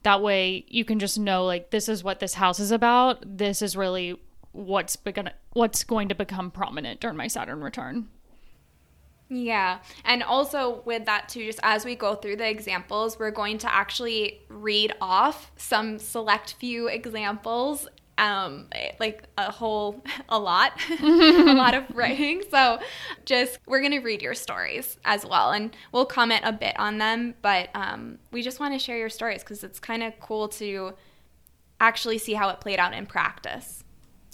That 0.03 0.23
way 0.23 0.65
you 0.69 0.85
can 0.85 0.99
just 0.99 1.19
know 1.19 1.45
like 1.45 1.71
this 1.71 1.89
is 1.89 2.03
what 2.03 2.21
this 2.21 2.35
house 2.35 2.59
is 2.59 2.71
about. 2.71 3.23
This 3.27 3.61
is 3.61 3.77
really 3.77 4.19
what's 4.53 4.97
gonna 4.97 5.35
what's 5.53 5.85
going 5.85 6.09
to 6.09 6.15
become 6.15 6.51
prominent 6.51 7.01
during 7.01 7.17
my 7.17 7.27
Saturn 7.27 7.61
return. 7.61 8.09
Yeah. 9.31 9.79
And 10.05 10.25
also 10.25 10.83
with 10.85 11.07
that 11.07 11.29
too, 11.29 11.47
just 11.47 11.61
as 11.63 11.85
we 11.85 11.95
go 11.95 12.17
through 12.17 12.37
the 12.37 12.49
examples, 12.49 13.19
we're 13.19 13.31
going 13.31 13.59
to 13.59 13.73
actually 13.73 14.41
read 14.49 14.93
off 15.01 15.53
some 15.57 15.99
select 15.99 16.55
few 16.55 16.89
examples. 16.89 17.89
Um, 18.19 18.67
like 18.99 19.23
a 19.39 19.51
whole, 19.51 20.05
a 20.29 20.39
lot, 20.39 20.73
a 21.01 21.55
lot 21.55 21.73
of 21.73 21.85
writing. 21.95 22.43
So, 22.51 22.79
just 23.25 23.59
we're 23.67 23.81
gonna 23.81 24.03
read 24.03 24.21
your 24.21 24.35
stories 24.35 24.99
as 25.07 25.25
well, 25.25 25.53
and 25.53 25.75
we'll 25.91 26.05
comment 26.05 26.43
a 26.45 26.53
bit 26.53 26.79
on 26.79 26.99
them. 26.99 27.35
But 27.41 27.71
um, 27.75 28.19
we 28.31 28.43
just 28.43 28.61
want 28.61 28.75
to 28.75 28.79
share 28.79 28.99
your 28.99 29.09
stories 29.09 29.43
because 29.43 29.65
it's 29.65 29.81
kind 29.81 30.03
of 30.03 30.21
cool 30.21 30.49
to 30.49 30.93
actually 31.81 32.19
see 32.19 32.35
how 32.35 32.51
it 32.51 32.61
played 32.61 32.79
out 32.79 32.93
in 32.93 33.07
practice. 33.07 33.85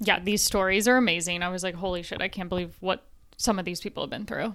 Yeah, 0.01 0.19
these 0.19 0.43
stories 0.43 0.89
are 0.89 0.97
amazing. 0.97 1.45
I 1.45 1.49
was 1.51 1.63
like, 1.63 1.77
holy 1.77 2.03
shit, 2.03 2.21
I 2.21 2.27
can't 2.27 2.49
believe 2.49 2.77
what 2.81 3.05
some 3.37 3.61
of 3.61 3.65
these 3.65 3.81
people 3.81 4.03
have 4.03 4.11
been 4.11 4.27
through. 4.27 4.55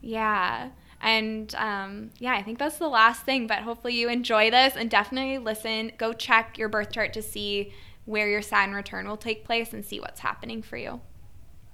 Yeah. 0.00 0.70
And 1.00 1.54
um, 1.54 2.10
yeah, 2.18 2.34
I 2.34 2.42
think 2.42 2.58
that's 2.58 2.78
the 2.78 2.88
last 2.88 3.24
thing, 3.24 3.46
but 3.46 3.60
hopefully 3.60 3.94
you 3.94 4.08
enjoy 4.08 4.50
this 4.50 4.76
and 4.76 4.90
definitely 4.90 5.38
listen. 5.38 5.92
Go 5.96 6.12
check 6.12 6.58
your 6.58 6.68
birth 6.68 6.92
chart 6.92 7.12
to 7.14 7.22
see 7.22 7.72
where 8.04 8.28
your 8.28 8.42
Saturn 8.42 8.74
return 8.74 9.08
will 9.08 9.16
take 9.16 9.44
place 9.44 9.72
and 9.72 9.84
see 9.84 10.00
what's 10.00 10.20
happening 10.20 10.62
for 10.62 10.76
you. 10.76 11.00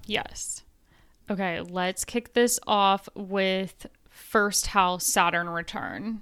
Yes. 0.07 0.63
Okay, 1.29 1.61
let's 1.61 2.05
kick 2.05 2.35
this 2.35 2.61
off 2.67 3.09
with 3.15 3.87
first 4.09 4.69
house 4.69 5.05
Saturn 5.05 5.49
return. 5.49 6.21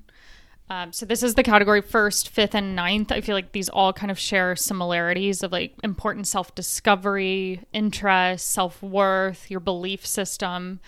Um, 0.70 0.94
so 0.94 1.04
this 1.04 1.22
is 1.22 1.34
the 1.34 1.42
category 1.42 1.82
first, 1.82 2.30
fifth, 2.30 2.54
and 2.54 2.74
ninth. 2.74 3.12
I 3.12 3.20
feel 3.20 3.34
like 3.34 3.52
these 3.52 3.68
all 3.68 3.92
kind 3.92 4.10
of 4.10 4.18
share 4.18 4.56
similarities 4.56 5.42
of 5.42 5.52
like 5.52 5.74
important 5.84 6.26
self 6.26 6.54
discovery, 6.54 7.60
interest, 7.74 8.48
self 8.48 8.82
worth, 8.82 9.50
your 9.50 9.60
belief 9.60 10.06
system. 10.06 10.80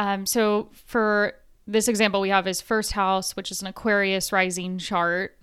Um, 0.00 0.24
so 0.24 0.70
for 0.86 1.34
this 1.66 1.86
example, 1.86 2.22
we 2.22 2.30
have 2.30 2.46
his 2.46 2.62
first 2.62 2.92
house, 2.92 3.36
which 3.36 3.50
is 3.50 3.60
an 3.60 3.68
Aquarius 3.68 4.32
rising 4.32 4.78
chart. 4.78 5.36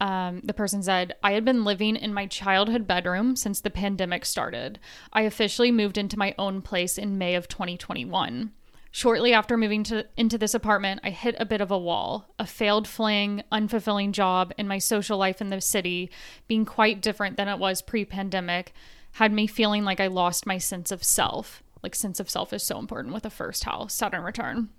Um, 0.00 0.40
the 0.44 0.54
person 0.54 0.80
said, 0.80 1.16
I 1.24 1.32
had 1.32 1.44
been 1.44 1.64
living 1.64 1.96
in 1.96 2.14
my 2.14 2.26
childhood 2.26 2.86
bedroom 2.86 3.34
since 3.34 3.60
the 3.60 3.68
pandemic 3.68 4.24
started. 4.24 4.78
I 5.12 5.22
officially 5.22 5.72
moved 5.72 5.98
into 5.98 6.16
my 6.16 6.36
own 6.38 6.62
place 6.62 6.98
in 6.98 7.18
May 7.18 7.34
of 7.34 7.48
2021. 7.48 8.52
Shortly 8.92 9.32
after 9.34 9.56
moving 9.56 9.82
to, 9.84 10.06
into 10.16 10.38
this 10.38 10.54
apartment, 10.54 11.00
I 11.02 11.10
hit 11.10 11.34
a 11.40 11.44
bit 11.44 11.60
of 11.60 11.72
a 11.72 11.78
wall. 11.78 12.32
A 12.38 12.46
failed 12.46 12.86
fling, 12.86 13.42
unfulfilling 13.50 14.12
job, 14.12 14.54
and 14.56 14.68
my 14.68 14.78
social 14.78 15.18
life 15.18 15.40
in 15.40 15.50
the 15.50 15.60
city, 15.60 16.12
being 16.46 16.64
quite 16.64 17.02
different 17.02 17.36
than 17.36 17.48
it 17.48 17.58
was 17.58 17.82
pre 17.82 18.04
pandemic, 18.04 18.72
had 19.14 19.32
me 19.32 19.48
feeling 19.48 19.84
like 19.84 19.98
I 19.98 20.06
lost 20.06 20.46
my 20.46 20.58
sense 20.58 20.92
of 20.92 21.02
self 21.02 21.64
like 21.82 21.94
sense 21.94 22.20
of 22.20 22.30
self 22.30 22.52
is 22.52 22.62
so 22.62 22.78
important 22.78 23.14
with 23.14 23.24
a 23.24 23.30
first 23.30 23.64
house 23.64 23.94
Saturn 23.94 24.22
return. 24.22 24.70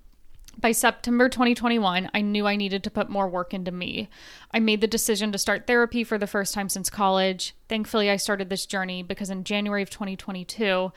By 0.60 0.74
September 0.74 1.30
2021, 1.30 2.12
I 2.14 2.22
knew 2.22 2.46
I 2.46 2.58
needed 2.58 2.84
to 2.84 2.92
put 2.92 3.10
more 3.10 3.30
work 3.30 3.54
into 3.54 3.72
me. 3.72 4.10
I 4.54 4.60
made 4.60 4.82
the 4.82 4.88
decision 4.88 5.32
to 5.32 5.38
start 5.38 5.66
therapy 5.66 6.04
for 6.04 6.18
the 6.18 6.28
first 6.28 6.54
time 6.54 6.68
since 6.68 6.90
college. 6.90 7.56
Thankfully, 7.70 8.10
I 8.10 8.18
started 8.18 8.50
this 8.50 8.66
journey 8.66 9.02
because 9.02 9.30
in 9.30 9.46
January 9.46 9.82
of 9.82 9.90
2022, 9.90 10.92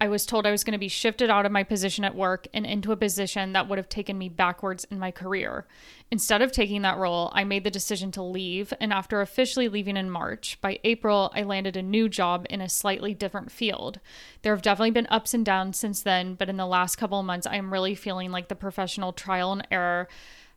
I 0.00 0.06
was 0.08 0.24
told 0.24 0.46
I 0.46 0.52
was 0.52 0.62
going 0.62 0.72
to 0.72 0.78
be 0.78 0.88
shifted 0.88 1.28
out 1.28 1.44
of 1.44 1.50
my 1.50 1.64
position 1.64 2.04
at 2.04 2.14
work 2.14 2.46
and 2.54 2.64
into 2.64 2.92
a 2.92 2.96
position 2.96 3.52
that 3.52 3.68
would 3.68 3.78
have 3.78 3.88
taken 3.88 4.16
me 4.16 4.28
backwards 4.28 4.86
in 4.90 4.98
my 4.98 5.10
career. 5.10 5.66
Instead 6.10 6.40
of 6.40 6.52
taking 6.52 6.82
that 6.82 6.98
role, 6.98 7.32
I 7.34 7.42
made 7.42 7.64
the 7.64 7.70
decision 7.70 8.12
to 8.12 8.22
leave, 8.22 8.72
and 8.80 8.92
after 8.92 9.20
officially 9.20 9.68
leaving 9.68 9.96
in 9.96 10.08
March, 10.08 10.58
by 10.60 10.78
April, 10.84 11.32
I 11.34 11.42
landed 11.42 11.76
a 11.76 11.82
new 11.82 12.08
job 12.08 12.46
in 12.48 12.60
a 12.60 12.68
slightly 12.68 13.12
different 13.12 13.50
field. 13.50 13.98
There 14.42 14.54
have 14.54 14.62
definitely 14.62 14.92
been 14.92 15.08
ups 15.10 15.34
and 15.34 15.44
downs 15.44 15.78
since 15.78 16.00
then, 16.00 16.34
but 16.34 16.48
in 16.48 16.56
the 16.56 16.66
last 16.66 16.96
couple 16.96 17.18
of 17.18 17.26
months, 17.26 17.46
I 17.46 17.56
am 17.56 17.72
really 17.72 17.96
feeling 17.96 18.30
like 18.30 18.48
the 18.48 18.54
professional 18.54 19.12
trial 19.12 19.52
and 19.52 19.66
error 19.70 20.08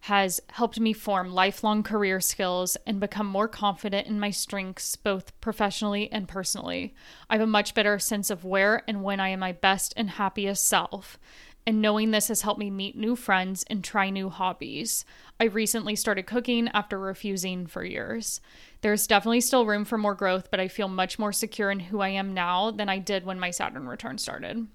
has 0.01 0.41
helped 0.49 0.79
me 0.79 0.93
form 0.93 1.29
lifelong 1.29 1.83
career 1.83 2.19
skills 2.19 2.75
and 2.87 2.99
become 2.99 3.27
more 3.27 3.47
confident 3.47 4.07
in 4.07 4.19
my 4.19 4.31
strengths, 4.31 4.95
both 4.95 5.39
professionally 5.41 6.11
and 6.11 6.27
personally. 6.27 6.95
I 7.29 7.35
have 7.35 7.43
a 7.43 7.47
much 7.47 7.75
better 7.75 7.99
sense 7.99 8.31
of 8.31 8.43
where 8.43 8.83
and 8.87 9.03
when 9.03 9.19
I 9.19 9.29
am 9.29 9.41
my 9.41 9.51
best 9.51 9.93
and 9.95 10.09
happiest 10.09 10.67
self. 10.67 11.19
And 11.67 11.83
knowing 11.83 12.09
this 12.09 12.29
has 12.29 12.41
helped 12.41 12.59
me 12.59 12.71
meet 12.71 12.97
new 12.97 13.15
friends 13.15 13.63
and 13.69 13.83
try 13.83 14.09
new 14.09 14.29
hobbies. 14.29 15.05
I 15.39 15.43
recently 15.43 15.95
started 15.95 16.25
cooking 16.25 16.67
after 16.69 16.99
refusing 16.99 17.67
for 17.67 17.85
years. 17.85 18.41
There's 18.81 19.05
definitely 19.05 19.41
still 19.41 19.67
room 19.67 19.85
for 19.85 19.99
more 19.99 20.15
growth, 20.15 20.49
but 20.49 20.59
I 20.59 20.67
feel 20.67 20.87
much 20.87 21.19
more 21.19 21.31
secure 21.31 21.69
in 21.69 21.79
who 21.79 22.01
I 22.01 22.09
am 22.09 22.33
now 22.33 22.71
than 22.71 22.89
I 22.89 22.97
did 22.97 23.23
when 23.23 23.39
my 23.39 23.51
Saturn 23.51 23.87
return 23.87 24.17
started. 24.17 24.65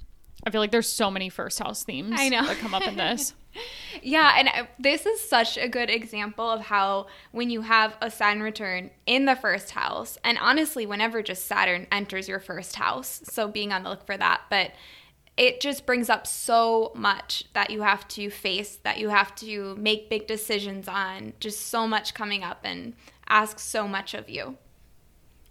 I 0.46 0.50
feel 0.50 0.60
like 0.60 0.70
there's 0.70 0.88
so 0.88 1.10
many 1.10 1.28
first 1.28 1.58
house 1.58 1.82
themes 1.82 2.14
I 2.16 2.28
know. 2.28 2.46
that 2.46 2.58
come 2.58 2.72
up 2.72 2.86
in 2.86 2.96
this. 2.96 3.34
yeah, 4.02 4.36
and 4.38 4.48
uh, 4.48 4.66
this 4.78 5.04
is 5.04 5.20
such 5.20 5.58
a 5.58 5.68
good 5.68 5.90
example 5.90 6.48
of 6.48 6.60
how 6.60 7.08
when 7.32 7.50
you 7.50 7.62
have 7.62 7.96
a 8.00 8.12
Saturn 8.12 8.40
return 8.40 8.90
in 9.06 9.24
the 9.24 9.34
first 9.34 9.70
house, 9.70 10.18
and 10.22 10.38
honestly, 10.38 10.86
whenever 10.86 11.20
just 11.20 11.46
Saturn 11.46 11.88
enters 11.90 12.28
your 12.28 12.38
first 12.38 12.76
house, 12.76 13.22
so 13.24 13.48
being 13.48 13.72
on 13.72 13.82
the 13.82 13.90
look 13.90 14.06
for 14.06 14.16
that, 14.16 14.42
but 14.48 14.70
it 15.36 15.60
just 15.60 15.84
brings 15.84 16.08
up 16.08 16.28
so 16.28 16.92
much 16.94 17.44
that 17.52 17.70
you 17.70 17.82
have 17.82 18.06
to 18.08 18.30
face, 18.30 18.76
that 18.84 18.98
you 18.98 19.08
have 19.08 19.34
to 19.36 19.74
make 19.74 20.08
big 20.08 20.28
decisions 20.28 20.86
on, 20.86 21.32
just 21.40 21.66
so 21.66 21.88
much 21.88 22.14
coming 22.14 22.44
up 22.44 22.60
and 22.62 22.94
ask 23.28 23.58
so 23.58 23.88
much 23.88 24.14
of 24.14 24.30
you. 24.30 24.56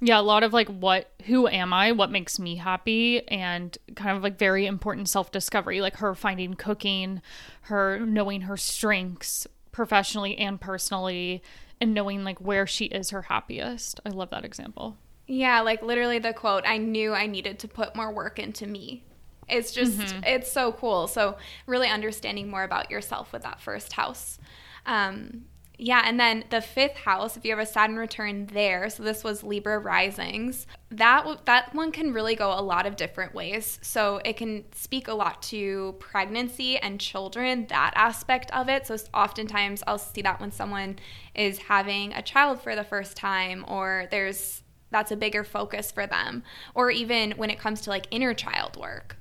Yeah, 0.01 0.19
a 0.19 0.21
lot 0.21 0.43
of 0.43 0.53
like 0.53 0.67
what 0.67 1.11
who 1.25 1.47
am 1.47 1.73
I? 1.73 1.91
What 1.91 2.11
makes 2.11 2.37
me 2.37 2.57
happy 2.57 3.27
and 3.27 3.77
kind 3.95 4.15
of 4.15 4.23
like 4.23 4.37
very 4.37 4.65
important 4.65 5.09
self-discovery, 5.09 5.81
like 5.81 5.97
her 5.97 6.13
finding 6.13 6.53
cooking, 6.53 7.21
her 7.61 7.99
knowing 7.99 8.41
her 8.41 8.57
strengths 8.57 9.47
professionally 9.71 10.37
and 10.37 10.59
personally 10.59 11.41
and 11.81 11.93
knowing 11.93 12.23
like 12.23 12.39
where 12.39 12.67
she 12.67 12.85
is 12.85 13.09
her 13.09 13.23
happiest. 13.23 13.99
I 14.05 14.09
love 14.09 14.29
that 14.29 14.45
example. 14.45 14.97
Yeah, 15.27 15.61
like 15.61 15.81
literally 15.81 16.19
the 16.19 16.33
quote, 16.33 16.63
I 16.65 16.77
knew 16.77 17.13
I 17.13 17.25
needed 17.25 17.59
to 17.59 17.67
put 17.67 17.95
more 17.95 18.11
work 18.13 18.37
into 18.37 18.67
me. 18.67 19.03
It's 19.47 19.71
just 19.71 19.97
mm-hmm. 19.97 20.23
it's 20.23 20.51
so 20.51 20.71
cool. 20.71 21.07
So 21.07 21.37
really 21.67 21.87
understanding 21.87 22.49
more 22.49 22.63
about 22.63 22.91
yourself 22.91 23.31
with 23.31 23.43
that 23.43 23.61
first 23.61 23.93
house. 23.93 24.39
Um 24.85 25.45
Yeah, 25.77 26.01
and 26.05 26.19
then 26.19 26.45
the 26.49 26.61
fifth 26.61 26.95
house, 26.95 27.35
if 27.35 27.43
you 27.43 27.51
have 27.51 27.59
a 27.59 27.65
Saturn 27.65 27.97
return 27.97 28.47
there, 28.47 28.89
so 28.89 29.03
this 29.03 29.23
was 29.23 29.43
Libra 29.43 29.79
risings, 29.79 30.67
that 30.91 31.45
that 31.45 31.75
one 31.75 31.91
can 31.91 32.13
really 32.13 32.35
go 32.35 32.57
a 32.57 32.61
lot 32.61 32.85
of 32.85 32.95
different 32.95 33.33
ways. 33.33 33.79
So 33.81 34.21
it 34.23 34.37
can 34.37 34.63
speak 34.73 35.07
a 35.07 35.13
lot 35.13 35.41
to 35.43 35.95
pregnancy 35.99 36.77
and 36.77 36.99
children, 36.99 37.67
that 37.69 37.91
aspect 37.95 38.51
of 38.51 38.69
it. 38.69 38.87
So 38.87 38.95
oftentimes 39.13 39.83
I'll 39.85 39.97
see 39.97 40.21
that 40.21 40.39
when 40.39 40.51
someone 40.51 40.97
is 41.33 41.57
having 41.57 42.13
a 42.13 42.21
child 42.21 42.61
for 42.61 42.75
the 42.75 42.83
first 42.83 43.17
time, 43.17 43.65
or 43.67 44.07
there's 44.11 44.61
that's 44.91 45.11
a 45.11 45.17
bigger 45.17 45.43
focus 45.43 45.91
for 45.91 46.07
them, 46.07 46.43
or 46.73 46.89
even 46.89 47.31
when 47.31 47.49
it 47.49 47.59
comes 47.59 47.81
to 47.81 47.89
like 47.89 48.07
inner 48.11 48.33
child 48.33 48.77
work. 48.77 49.17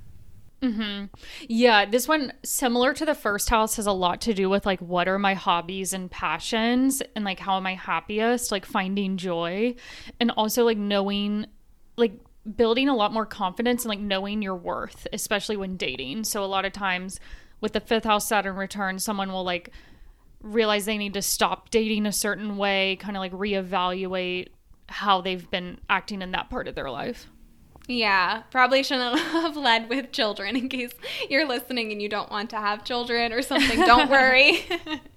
Mm-hmm. 0.65 1.05
Yeah, 1.47 1.85
this 1.85 2.09
one, 2.09 2.33
similar 2.43 2.95
to 2.95 3.05
the 3.05 3.15
first 3.15 3.51
house, 3.51 3.77
has 3.77 3.87
a 3.87 3.93
lot 3.93 4.23
to 4.23 4.33
do 4.33 4.49
with 4.49 4.65
like 4.65 4.81
what 4.81 5.09
are 5.09 5.19
my 5.19 5.35
hobbies 5.35 5.93
and 5.93 6.11
passions 6.11 7.03
and 7.15 7.25
like 7.25 7.39
how 7.39 7.59
am 7.59 7.67
I 7.67 7.75
happiest, 7.75 8.51
like 8.51 8.65
finding 8.65 9.19
joy 9.19 9.75
and 10.19 10.31
also 10.31 10.65
like 10.65 10.79
knowing, 10.79 11.47
like 11.99 12.19
building 12.57 12.89
a 12.89 12.97
lot 12.97 13.12
more 13.12 13.27
confidence 13.27 13.85
and 13.85 13.91
like 13.91 14.01
knowing 14.01 14.41
your 14.41 14.57
worth, 14.57 15.07
especially 15.12 15.59
when 15.59 15.77
dating. 15.77 16.25
So, 16.25 16.43
a 16.43 16.47
lot 16.47 16.65
of 16.65 16.73
times 16.73 17.21
with 17.61 17.75
the 17.75 17.81
fifth 17.81 18.05
house 18.05 18.27
Saturn 18.27 18.57
return, 18.57 18.99
someone 18.99 19.31
will 19.31 19.45
like 19.45 19.71
realize 20.41 20.87
they 20.87 20.99
need 20.99 21.15
to 21.15 21.23
stop 21.23 21.69
dating 21.69 22.07
a 22.07 22.12
certain 22.12 22.57
way, 22.57 22.97
kind 22.97 23.19
of 23.19 23.21
like 23.21 23.33
reevaluate 23.33 24.49
how 24.89 25.21
they've 25.21 25.51
been 25.51 25.79
acting 25.91 26.23
in 26.23 26.31
that 26.31 26.49
part 26.49 26.69
of 26.69 26.75
their 26.75 26.91
life. 26.91 27.29
Yeah, 27.87 28.45
probably 28.51 28.82
shouldn't 28.82 29.18
have 29.32 29.57
led 29.57 29.91
with 29.91 30.11
children 30.11 30.57
in 30.57 30.68
case 30.68 30.93
you're 31.28 31.47
listening 31.47 31.93
and 31.93 32.01
you 32.01 32.09
don't 32.09 32.30
want 32.30 32.51
to 32.51 32.57
have 32.57 32.82
children 32.82 33.32
or 33.32 33.43
something. 33.43 33.78
Don't 33.80 34.11
worry. 34.11 34.64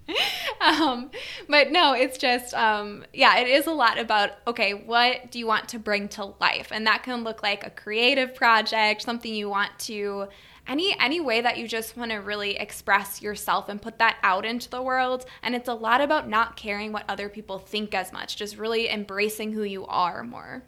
um, 0.60 1.10
but 1.48 1.70
no, 1.70 1.94
it's 1.94 2.18
just, 2.18 2.52
um, 2.52 3.04
yeah, 3.14 3.38
it 3.38 3.48
is 3.48 3.66
a 3.66 3.72
lot 3.72 3.98
about, 3.98 4.32
okay, 4.46 4.74
what 4.74 5.30
do 5.30 5.38
you 5.38 5.46
want 5.46 5.68
to 5.70 5.78
bring 5.78 6.08
to 6.08 6.34
life? 6.40 6.68
And 6.70 6.86
that 6.86 7.02
can 7.02 7.24
look 7.24 7.42
like 7.42 7.66
a 7.66 7.70
creative 7.70 8.34
project, 8.34 9.02
something 9.02 9.34
you 9.34 9.48
want 9.48 9.78
to 9.80 10.28
any 10.66 10.94
any 11.00 11.18
way 11.18 11.40
that 11.40 11.56
you 11.56 11.66
just 11.66 11.96
want 11.96 12.10
to 12.10 12.18
really 12.18 12.54
express 12.58 13.22
yourself 13.22 13.70
and 13.70 13.80
put 13.80 13.98
that 13.98 14.18
out 14.22 14.44
into 14.44 14.68
the 14.68 14.82
world 14.82 15.24
and 15.42 15.54
it's 15.54 15.66
a 15.66 15.72
lot 15.72 16.02
about 16.02 16.28
not 16.28 16.56
caring 16.56 16.92
what 16.92 17.06
other 17.08 17.30
people 17.30 17.58
think 17.58 17.94
as 17.94 18.12
much 18.12 18.36
just 18.36 18.58
really 18.58 18.86
embracing 18.90 19.52
who 19.52 19.62
you 19.62 19.86
are 19.86 20.22
more 20.22 20.62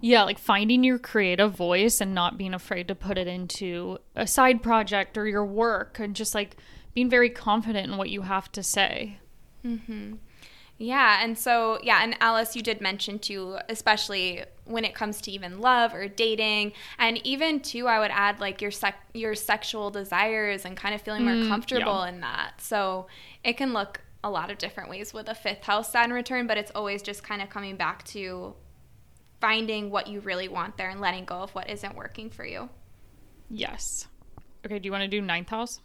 yeah, 0.00 0.22
like 0.24 0.38
finding 0.38 0.84
your 0.84 0.98
creative 0.98 1.52
voice 1.52 2.00
and 2.00 2.14
not 2.14 2.38
being 2.38 2.54
afraid 2.54 2.88
to 2.88 2.94
put 2.94 3.18
it 3.18 3.26
into 3.26 3.98
a 4.16 4.26
side 4.26 4.62
project 4.62 5.16
or 5.16 5.26
your 5.26 5.44
work 5.44 5.98
and 5.98 6.14
just 6.14 6.34
like 6.34 6.56
being 6.94 7.10
very 7.10 7.30
confident 7.30 7.90
in 7.90 7.96
what 7.96 8.10
you 8.10 8.22
have 8.22 8.50
to 8.52 8.62
say. 8.62 9.18
Mm-hmm. 9.64 10.14
Yeah, 10.78 11.18
and 11.22 11.36
so 11.36 11.80
yeah, 11.82 12.00
and 12.02 12.16
Alice, 12.20 12.54
you 12.54 12.62
did 12.62 12.80
mention 12.80 13.18
too, 13.18 13.58
especially 13.68 14.44
when 14.64 14.84
it 14.84 14.94
comes 14.94 15.20
to 15.22 15.30
even 15.32 15.60
love 15.60 15.92
or 15.92 16.06
dating, 16.06 16.72
and 16.98 17.24
even 17.26 17.58
too, 17.60 17.88
I 17.88 17.98
would 17.98 18.12
add 18.12 18.38
like 18.38 18.62
your 18.62 18.70
sec- 18.70 19.08
your 19.12 19.34
sexual 19.34 19.90
desires 19.90 20.64
and 20.64 20.76
kind 20.76 20.94
of 20.94 21.02
feeling 21.02 21.24
more 21.24 21.34
mm, 21.34 21.48
comfortable 21.48 22.02
yeah. 22.02 22.08
in 22.08 22.20
that. 22.20 22.60
So 22.60 23.08
it 23.42 23.56
can 23.56 23.72
look 23.72 24.00
a 24.22 24.30
lot 24.30 24.50
of 24.50 24.58
different 24.58 24.88
ways 24.88 25.12
with 25.12 25.28
a 25.28 25.34
fifth 25.34 25.64
house 25.64 25.90
Saturn 25.90 26.12
return, 26.12 26.46
but 26.46 26.56
it's 26.56 26.70
always 26.76 27.02
just 27.02 27.24
kind 27.24 27.42
of 27.42 27.50
coming 27.50 27.76
back 27.76 28.04
to 28.04 28.54
finding 29.40 29.90
what 29.90 30.06
you 30.06 30.20
really 30.20 30.48
want 30.48 30.76
there 30.76 30.90
and 30.90 31.00
letting 31.00 31.24
go 31.24 31.36
of 31.36 31.54
what 31.54 31.70
isn't 31.70 31.96
working 31.96 32.30
for 32.30 32.44
you. 32.44 32.68
Yes. 33.50 34.06
Okay, 34.64 34.78
do 34.78 34.86
you 34.86 34.92
want 34.92 35.02
to 35.02 35.08
do 35.08 35.20
ninth 35.20 35.48
house? 35.50 35.80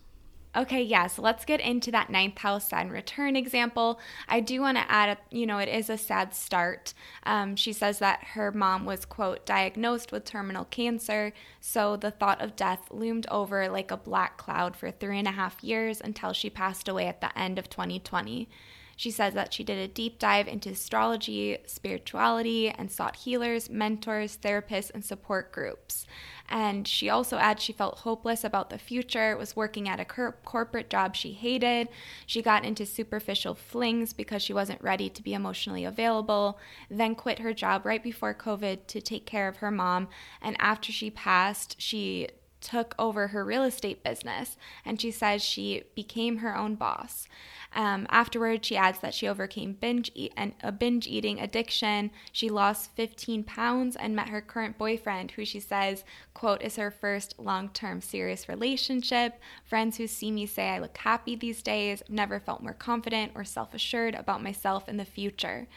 Okay, 0.55 0.83
yeah, 0.83 1.07
so 1.07 1.23
let's 1.23 1.45
get 1.45 1.59
into 1.61 1.89
that 1.91 2.11
ninth 2.11 2.37
house 2.37 2.69
Saturn 2.69 2.91
return 2.91 3.35
example. 3.35 3.99
I 4.27 4.39
do 4.39 4.61
want 4.61 4.77
to 4.77 4.91
add, 4.91 5.17
you 5.31 5.47
know, 5.47 5.57
it 5.57 5.67
is 5.67 5.89
a 5.89 5.97
sad 5.97 6.35
start. 6.35 6.93
Um, 7.23 7.55
she 7.55 7.73
says 7.73 7.97
that 7.99 8.23
her 8.33 8.51
mom 8.51 8.85
was, 8.85 9.03
quote, 9.03 9.47
diagnosed 9.47 10.11
with 10.11 10.25
terminal 10.25 10.65
cancer, 10.65 11.33
so 11.59 11.95
the 11.95 12.11
thought 12.11 12.39
of 12.39 12.55
death 12.55 12.87
loomed 12.91 13.25
over 13.31 13.67
like 13.67 13.89
a 13.89 13.97
black 13.97 14.37
cloud 14.37 14.75
for 14.75 14.91
three 14.91 15.17
and 15.17 15.27
a 15.27 15.31
half 15.31 15.63
years 15.63 15.99
until 15.99 16.33
she 16.33 16.51
passed 16.51 16.87
away 16.87 17.07
at 17.07 17.19
the 17.19 17.35
end 17.37 17.57
of 17.57 17.67
2020. 17.67 18.47
She 18.95 19.11
says 19.11 19.33
that 19.33 19.53
she 19.53 19.63
did 19.63 19.77
a 19.77 19.87
deep 19.87 20.19
dive 20.19 20.47
into 20.47 20.69
astrology, 20.69 21.57
spirituality, 21.65 22.69
and 22.69 22.91
sought 22.91 23.17
healers, 23.17 23.69
mentors, 23.69 24.37
therapists, 24.37 24.91
and 24.93 25.03
support 25.03 25.51
groups. 25.51 26.05
And 26.49 26.87
she 26.87 27.09
also 27.09 27.37
adds 27.37 27.63
she 27.63 27.73
felt 27.73 27.99
hopeless 27.99 28.43
about 28.43 28.69
the 28.69 28.77
future, 28.77 29.35
was 29.37 29.55
working 29.55 29.89
at 29.89 29.99
a 29.99 30.05
cor- 30.05 30.37
corporate 30.45 30.89
job 30.89 31.15
she 31.15 31.31
hated. 31.31 31.87
She 32.25 32.41
got 32.41 32.65
into 32.65 32.85
superficial 32.85 33.55
flings 33.55 34.13
because 34.13 34.41
she 34.41 34.53
wasn't 34.53 34.81
ready 34.81 35.09
to 35.09 35.23
be 35.23 35.33
emotionally 35.33 35.85
available, 35.85 36.59
then 36.89 37.15
quit 37.15 37.39
her 37.39 37.53
job 37.53 37.85
right 37.85 38.03
before 38.03 38.33
COVID 38.33 38.85
to 38.87 39.01
take 39.01 39.25
care 39.25 39.47
of 39.47 39.57
her 39.57 39.71
mom. 39.71 40.09
And 40.41 40.55
after 40.59 40.91
she 40.91 41.09
passed, 41.09 41.81
she 41.81 42.27
took 42.63 42.95
over 42.97 43.27
her 43.27 43.45
real 43.45 43.63
estate 43.63 44.03
business 44.03 44.57
and 44.85 44.99
she 44.99 45.11
says 45.11 45.43
she 45.43 45.83
became 45.93 46.37
her 46.37 46.57
own 46.57 46.75
boss. 46.75 47.27
Um, 47.75 48.05
afterwards, 48.09 48.67
she 48.67 48.77
adds 48.77 48.99
that 48.99 49.13
she 49.13 49.27
overcame 49.27 49.73
binge 49.73 50.11
and 50.37 50.53
a 50.61 50.71
binge 50.71 51.07
eating 51.07 51.39
addiction. 51.39 52.11
She 52.31 52.49
lost 52.49 52.91
15 52.95 53.43
pounds 53.43 53.95
and 53.95 54.15
met 54.15 54.29
her 54.29 54.41
current 54.41 54.77
boyfriend, 54.77 55.31
who 55.31 55.43
she 55.43 55.59
says, 55.59 56.03
quote, 56.33 56.61
is 56.61 56.75
her 56.75 56.91
first 56.91 57.39
long-term 57.39 58.01
serious 58.01 58.47
relationship. 58.47 59.39
Friends 59.65 59.97
who 59.97 60.07
see 60.07 60.31
me 60.31 60.45
say 60.45 60.69
I 60.69 60.79
look 60.79 60.97
happy 60.97 61.35
these 61.35 61.63
days. 61.63 62.03
Never 62.07 62.39
felt 62.39 62.61
more 62.61 62.73
confident 62.73 63.31
or 63.35 63.43
self-assured 63.43 64.15
about 64.15 64.43
myself 64.43 64.87
in 64.87 64.97
the 64.97 65.05
future. 65.05 65.67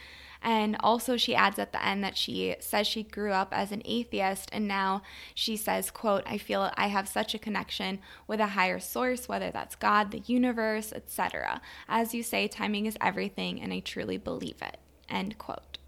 And 0.43 0.77
also 0.81 1.17
she 1.17 1.35
adds 1.35 1.59
at 1.59 1.73
the 1.73 1.85
end 1.85 2.05
that 2.05 2.17
she 2.17 2.57
says 2.61 2.87
she 2.87 3.03
grew 3.03 3.33
up 3.33 3.49
as 3.53 3.73
an 3.73 3.83
atheist 3.85 4.49
and 4.53 4.69
now 4.69 5.03
she 5.35 5.57
says, 5.57 5.91
quote, 5.91 6.23
I 6.27 6.39
feel 6.39 6.71
I 6.77 6.89
have 6.89 7.09
such 7.09 7.35
a 7.35 7.39
connection 7.39 8.01
with 8.27 8.41
a 8.41 8.49
higher 8.49 8.79
source, 8.79 9.29
whether 9.29 9.51
that's 9.51 9.75
God, 9.75 10.11
the 10.11 10.23
universe, 10.27 10.93
etc. 10.93 11.61
As 11.89 12.15
you 12.15 12.23
say, 12.23 12.49
timing 12.49 12.87
is 12.87 12.97
everything 13.01 13.61
and 13.61 13.73
I 13.73 13.81
truly 13.81 14.19
believe 14.19 14.63
it. 14.63 14.79
End 15.09 15.39
quote. 15.39 15.79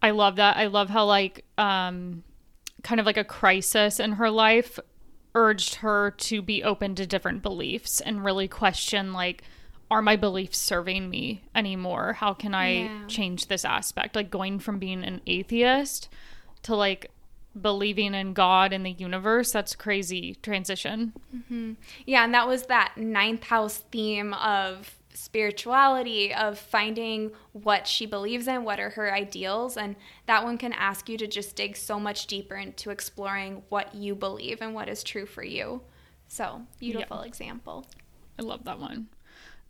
I 0.00 0.10
love 0.10 0.36
that. 0.36 0.56
I 0.56 0.66
love 0.66 0.90
how 0.90 1.06
like 1.06 1.44
um 1.56 2.22
kind 2.82 3.00
of 3.00 3.06
like 3.06 3.16
a 3.16 3.24
crisis 3.24 3.98
in 3.98 4.12
her 4.12 4.30
life 4.30 4.78
urged 5.34 5.76
her 5.76 6.12
to 6.12 6.42
be 6.42 6.62
open 6.62 6.94
to 6.94 7.06
different 7.06 7.42
beliefs 7.42 8.00
and 8.00 8.24
really 8.24 8.48
question 8.48 9.12
like 9.12 9.42
are 9.90 10.02
my 10.02 10.16
beliefs 10.16 10.58
serving 10.58 11.08
me 11.08 11.42
anymore? 11.54 12.14
How 12.14 12.34
can 12.34 12.54
I 12.54 12.70
yeah. 12.70 13.06
change 13.06 13.46
this 13.46 13.64
aspect? 13.64 14.16
Like 14.16 14.30
going 14.30 14.58
from 14.58 14.78
being 14.78 15.04
an 15.04 15.20
atheist 15.26 16.08
to 16.62 16.76
like 16.76 17.10
believing 17.60 18.14
in 18.14 18.34
God 18.34 18.72
and 18.72 18.84
the 18.84 18.90
universe. 18.90 19.52
That's 19.52 19.74
crazy 19.74 20.36
transition. 20.42 21.12
Mm-hmm. 21.34 21.72
Yeah, 22.06 22.24
and 22.24 22.34
that 22.34 22.46
was 22.46 22.64
that 22.64 22.96
ninth 22.96 23.44
house 23.44 23.78
theme 23.90 24.34
of 24.34 24.94
spirituality, 25.14 26.32
of 26.32 26.58
finding 26.58 27.32
what 27.52 27.88
she 27.88 28.06
believes 28.06 28.46
in, 28.46 28.62
what 28.64 28.78
are 28.78 28.90
her 28.90 29.12
ideals. 29.12 29.76
And 29.76 29.96
that 30.26 30.44
one 30.44 30.58
can 30.58 30.72
ask 30.72 31.08
you 31.08 31.18
to 31.18 31.26
just 31.26 31.56
dig 31.56 31.76
so 31.76 31.98
much 31.98 32.26
deeper 32.26 32.54
into 32.54 32.90
exploring 32.90 33.62
what 33.68 33.94
you 33.94 34.14
believe 34.14 34.62
and 34.62 34.74
what 34.74 34.88
is 34.88 35.02
true 35.02 35.26
for 35.26 35.42
you. 35.42 35.82
So, 36.28 36.62
beautiful 36.78 37.20
yeah. 37.22 37.26
example. 37.26 37.86
I 38.38 38.42
love 38.42 38.64
that 38.64 38.78
one. 38.78 39.08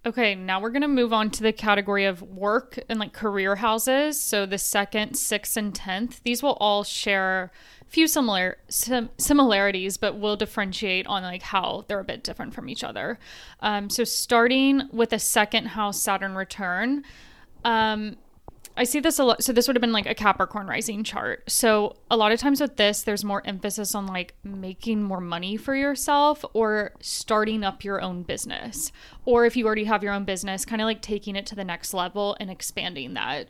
Okay, 0.07 0.37
now 0.37 0.61
we're 0.61 0.71
going 0.71 0.83
to 0.83 0.89
move 0.89 1.13
on 1.13 1.29
to 1.31 1.43
the 1.43 1.53
category 1.53 2.05
of 2.05 2.23
work 2.23 2.79
and 2.89 3.01
like 3.01 3.13
career 3.13 3.57
houses. 3.57 4.21
So 4.21 4.47
the 4.47 4.57
second, 4.57 5.17
sixth, 5.17 5.57
and 5.57 5.75
tenth, 5.75 6.23
these 6.23 6.43
will 6.43 6.57
all 6.61 6.85
share 6.85 7.51
a 7.83 7.85
few 7.91 8.07
similar 8.07 8.59
sim- 8.69 9.11
similarities, 9.19 9.97
but 9.97 10.19
will 10.19 10.37
differentiate 10.37 11.07
on 11.09 11.25
like 11.25 11.43
how 11.43 11.85
they're 11.89 11.99
a 11.99 12.05
bit 12.05 12.23
different 12.23 12.55
from 12.55 12.69
each 12.69 12.85
other. 12.85 13.19
Um, 13.61 13.91
so 13.91 14.05
starting 14.05 14.83
with 14.93 15.13
a 15.13 15.19
second 15.19 15.67
house 15.67 16.01
Saturn 16.01 16.37
return, 16.37 17.03
um, 17.65 18.17
I 18.79 18.85
see 18.85 19.01
this 19.01 19.19
a 19.19 19.25
lot. 19.25 19.43
So 19.43 19.53
this 19.53 19.67
would 19.67 19.77
have 19.77 19.81
been 19.81 19.93
like 19.93 20.07
a 20.07 20.15
Capricorn 20.15 20.69
rising 20.69 21.03
chart. 21.03 21.51
So 21.51 21.97
a 22.11 22.17
lot 22.17 22.31
of 22.31 22.39
times 22.39 22.61
with 22.61 22.77
this, 22.77 23.03
there's 23.03 23.25
more 23.25 23.45
emphasis 23.45 23.95
on 23.95 24.07
like 24.07 24.35
making 24.45 25.03
more 25.03 25.21
money 25.21 25.57
for 25.57 25.75
yourself 25.75 26.45
or 26.53 26.93
starting 27.01 27.65
up 27.65 27.83
your 27.83 28.01
own 28.01 28.23
business. 28.23 28.93
Or 29.25 29.45
if 29.45 29.57
you 29.57 29.67
already 29.67 29.85
have 29.85 30.05
your 30.05 30.13
own 30.13 30.25
business, 30.25 30.65
kind 30.65 30.81
of 30.81 30.87
like 30.87 31.03
taking 31.03 31.35
it 31.35 31.45
to 31.47 31.57
the 31.57 31.65
next 31.65 31.93
level 31.93 32.37
and 32.39 32.51
expanding 32.51 33.15
that. 33.15 33.49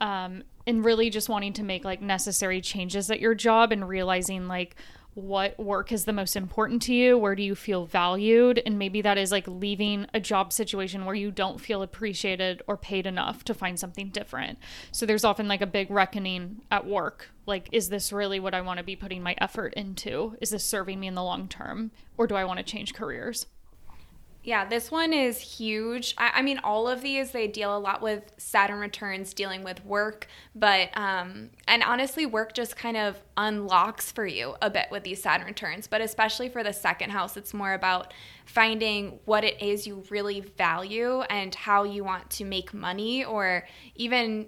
Um, 0.00 0.44
and 0.64 0.84
really 0.84 1.10
just 1.10 1.28
wanting 1.28 1.54
to 1.54 1.64
make 1.64 1.84
like 1.84 2.00
necessary 2.00 2.60
changes 2.60 3.10
at 3.10 3.18
your 3.18 3.34
job 3.34 3.72
and 3.72 3.88
realizing 3.88 4.46
like, 4.46 4.76
what 5.18 5.58
work 5.58 5.90
is 5.90 6.04
the 6.04 6.12
most 6.12 6.36
important 6.36 6.80
to 6.82 6.94
you? 6.94 7.18
Where 7.18 7.34
do 7.34 7.42
you 7.42 7.56
feel 7.56 7.86
valued? 7.86 8.62
And 8.64 8.78
maybe 8.78 9.02
that 9.02 9.18
is 9.18 9.32
like 9.32 9.48
leaving 9.48 10.06
a 10.14 10.20
job 10.20 10.52
situation 10.52 11.04
where 11.04 11.14
you 11.14 11.32
don't 11.32 11.60
feel 11.60 11.82
appreciated 11.82 12.62
or 12.68 12.76
paid 12.76 13.04
enough 13.04 13.42
to 13.44 13.54
find 13.54 13.78
something 13.80 14.10
different. 14.10 14.58
So 14.92 15.06
there's 15.06 15.24
often 15.24 15.48
like 15.48 15.60
a 15.60 15.66
big 15.66 15.90
reckoning 15.90 16.62
at 16.70 16.86
work. 16.86 17.30
Like 17.46 17.68
is 17.72 17.88
this 17.88 18.12
really 18.12 18.38
what 18.38 18.54
i 18.54 18.60
want 18.60 18.78
to 18.78 18.84
be 18.84 18.94
putting 18.94 19.22
my 19.22 19.34
effort 19.38 19.74
into? 19.74 20.36
Is 20.40 20.50
this 20.50 20.64
serving 20.64 21.00
me 21.00 21.08
in 21.08 21.14
the 21.14 21.24
long 21.24 21.48
term? 21.48 21.90
Or 22.16 22.28
do 22.28 22.36
i 22.36 22.44
want 22.44 22.58
to 22.58 22.64
change 22.64 22.94
careers 22.94 23.46
Yeah, 24.48 24.64
this 24.64 24.90
one 24.90 25.12
is 25.12 25.38
huge. 25.38 26.14
I, 26.16 26.30
I, 26.36 26.40
mean, 26.42 26.58
all 26.64 26.88
of 26.88 27.02
these 27.02 27.32
they 27.32 27.48
deal 27.48 27.76
a 27.76 27.78
lot 27.78 28.00
with 28.00 28.32
Saturn 28.38 28.78
returns, 28.78 29.34
dealing 29.34 29.62
with 29.62 29.84
work, 29.84 30.26
but 30.54 30.88
um, 30.96 31.50
and 31.66 31.82
honestly, 31.82 32.24
work 32.24 32.54
just 32.54 32.74
kind 32.74 32.96
of 32.96 33.20
unlocks 33.36 34.10
for 34.10 34.24
you 34.24 34.56
a 34.62 34.70
bit 34.70 34.86
with 34.90 35.02
these 35.02 35.22
Saturn 35.22 35.48
returns. 35.48 35.86
But 35.86 36.00
especially 36.00 36.48
for 36.48 36.64
the 36.64 36.72
second 36.72 37.10
house, 37.10 37.36
it's 37.36 37.52
more 37.52 37.74
about 37.74 38.14
finding 38.46 39.18
what 39.26 39.44
it 39.44 39.60
is 39.60 39.86
you 39.86 40.02
really 40.08 40.40
value 40.40 41.20
and 41.28 41.54
how 41.54 41.84
you 41.84 42.02
want 42.02 42.30
to 42.30 42.46
make 42.46 42.72
money, 42.72 43.26
or 43.26 43.66
even 43.96 44.46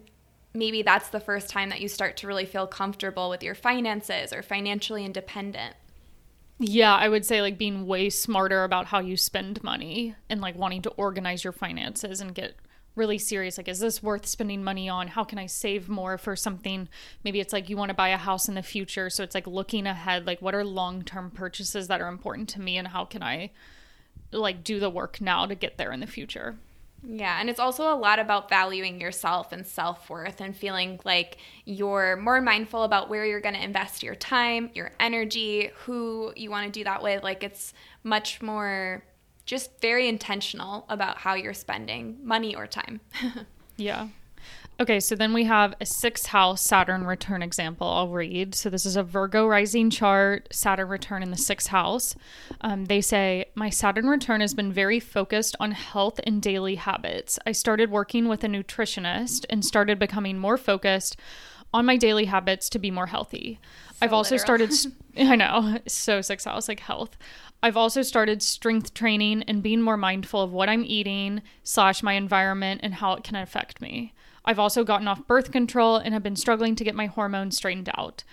maybe 0.54 0.80
that's 0.80 1.10
the 1.10 1.20
first 1.20 1.50
time 1.50 1.68
that 1.68 1.82
you 1.82 1.88
start 1.88 2.16
to 2.16 2.26
really 2.26 2.46
feel 2.46 2.66
comfortable 2.66 3.28
with 3.28 3.42
your 3.42 3.54
finances 3.54 4.32
or 4.32 4.40
financially 4.40 5.04
independent. 5.04 5.76
Yeah, 6.62 6.94
I 6.94 7.08
would 7.08 7.24
say 7.24 7.40
like 7.40 7.56
being 7.56 7.86
way 7.86 8.10
smarter 8.10 8.64
about 8.64 8.86
how 8.86 8.98
you 8.98 9.16
spend 9.16 9.64
money 9.64 10.14
and 10.28 10.42
like 10.42 10.56
wanting 10.56 10.82
to 10.82 10.90
organize 10.90 11.42
your 11.42 11.54
finances 11.54 12.20
and 12.20 12.34
get 12.34 12.54
really 12.94 13.16
serious. 13.16 13.56
Like 13.56 13.68
is 13.68 13.78
this 13.80 14.02
worth 14.02 14.26
spending 14.26 14.62
money 14.62 14.86
on? 14.86 15.08
How 15.08 15.24
can 15.24 15.38
i 15.38 15.46
save 15.46 15.88
more 15.88 16.18
for 16.18 16.36
something? 16.36 16.86
Maybe 17.24 17.40
it's 17.40 17.54
like 17.54 17.70
you 17.70 17.78
want 17.78 17.88
to 17.88 17.94
buy 17.94 18.10
a 18.10 18.18
house 18.18 18.46
in 18.46 18.56
the 18.56 18.62
future. 18.62 19.08
So 19.08 19.22
it's 19.22 19.34
like 19.34 19.46
looking 19.46 19.86
ahead 19.86 20.26
like 20.26 20.42
what 20.42 20.54
are 20.54 20.62
long-term 20.62 21.30
purchases 21.30 21.88
that 21.88 22.02
are 22.02 22.08
important 22.08 22.50
to 22.50 22.60
me 22.60 22.76
and 22.76 22.88
how 22.88 23.06
can 23.06 23.22
i 23.22 23.50
like 24.32 24.62
do 24.62 24.78
the 24.78 24.90
work 24.90 25.20
now 25.20 25.46
to 25.46 25.54
get 25.54 25.78
there 25.78 25.92
in 25.92 26.00
the 26.00 26.06
future 26.06 26.56
yeah, 27.02 27.40
and 27.40 27.48
it's 27.48 27.60
also 27.60 27.92
a 27.92 27.96
lot 27.96 28.18
about 28.18 28.48
valuing 28.48 29.00
yourself 29.00 29.52
and 29.52 29.66
self 29.66 30.10
worth 30.10 30.40
and 30.40 30.54
feeling 30.54 31.00
like 31.04 31.38
you're 31.64 32.16
more 32.16 32.40
mindful 32.40 32.82
about 32.82 33.08
where 33.08 33.24
you're 33.24 33.40
going 33.40 33.54
to 33.54 33.62
invest 33.62 34.02
your 34.02 34.14
time, 34.14 34.70
your 34.74 34.92
energy, 35.00 35.70
who 35.84 36.32
you 36.36 36.50
want 36.50 36.66
to 36.66 36.72
do 36.78 36.84
that 36.84 37.02
with. 37.02 37.22
Like 37.22 37.42
it's 37.42 37.72
much 38.04 38.42
more 38.42 39.02
just 39.46 39.80
very 39.80 40.08
intentional 40.08 40.84
about 40.88 41.18
how 41.18 41.34
you're 41.34 41.54
spending 41.54 42.18
money 42.22 42.54
or 42.54 42.66
time. 42.66 43.00
yeah. 43.76 44.08
Okay, 44.80 44.98
so 44.98 45.14
then 45.14 45.34
we 45.34 45.44
have 45.44 45.74
a 45.78 45.84
sixth 45.84 46.24
house 46.24 46.62
Saturn 46.62 47.04
return 47.04 47.42
example. 47.42 47.86
I'll 47.86 48.08
read. 48.08 48.54
So 48.54 48.70
this 48.70 48.86
is 48.86 48.96
a 48.96 49.02
Virgo 49.02 49.46
rising 49.46 49.90
chart, 49.90 50.48
Saturn 50.50 50.88
return 50.88 51.22
in 51.22 51.30
the 51.30 51.36
sixth 51.36 51.68
house. 51.68 52.16
Um, 52.62 52.86
they 52.86 53.02
say, 53.02 53.44
My 53.54 53.68
Saturn 53.68 54.08
return 54.08 54.40
has 54.40 54.54
been 54.54 54.72
very 54.72 54.98
focused 54.98 55.54
on 55.60 55.72
health 55.72 56.18
and 56.24 56.40
daily 56.40 56.76
habits. 56.76 57.38
I 57.46 57.52
started 57.52 57.90
working 57.90 58.26
with 58.26 58.42
a 58.42 58.46
nutritionist 58.46 59.44
and 59.50 59.62
started 59.66 59.98
becoming 59.98 60.38
more 60.38 60.56
focused 60.56 61.18
on 61.74 61.84
my 61.84 61.98
daily 61.98 62.24
habits 62.24 62.70
to 62.70 62.78
be 62.78 62.90
more 62.90 63.06
healthy. 63.06 63.60
So 63.92 63.98
I've 64.00 64.14
also 64.14 64.36
literal. 64.36 64.66
started, 64.70 64.96
I 65.18 65.36
know, 65.36 65.78
so 65.86 66.22
sixth 66.22 66.46
house, 66.46 66.68
like 66.68 66.80
health. 66.80 67.18
I've 67.62 67.76
also 67.76 68.00
started 68.00 68.42
strength 68.42 68.94
training 68.94 69.42
and 69.42 69.62
being 69.62 69.82
more 69.82 69.98
mindful 69.98 70.40
of 70.40 70.52
what 70.54 70.70
I'm 70.70 70.84
eating, 70.86 71.42
slash 71.64 72.02
my 72.02 72.14
environment, 72.14 72.80
and 72.82 72.94
how 72.94 73.12
it 73.12 73.24
can 73.24 73.36
affect 73.36 73.82
me. 73.82 74.14
I've 74.44 74.58
also 74.58 74.84
gotten 74.84 75.08
off 75.08 75.26
birth 75.26 75.52
control 75.52 75.96
and 75.96 76.14
have 76.14 76.22
been 76.22 76.36
struggling 76.36 76.74
to 76.76 76.84
get 76.84 76.94
my 76.94 77.06
hormones 77.06 77.56
straightened 77.56 77.90
out. 77.96 78.24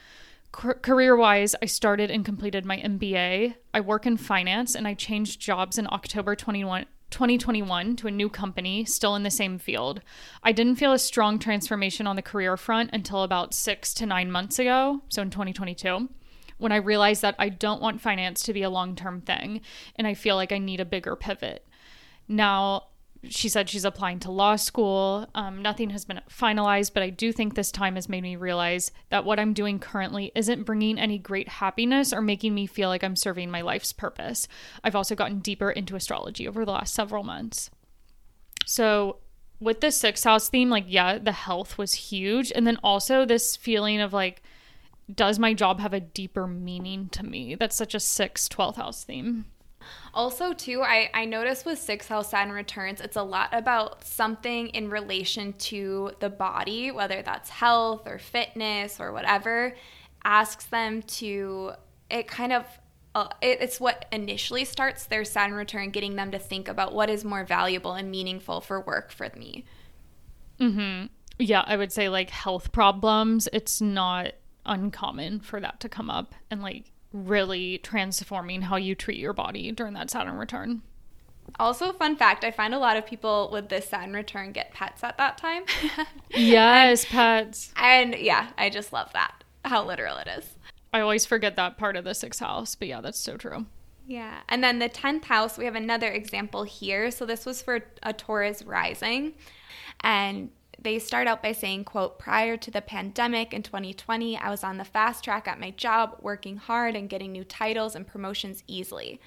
Career 0.52 1.16
wise, 1.16 1.56
I 1.62 1.66
started 1.66 2.10
and 2.10 2.26
completed 2.26 2.66
my 2.66 2.78
MBA. 2.78 3.56
I 3.74 3.82
work 3.82 4.06
in 4.06 4.18
finance 4.18 4.76
and 4.76 4.88
I 4.88 4.94
changed 4.94 5.40
jobs 5.40 5.78
in 5.78 5.88
October 5.92 6.36
21. 6.36 6.86
2021 7.10 7.96
to 7.96 8.08
a 8.08 8.12
new 8.12 8.30
company, 8.30 8.84
still 8.84 9.16
in 9.16 9.24
the 9.24 9.32
same 9.32 9.58
field. 9.58 10.02
I 10.44 10.52
didn't 10.52 10.76
feel 10.76 10.92
a 10.92 11.00
strong 11.00 11.40
transformation 11.40 12.06
on 12.06 12.16
the 12.16 12.22
career 12.22 12.58
front 12.58 12.90
until 12.92 13.24
about 13.24 13.54
six 13.54 13.94
to 13.96 14.06
nine 14.06 14.30
months 14.30 14.60
ago, 14.60 15.02
so 15.08 15.22
in 15.22 15.30
2022, 15.30 16.10
when 16.58 16.72
I 16.72 16.78
realized 16.78 17.22
that 17.22 17.36
I 17.40 17.50
don't 17.50 17.82
want 17.82 18.02
finance 18.02 18.44
to 18.44 18.54
be 18.54 18.64
a 18.64 18.70
long 18.70 18.96
term 18.96 19.22
thing 19.22 19.62
and 19.96 20.06
I 20.06 20.16
feel 20.16 20.36
like 20.36 20.52
I 20.52 20.58
need 20.58 20.80
a 20.80 20.86
bigger 20.86 21.16
pivot. 21.16 21.66
Now, 22.28 22.88
she 23.30 23.50
said 23.50 23.70
she's 23.70 23.86
applying 23.86 24.20
to 24.20 24.32
law 24.32 24.56
school. 24.56 25.28
Um, 25.36 25.62
nothing 25.62 25.90
has 25.92 26.06
been 26.06 26.22
finalized, 26.30 26.94
but 26.94 27.04
I 27.04 27.10
do 27.10 27.32
think 27.32 27.56
this 27.56 27.72
time 27.72 27.96
has 27.96 28.10
made 28.10 28.24
me 28.24 28.36
realize 28.36 28.92
that 29.10 29.26
what 29.26 29.40
I'm 29.40 29.54
doing 29.54 29.80
currently 29.80 30.32
isn't 30.36 30.64
bringing 30.64 31.00
any 31.00 31.18
great 31.18 31.48
happiness 31.48 32.14
or 32.14 32.22
making 32.22 32.54
me 32.54 32.66
feel 32.66 32.90
like 32.90 33.04
I'm 33.04 33.16
serving 33.16 33.52
my 33.52 33.62
life's 33.62 33.94
purpose. 33.94 34.48
I've 34.84 34.96
also 34.96 35.16
gotten 35.16 35.40
deeper 35.40 35.72
into 35.72 35.96
astrology 35.96 36.48
over 36.48 36.66
the 36.66 36.72
last 36.72 36.94
several 36.94 37.24
months. 37.24 37.70
So, 38.66 39.18
with 39.60 39.82
the 39.82 39.92
sixth 39.92 40.24
house 40.24 40.50
theme, 40.50 40.70
like, 40.70 40.86
yeah, 40.88 41.18
the 41.18 41.32
health 41.32 41.78
was 41.78 41.94
huge. 41.94 42.52
And 42.54 42.68
then 42.68 42.78
also 42.84 43.26
this 43.26 43.56
feeling 43.56 44.02
of 44.02 44.14
like, 44.14 44.44
does 45.14 45.40
my 45.40 45.54
job 45.54 45.80
have 45.80 45.94
a 45.94 46.00
deeper 46.00 46.48
meaning 46.48 47.10
to 47.10 47.24
me? 47.24 47.56
That's 47.56 47.76
such 47.76 47.96
a 47.96 48.00
six, 48.00 48.48
12th 48.48 48.76
house 48.76 49.04
theme. 49.04 49.46
Also, 50.14 50.54
too, 50.54 50.82
I, 50.82 51.10
I 51.14 51.26
noticed 51.26 51.66
with 51.66 51.80
Six 51.80 52.08
House 52.08 52.32
Saturn 52.32 52.52
returns, 52.52 53.02
it's 53.02 53.18
a 53.18 53.24
lot 53.24 53.50
about 53.52 54.04
something 54.04 54.68
in 54.70 54.90
relation 54.90 55.54
to 55.54 56.12
the 56.20 56.30
body, 56.30 56.92
whether 56.92 57.22
that's 57.22 57.50
health 57.50 58.08
or 58.08 58.20
fitness 58.20 59.00
or 59.00 59.12
whatever, 59.12 59.76
asks 60.24 60.66
them 60.66 61.02
to, 61.04 61.72
it 62.10 62.28
kind 62.28 62.54
of 62.54 62.66
uh, 63.18 63.30
it, 63.42 63.58
it's 63.62 63.80
what 63.80 64.06
initially 64.12 64.64
starts 64.64 65.08
their 65.08 65.26
Saturn 65.26 65.56
return, 65.56 65.90
getting 65.90 66.16
them 66.16 66.30
to 66.30 66.38
think 66.38 66.68
about 66.68 66.94
what 66.94 67.10
is 67.10 67.26
more 67.26 67.44
valuable 67.44 67.94
and 67.94 68.12
meaningful 68.12 68.62
for 68.62 68.80
work 68.80 69.12
for 69.12 69.28
me. 69.36 69.66
Hmm. 70.60 71.06
Yeah, 71.40 71.64
I 71.66 71.78
would 71.78 71.92
say 71.92 72.10
like 72.10 72.30
health 72.30 72.72
problems. 72.72 73.50
It's 73.52 73.82
not 73.82 74.34
uncommon 74.68 75.40
for 75.40 75.60
that 75.60 75.80
to 75.80 75.90
come 75.90 76.12
up, 76.12 76.36
and 76.52 76.62
like 76.62 76.92
really 77.14 77.78
transforming 77.80 78.64
how 78.64 78.76
you 78.76 78.96
treat 78.96 79.18
your 79.18 79.34
body 79.34 79.72
during 79.72 79.94
that 79.94 80.10
Saturn 80.10 80.38
return. 80.38 80.82
Also, 81.60 81.94
fun 81.94 82.16
fact 82.18 82.44
I 82.44 82.52
find 82.52 82.74
a 82.74 82.80
lot 82.80 82.98
of 82.98 83.06
people 83.06 83.50
with 83.52 83.70
this 83.70 83.88
Saturn 83.88 84.14
return 84.14 84.52
get 84.52 84.74
pets 84.74 85.04
at 85.04 85.18
that 85.18 85.38
time. 85.38 85.64
yes, 86.30 87.04
and, 87.06 87.12
pets. 87.12 87.72
And 87.78 88.16
yeah, 88.16 88.50
I 88.58 88.70
just 88.70 88.92
love 88.92 89.12
that, 89.14 89.44
how 89.64 89.86
literal 89.86 90.18
it 90.18 90.28
is. 90.28 90.46
I 90.94 91.02
always 91.02 91.26
forget 91.26 91.56
that 91.56 91.78
part 91.78 91.96
of 91.96 92.04
the 92.04 92.14
sixth 92.14 92.40
house, 92.40 92.76
but 92.76 92.88
yeah, 92.88 93.02
that's 93.02 93.20
so 93.20 93.38
true. 93.38 93.66
Yeah. 94.08 94.40
And 94.48 94.64
then 94.64 94.80
the 94.80 94.88
10th 94.88 95.26
house, 95.26 95.58
we 95.58 95.66
have 95.66 95.76
another 95.76 96.10
example 96.10 96.64
here. 96.64 97.12
So 97.12 97.26
this 97.26 97.46
was 97.46 97.62
for 97.62 97.84
a 98.04 98.14
Taurus 98.14 98.64
rising. 98.64 99.34
And 100.02 100.50
they 100.80 101.00
start 101.00 101.28
out 101.28 101.42
by 101.42 101.52
saying 101.52 101.84
quote 101.84 102.20
prior 102.20 102.56
to 102.58 102.70
the 102.70 102.82
pandemic 102.82 103.54
in 103.54 103.64
2020 103.64 104.38
i 104.38 104.50
was 104.50 104.64
on 104.64 104.78
the 104.78 104.86
fast 104.86 105.24
track 105.24 105.48
at 105.48 105.60
my 105.60 105.72
job 105.72 106.16
working 106.22 106.58
hard 106.58 106.96
and 106.96 107.10
getting 107.10 107.32
new 107.32 107.44
titles 107.44 107.96
and 107.96 108.08
promotions 108.08 108.64
easily. 108.68 109.20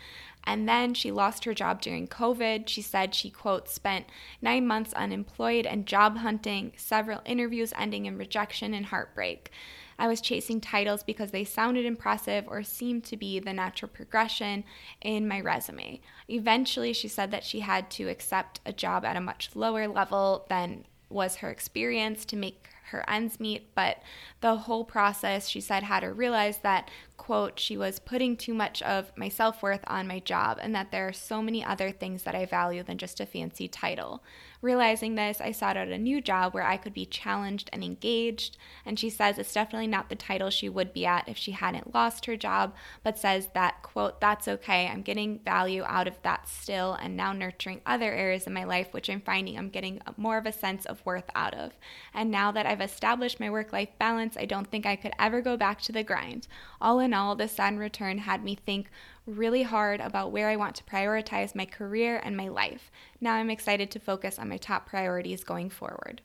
And 0.45 0.69
then 0.69 0.95
she 0.95 1.13
lost 1.13 1.45
her 1.45 1.55
job 1.55 1.83
during 1.83 2.09
covid. 2.09 2.69
She 2.69 2.83
said 2.83 3.15
she 3.15 3.31
quote 3.31 3.69
spent 3.69 4.07
nine 4.41 4.67
months 4.67 4.93
unemployed 4.95 5.67
and 5.67 5.87
job 5.87 6.19
hunting 6.19 6.73
several 6.77 7.21
interviews 7.25 7.73
ending 7.79 8.07
in 8.07 8.17
rejection 8.17 8.73
and 8.75 8.87
heartbreak. 8.87 9.51
I 9.99 10.09
was 10.09 10.23
chasing 10.23 10.63
titles 10.63 11.03
because 11.03 11.31
they 11.31 11.45
sounded 11.45 11.85
impressive 11.85 12.47
or 12.49 12.63
seemed 12.63 13.05
to 13.05 13.19
be 13.19 13.39
the 13.39 13.53
natural 13.53 13.91
progression 13.93 14.65
in 15.03 15.29
my 15.29 15.43
resume. 15.43 16.01
Eventually, 16.27 16.95
she 16.95 17.07
said 17.07 17.31
that 17.33 17.45
she 17.45 17.61
had 17.61 17.91
to 17.93 18.09
accept 18.09 18.61
a 18.65 18.73
job 18.73 19.05
at 19.05 19.17
a 19.17 19.21
much 19.21 19.51
lower 19.55 19.87
level 19.87 20.47
than 20.49 20.87
was 21.11 21.37
her 21.37 21.51
experience 21.51 22.25
to 22.27 22.37
make 22.37 22.69
her 22.91 23.09
ends 23.09 23.41
meet, 23.41 23.75
but 23.75 23.99
the 24.41 24.57
whole 24.57 24.85
process, 24.85 25.49
she 25.49 25.61
said, 25.61 25.83
had 25.83 26.03
her 26.03 26.13
realize 26.13 26.59
that, 26.59 26.91
quote, 27.17 27.59
she 27.59 27.77
was 27.77 27.99
putting 27.99 28.37
too 28.37 28.55
much 28.55 28.83
of 28.83 29.13
my 29.17 29.29
self 29.29 29.63
worth 29.63 29.85
on 29.87 30.07
my 30.07 30.19
job 30.21 30.59
and 30.61 30.75
that 30.75 30.91
there 30.91 31.07
are 31.07 31.13
so 31.13 31.43
many 31.43 31.65
other 31.65 31.91
things 31.91 32.25
that 32.25 32.35
I 32.35 32.47
value 32.47 32.83
than 32.83 32.99
just 32.99 33.21
a 33.21 33.27
fancy 33.27 33.69
title. 33.69 34.23
Realizing 34.63 35.15
this, 35.15 35.41
I 35.41 35.53
sought 35.53 35.79
out 35.79 35.89
a 35.89 35.97
new 35.97 36.21
job 36.21 36.53
where 36.53 36.67
I 36.67 36.77
could 36.77 36.93
be 36.93 37.07
challenged 37.07 37.71
and 37.73 37.83
engaged. 37.83 38.59
And 38.85 38.99
she 38.99 39.09
says 39.09 39.39
it's 39.39 39.55
definitely 39.55 39.87
not 39.87 40.11
the 40.11 40.17
title 40.17 40.51
she 40.51 40.69
would 40.69 40.93
be 40.93 41.07
at 41.07 41.29
if 41.29 41.39
she 41.39 41.53
hadn't 41.53 41.95
lost 41.95 42.27
her 42.27 42.37
job, 42.37 42.75
but 43.03 43.19
says 43.19 43.49
that, 43.55 43.83
quote, 43.83 44.21
that's 44.21 44.49
okay. 44.49 44.87
I'm 44.87 45.01
getting 45.01 45.39
value 45.39 45.83
out 45.87 46.07
of 46.07 46.21
that 46.23 46.47
still 46.47 46.93
and 46.95 47.17
now 47.17 47.33
nurturing 47.33 47.81
other 47.87 48.13
areas 48.13 48.47
in 48.47 48.53
my 48.53 48.65
life, 48.65 48.89
which 48.93 49.09
I'm 49.09 49.23
finding 49.23 49.57
I'm 49.57 49.71
getting 49.71 50.01
more 50.19 50.37
of 50.37 50.45
a 50.45 50.53
sense 50.53 50.85
of 50.85 51.05
worth 51.07 51.31
out 51.35 51.55
of. 51.55 51.73
And 52.13 52.31
now 52.31 52.53
that 52.53 52.67
I've 52.67 52.83
established 52.83 53.41
my 53.41 53.49
work 53.49 53.73
life 53.73 53.91
balance, 53.99 54.37
I 54.37 54.45
don't 54.45 54.71
think 54.71 54.85
I 54.85 54.97
could 54.97 55.13
ever 55.19 55.41
go 55.41 55.57
back 55.57 55.81
to 55.83 55.93
the 55.93 56.05
grind. 56.05 56.47
All 56.81 56.99
in 57.01 57.15
all, 57.15 57.35
this 57.35 57.53
Saturn 57.53 57.79
return 57.79 58.19
had 58.19 58.45
me 58.45 58.57
think 58.57 58.91
really 59.27 59.63
hard 59.63 60.01
about 60.01 60.33
where 60.33 60.49
I 60.49 60.57
want 60.57 60.75
to 60.77 60.85
prioritize 60.85 61.55
my 61.55 61.67
career 61.67 62.21
and 62.23 62.37
my 62.37 62.49
life. 62.49 62.91
Now 63.21 63.35
I'm 63.35 63.51
excited 63.51 63.91
to 63.93 64.01
focus 64.01 64.39
on 64.39 64.49
my 64.49 64.57
top 64.57 64.87
priorities 64.87 65.45
going 65.45 65.71
forward. 65.71 66.23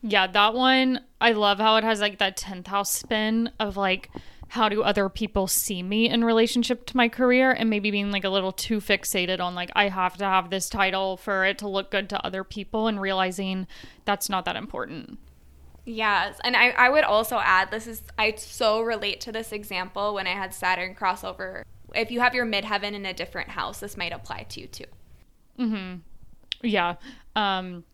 Yeah, 0.00 0.28
that 0.28 0.54
one, 0.54 1.00
I 1.20 1.32
love 1.32 1.58
how 1.58 1.76
it 1.76 1.84
has 1.84 2.00
like 2.00 2.18
that 2.18 2.36
10th 2.36 2.68
house 2.68 2.92
spin 2.92 3.50
of 3.58 3.76
like, 3.76 4.10
how 4.48 4.68
do 4.68 4.82
other 4.82 5.08
people 5.08 5.46
see 5.46 5.82
me 5.82 6.08
in 6.08 6.24
relationship 6.24 6.86
to 6.86 6.96
my 6.96 7.08
career 7.08 7.50
and 7.50 7.68
maybe 7.68 7.90
being 7.90 8.10
like 8.10 8.24
a 8.24 8.30
little 8.30 8.52
too 8.52 8.78
fixated 8.78 9.40
on 9.40 9.54
like 9.54 9.70
I 9.74 9.88
have 9.88 10.16
to 10.18 10.24
have 10.24 10.48
this 10.48 10.70
title 10.70 11.16
for 11.16 11.44
it 11.44 11.58
to 11.58 11.68
look 11.68 11.90
good 11.90 12.08
to 12.10 12.24
other 12.24 12.44
people 12.44 12.86
and 12.86 13.00
realizing 13.00 13.66
that's 14.06 14.30
not 14.30 14.46
that 14.46 14.56
important. 14.56 15.18
Yes. 15.84 16.38
And 16.44 16.56
I, 16.56 16.70
I 16.70 16.88
would 16.88 17.04
also 17.04 17.38
add 17.38 17.70
this 17.70 17.86
is 17.86 18.02
I 18.18 18.34
so 18.36 18.80
relate 18.80 19.20
to 19.22 19.32
this 19.32 19.52
example 19.52 20.14
when 20.14 20.26
I 20.26 20.32
had 20.32 20.54
Saturn 20.54 20.94
crossover 20.94 21.62
if 21.94 22.10
you 22.10 22.20
have 22.20 22.34
your 22.34 22.46
midheaven 22.46 22.92
in 22.92 23.06
a 23.06 23.14
different 23.14 23.50
house, 23.50 23.80
this 23.80 23.96
might 23.96 24.12
apply 24.12 24.44
to 24.50 24.60
you 24.60 24.66
too. 24.66 24.84
Mm-hmm. 25.58 25.96
Yeah. 26.62 26.96
Um, 27.36 27.84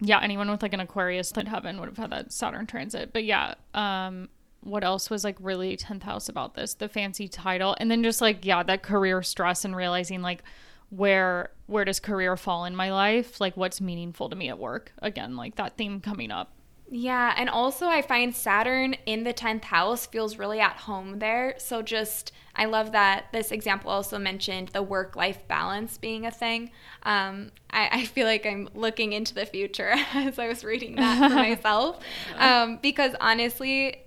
yeah, 0.00 0.20
anyone 0.22 0.50
with 0.50 0.62
like 0.62 0.72
an 0.72 0.80
Aquarius 0.80 1.32
midheaven 1.32 1.78
would 1.78 1.88
have 1.88 1.98
had 1.98 2.10
that 2.10 2.32
Saturn 2.32 2.66
transit. 2.66 3.12
But 3.12 3.24
yeah, 3.24 3.54
um, 3.74 4.28
what 4.62 4.84
else 4.84 5.10
was 5.10 5.24
like 5.24 5.36
really 5.40 5.76
10th 5.76 6.02
house 6.02 6.28
about 6.28 6.54
this? 6.54 6.74
The 6.74 6.88
fancy 6.88 7.28
title. 7.28 7.76
And 7.78 7.90
then 7.90 8.02
just 8.02 8.20
like, 8.20 8.44
yeah, 8.44 8.62
that 8.62 8.82
career 8.82 9.22
stress 9.22 9.64
and 9.64 9.76
realizing 9.76 10.22
like 10.22 10.42
where 10.90 11.50
where 11.66 11.84
does 11.84 12.00
career 12.00 12.36
fall 12.36 12.64
in 12.64 12.74
my 12.74 12.92
life? 12.92 13.40
Like 13.40 13.56
what's 13.56 13.80
meaningful 13.80 14.28
to 14.28 14.36
me 14.36 14.48
at 14.48 14.58
work? 14.58 14.92
Again, 15.00 15.36
like 15.36 15.56
that 15.56 15.76
theme 15.76 16.00
coming 16.00 16.30
up. 16.30 16.52
Yeah, 16.92 17.34
and 17.36 17.48
also 17.48 17.86
I 17.86 18.02
find 18.02 18.34
Saturn 18.34 18.94
in 19.06 19.22
the 19.22 19.32
10th 19.32 19.62
house 19.62 20.06
feels 20.06 20.38
really 20.38 20.58
at 20.58 20.72
home 20.72 21.20
there. 21.20 21.54
So 21.56 21.82
just, 21.82 22.32
I 22.56 22.64
love 22.64 22.90
that 22.92 23.26
this 23.32 23.52
example 23.52 23.92
also 23.92 24.18
mentioned 24.18 24.70
the 24.70 24.82
work 24.82 25.14
life 25.14 25.46
balance 25.46 25.98
being 25.98 26.26
a 26.26 26.32
thing. 26.32 26.72
Um, 27.04 27.52
I, 27.70 27.88
I, 27.92 28.04
feel 28.06 28.26
like 28.26 28.44
I'm 28.44 28.68
looking 28.74 29.12
into 29.12 29.34
the 29.34 29.46
future 29.46 29.94
as 30.14 30.40
I 30.40 30.48
was 30.48 30.64
reading 30.64 30.96
that 30.96 31.30
for 31.30 31.34
myself. 31.36 32.00
Um, 32.36 32.80
because 32.82 33.14
honestly, 33.20 34.02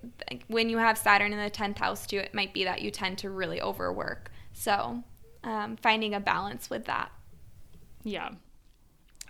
when 0.48 0.68
you 0.68 0.76
have 0.76 0.98
Saturn 0.98 1.32
in 1.32 1.42
the 1.42 1.50
10th 1.50 1.78
house 1.78 2.06
too, 2.06 2.18
it 2.18 2.34
might 2.34 2.52
be 2.52 2.64
that 2.64 2.82
you 2.82 2.90
tend 2.90 3.16
to 3.18 3.30
really 3.30 3.62
overwork. 3.62 4.30
So 4.52 5.02
um, 5.42 5.78
finding 5.78 6.12
a 6.12 6.20
balance 6.20 6.68
with 6.68 6.84
that. 6.84 7.10
Yeah. 8.02 8.32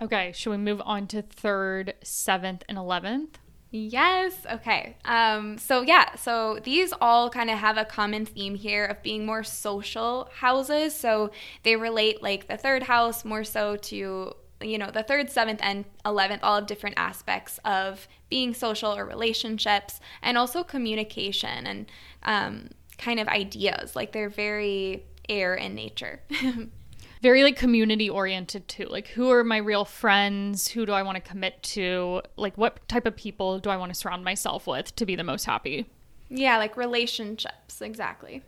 Okay, 0.02 0.32
should 0.34 0.50
we 0.50 0.56
move 0.56 0.82
on 0.84 1.06
to 1.06 1.22
third, 1.22 1.94
seventh, 2.02 2.64
and 2.68 2.76
eleventh? 2.76 3.38
Yes. 3.76 4.34
Okay. 4.48 4.96
Um, 5.04 5.58
so 5.58 5.82
yeah, 5.82 6.14
so 6.14 6.60
these 6.62 6.94
all 7.00 7.28
kind 7.28 7.50
of 7.50 7.58
have 7.58 7.76
a 7.76 7.84
common 7.84 8.24
theme 8.24 8.54
here 8.54 8.84
of 8.84 9.02
being 9.02 9.26
more 9.26 9.42
social 9.42 10.30
houses. 10.32 10.94
So 10.94 11.32
they 11.64 11.74
relate 11.74 12.22
like 12.22 12.46
the 12.46 12.56
third 12.56 12.84
house 12.84 13.24
more 13.24 13.42
so 13.42 13.74
to 13.74 14.32
you 14.60 14.78
know 14.78 14.92
the 14.92 15.02
third, 15.02 15.28
seventh, 15.28 15.58
and 15.60 15.86
eleventh, 16.06 16.44
all 16.44 16.56
of 16.56 16.68
different 16.68 16.94
aspects 16.96 17.58
of 17.64 18.06
being 18.30 18.54
social 18.54 18.96
or 18.96 19.04
relationships, 19.04 19.98
and 20.22 20.38
also 20.38 20.62
communication 20.62 21.66
and 21.66 21.86
um, 22.22 22.68
kind 22.96 23.18
of 23.18 23.26
ideas. 23.26 23.96
Like 23.96 24.12
they're 24.12 24.28
very 24.30 25.02
air 25.28 25.56
in 25.56 25.74
nature. 25.74 26.20
very 27.24 27.42
like 27.42 27.56
community 27.56 28.10
oriented 28.10 28.68
too. 28.68 28.84
Like 28.84 29.08
who 29.08 29.30
are 29.30 29.42
my 29.42 29.56
real 29.56 29.86
friends? 29.86 30.68
Who 30.68 30.84
do 30.84 30.92
I 30.92 31.02
want 31.02 31.16
to 31.16 31.22
commit 31.22 31.62
to? 31.62 32.20
Like 32.36 32.58
what 32.58 32.86
type 32.86 33.06
of 33.06 33.16
people 33.16 33.58
do 33.60 33.70
I 33.70 33.78
want 33.78 33.94
to 33.94 33.98
surround 33.98 34.24
myself 34.24 34.66
with 34.66 34.94
to 34.96 35.06
be 35.06 35.16
the 35.16 35.24
most 35.24 35.46
happy? 35.46 35.86
Yeah, 36.28 36.58
like 36.58 36.76
relationships, 36.76 37.80
exactly. 37.80 38.42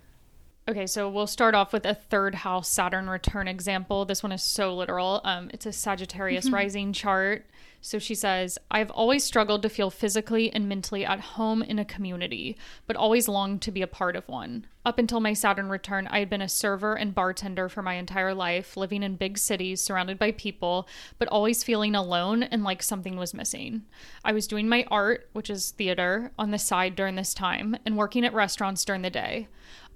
Okay, 0.68 0.86
so 0.86 1.08
we'll 1.08 1.26
start 1.26 1.54
off 1.54 1.72
with 1.72 1.86
a 1.86 1.94
third 1.94 2.34
house 2.34 2.68
Saturn 2.68 3.08
return 3.08 3.48
example. 3.48 4.04
This 4.04 4.22
one 4.22 4.32
is 4.32 4.42
so 4.42 4.74
literal. 4.74 5.22
Um, 5.24 5.48
it's 5.54 5.64
a 5.64 5.72
Sagittarius 5.72 6.50
rising 6.50 6.92
chart. 6.92 7.46
So 7.87 8.01
she 8.01 8.16
says, 8.16 8.59
I've 8.68 8.91
always 8.91 9.22
struggled 9.22 9.62
to 9.62 9.68
feel 9.68 9.91
physically 9.91 10.53
and 10.53 10.68
mentally 10.68 11.07
at 11.07 11.20
home 11.20 11.62
in 11.62 11.78
a 11.78 11.84
community, 11.84 12.57
but 12.89 12.97
always 12.97 13.28
longed 13.28 13.62
to 13.62 13.70
be 13.70 13.80
a 13.80 13.87
part 13.87 14.16
of 14.16 14.28
one. 14.28 14.66
Up 14.84 14.99
until 14.99 15.20
my 15.20 15.34
Saturn 15.34 15.68
return, 15.68 16.09
I 16.09 16.18
had 16.18 16.28
been 16.28 16.43
a 16.43 16.49
server 16.49 16.97
and 16.97 17.14
bartender 17.14 17.68
for 17.68 17.82
my 17.82 17.95
entire 17.95 18.34
life, 18.34 18.76
living 18.76 19.05
in 19.05 19.14
big 19.14 19.39
cities, 19.39 19.80
surrounded 19.80 20.18
by 20.18 20.32
people, 20.32 20.89
but 21.20 21.28
always 21.28 21.62
feeling 21.62 21.95
alone 21.95 22.43
and 22.43 22.64
like 22.64 22.82
something 22.82 23.16
was 23.16 23.32
missing. 23.32 23.84
I 24.24 24.32
was 24.32 24.49
doing 24.49 24.68
my 24.68 24.84
art, 24.91 25.28
which 25.32 25.49
is 25.49 25.70
theater, 25.70 26.32
on 26.37 26.51
the 26.51 26.59
side 26.59 26.97
during 26.97 27.14
this 27.14 27.34
time, 27.34 27.76
and 27.87 27.97
working 27.97 28.24
at 28.24 28.34
restaurants 28.34 28.84
during 28.84 29.03
the 29.03 29.11
day. 29.11 29.47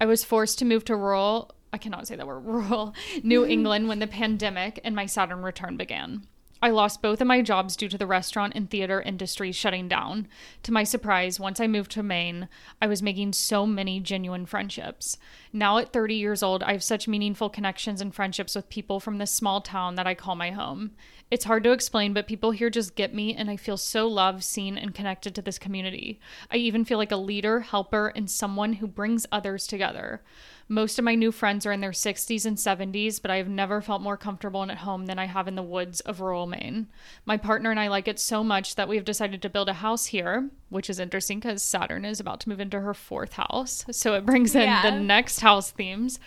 I 0.01 0.07
was 0.07 0.23
forced 0.23 0.61
to 0.61 0.65
move 0.65 0.85
to 0.85 0.95
rural 0.95 1.57
I 1.73 1.79
cannot 1.79 2.07
say 2.07 2.15
that 2.15 2.27
word 2.27 2.41
rural 2.45 2.95
New 3.25 3.45
England 3.57 3.89
when 3.89 3.99
the 3.99 4.07
pandemic 4.07 4.79
and 4.85 4.95
my 4.95 5.07
Saturn 5.07 5.43
return 5.43 5.77
began. 5.77 6.29
I 6.63 6.69
lost 6.71 7.01
both 7.01 7.23
of 7.23 7.27
my 7.27 7.41
jobs 7.41 7.75
due 7.75 7.89
to 7.89 7.97
the 7.97 8.07
restaurant 8.07 8.53
and 8.55 8.69
theater 8.69 9.01
industry 9.01 9.51
shutting 9.51 9.89
down. 9.89 10.29
To 10.65 10.73
my 10.73 10.85
surprise, 10.85 11.41
once 11.41 11.59
I 11.59 11.67
moved 11.67 11.91
to 11.93 12.03
Maine, 12.03 12.49
I 12.83 12.87
was 12.87 13.03
making 13.03 13.33
so 13.33 13.67
many 13.67 13.99
genuine 13.99 14.45
friendships. 14.45 15.17
Now, 15.55 15.79
at 15.79 15.93
30 15.93 16.17
years 16.17 16.43
old, 16.43 16.63
I 16.63 16.73
have 16.73 16.83
such 16.83 17.09
meaningful 17.09 17.49
connections 17.49 18.03
and 18.03 18.15
friendships 18.15 18.55
with 18.55 18.69
people 18.69 19.01
from 19.01 19.17
this 19.17 19.33
small 19.33 19.63
town 19.63 19.95
that 19.95 20.07
I 20.07 20.15
call 20.15 20.35
my 20.35 20.51
home. 20.51 20.91
It's 21.31 21.45
hard 21.45 21.63
to 21.63 21.71
explain, 21.71 22.13
but 22.13 22.27
people 22.27 22.51
here 22.51 22.71
just 22.71 22.97
get 22.97 23.15
me, 23.15 23.35
and 23.37 23.49
I 23.49 23.57
feel 23.57 23.77
so 23.77 24.09
loved, 24.09 24.43
seen, 24.43 24.77
and 24.77 24.93
connected 24.93 25.33
to 25.37 25.43
this 25.43 25.61
community. 25.61 26.19
I 26.51 26.57
even 26.57 26.85
feel 26.85 26.99
like 26.99 27.13
a 27.13 27.17
leader, 27.17 27.61
helper, 27.61 28.09
and 28.17 28.29
someone 28.29 28.75
who 28.75 28.89
brings 28.89 29.27
others 29.31 29.69
together. 29.69 30.23
Most 30.69 30.99
of 30.99 31.05
my 31.05 31.15
new 31.15 31.31
friends 31.31 31.65
are 31.67 31.73
in 31.73 31.81
their 31.81 31.93
60s 31.93 32.45
and 32.45 32.57
70s, 32.57 33.23
but 33.23 33.31
I 33.31 33.37
have 33.37 33.49
never 33.49 33.81
felt 33.81 34.03
more 34.03 34.17
comfortable 34.17 34.63
and 34.63 34.73
at 34.73 34.79
home 34.79 35.07
than 35.07 35.21
I 35.21 35.27
have 35.27 35.47
in 35.47 35.55
the 35.55 35.63
woods 35.63 36.01
of 36.01 36.21
rural 36.21 36.47
Maine. 36.47 36.89
My 37.25 37.37
partner 37.37 37.71
and 37.71 37.79
I 37.79 37.89
like 37.89 38.09
it 38.09 38.19
so 38.19 38.43
much 38.43 38.75
that 38.75 38.89
we 38.89 38.97
have 38.97 39.05
decided 39.05 39.41
to 39.43 39.49
build 39.49 39.69
a 39.69 39.75
house 39.75 40.07
here, 40.07 40.51
which 40.69 40.91
is 40.91 40.99
interesting 40.99 41.39
because 41.39 41.63
Saturn 41.63 42.05
is 42.05 42.19
about 42.19 42.41
to 42.41 42.49
move 42.49 42.61
into 42.61 42.81
her 42.81 42.95
fourth 42.95 43.35
house. 43.35 43.85
So 43.93 44.15
it 44.15 44.27
brings 44.27 44.55
in 44.57 44.63
yeah. 44.63 44.91
the 44.91 44.99
next 44.99 45.41
house 45.41 45.71
themes. 45.71 46.19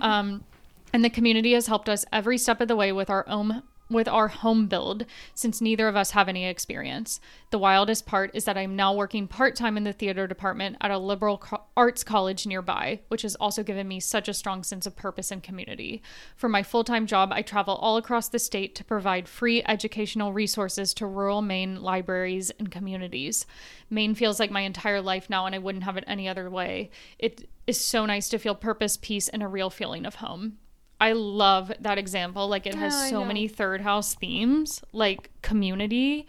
Um, 0.00 0.44
and 0.92 1.04
the 1.04 1.10
community 1.10 1.52
has 1.52 1.66
helped 1.66 1.88
us 1.88 2.04
every 2.12 2.38
step 2.38 2.60
of 2.60 2.68
the 2.68 2.76
way 2.76 2.92
with 2.92 3.10
our 3.10 3.28
own 3.28 3.62
with 3.90 4.08
our 4.08 4.28
home 4.28 4.66
build 4.66 5.06
since 5.34 5.60
neither 5.60 5.88
of 5.88 5.96
us 5.96 6.12
have 6.12 6.28
any 6.28 6.46
experience. 6.46 7.20
The 7.50 7.58
wildest 7.58 8.06
part 8.06 8.30
is 8.34 8.44
that 8.44 8.58
I'm 8.58 8.76
now 8.76 8.94
working 8.94 9.26
part 9.26 9.56
time 9.56 9.76
in 9.76 9.84
the 9.84 9.92
theater 9.92 10.26
department 10.26 10.76
at 10.80 10.90
a 10.90 10.98
liberal 10.98 11.38
co- 11.38 11.62
arts 11.76 12.04
college 12.04 12.46
nearby, 12.46 13.00
which 13.08 13.22
has 13.22 13.34
also 13.36 13.62
given 13.62 13.88
me 13.88 14.00
such 14.00 14.28
a 14.28 14.34
strong 14.34 14.62
sense 14.62 14.86
of 14.86 14.96
purpose 14.96 15.30
and 15.30 15.42
community. 15.42 16.02
For 16.36 16.48
my 16.48 16.62
full 16.62 16.84
time 16.84 17.06
job, 17.06 17.30
I 17.32 17.42
travel 17.42 17.76
all 17.76 17.96
across 17.96 18.28
the 18.28 18.38
state 18.38 18.74
to 18.76 18.84
provide 18.84 19.28
free 19.28 19.62
educational 19.64 20.32
resources 20.32 20.92
to 20.94 21.06
rural 21.06 21.42
Maine 21.42 21.82
libraries 21.82 22.50
and 22.58 22.70
communities. 22.70 23.46
Maine 23.90 24.14
feels 24.14 24.38
like 24.38 24.50
my 24.50 24.60
entire 24.60 25.00
life 25.00 25.30
now, 25.30 25.46
and 25.46 25.54
I 25.54 25.58
wouldn't 25.58 25.84
have 25.84 25.96
it 25.96 26.04
any 26.06 26.28
other 26.28 26.50
way. 26.50 26.90
It 27.18 27.48
is 27.66 27.80
so 27.80 28.06
nice 28.06 28.28
to 28.30 28.38
feel 28.38 28.54
purpose, 28.54 28.96
peace, 28.96 29.28
and 29.28 29.42
a 29.42 29.48
real 29.48 29.70
feeling 29.70 30.04
of 30.04 30.16
home. 30.16 30.58
I 31.00 31.12
love 31.12 31.72
that 31.80 31.98
example. 31.98 32.48
Like 32.48 32.66
it 32.66 32.74
has 32.74 32.94
oh, 32.94 33.10
so 33.10 33.24
many 33.24 33.46
third 33.46 33.80
house 33.80 34.14
themes, 34.14 34.82
like 34.92 35.30
community, 35.42 36.26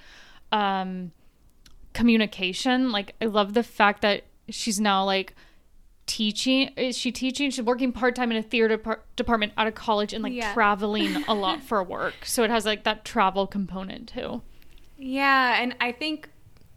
um, 0.52 1.12
communication. 1.94 2.92
Like 2.92 3.16
I 3.22 3.26
love 3.26 3.54
the 3.54 3.64
fact 3.64 4.02
that 4.02 4.24
she's 4.50 4.80
now 4.80 5.04
like 5.04 5.34
teaching. 6.06 6.70
Is 6.76 6.98
she 6.98 7.12
teaching? 7.12 7.50
She's 7.50 7.64
working 7.64 7.92
part 7.92 8.16
time 8.16 8.32
in 8.32 8.38
a 8.38 8.44
theater 8.44 8.78
par- 8.78 9.02
department 9.16 9.54
out 9.58 9.68
of 9.68 9.76
college 9.76 10.14
and 10.14 10.24
like 10.24 10.34
yeah. 10.34 10.54
traveling 10.54 11.24
a 11.28 11.34
lot 11.34 11.64
for 11.64 11.84
work. 11.84 12.26
So 12.26 12.44
it 12.44 12.52
has 12.52 12.66
like 12.66 12.84
that 12.84 13.04
travel 13.04 13.48
component 13.48 14.10
too. 14.10 14.44
Yeah, 14.98 15.62
and 15.62 15.76
I 15.80 15.94
think 15.94 16.30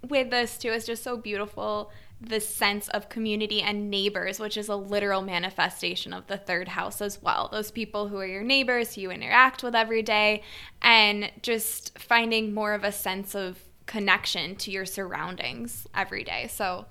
with 0.09 0.30
this 0.30 0.57
too, 0.57 0.70
it's 0.70 0.86
just 0.86 1.03
so 1.03 1.16
beautiful 1.16 1.90
the 2.29 2.41
sense 2.41 2.89
of 2.89 3.09
community 3.09 3.61
and 3.61 3.91
neighbors, 3.91 4.39
which 4.39 4.57
is 4.57 4.68
a 4.68 4.77
literal 4.77 5.23
manifestation 5.23 6.12
of 6.12 6.27
the 6.29 6.37
third 6.37 6.68
house 6.68 7.01
as 7.01 7.20
well. 7.20 7.49
Those 7.51 7.70
people 7.70 8.09
who 8.09 8.18
are 8.18 8.27
your 8.27 8.43
neighbors, 8.43 8.95
who 8.95 9.03
you 9.03 9.11
interact 9.11 9.62
with 9.62 9.75
every 9.75 10.03
day, 10.03 10.43
and 10.81 11.31
just 11.43 11.99
finding 11.99 12.55
more 12.55 12.75
of 12.75 12.85
a 12.85 12.93
sense 12.93 13.35
of 13.35 13.59
connection 13.87 14.55
to 14.57 14.70
your 14.70 14.87
surroundings 14.87 15.87
every 15.95 16.23
day. 16.23 16.47
So 16.49 16.87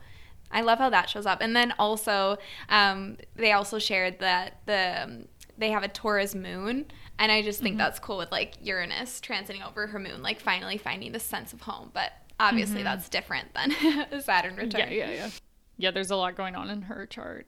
I 0.51 0.61
love 0.61 0.79
how 0.79 0.89
that 0.89 1.09
shows 1.09 1.25
up. 1.25 1.39
And 1.41 1.55
then 1.55 1.73
also, 1.79 2.37
um, 2.67 3.17
they 3.35 3.53
also 3.53 3.79
shared 3.79 4.19
that 4.19 4.59
the 4.65 5.03
um, 5.03 5.25
they 5.57 5.69
have 5.69 5.83
a 5.83 5.87
Taurus 5.87 6.33
moon, 6.33 6.85
and 7.19 7.31
I 7.31 7.43
just 7.43 7.61
think 7.61 7.73
mm-hmm. 7.73 7.79
that's 7.79 7.99
cool 7.99 8.17
with 8.17 8.31
like 8.31 8.55
Uranus 8.61 9.21
transiting 9.21 9.65
over 9.65 9.87
her 9.87 9.99
moon, 9.99 10.23
like 10.23 10.39
finally 10.39 10.77
finding 10.77 11.11
the 11.11 11.19
sense 11.19 11.53
of 11.53 11.61
home. 11.61 11.91
But 11.93 12.11
Obviously, 12.41 12.77
mm-hmm. 12.77 12.85
that's 12.85 13.07
different 13.07 13.53
than 13.53 13.71
Saturn 14.21 14.55
return. 14.55 14.81
Yeah, 14.81 14.89
yeah, 14.89 15.11
yeah. 15.11 15.29
Yeah, 15.77 15.91
there's 15.91 16.11
a 16.11 16.15
lot 16.15 16.35
going 16.35 16.55
on 16.55 16.69
in 16.69 16.83
her 16.83 17.05
chart. 17.05 17.45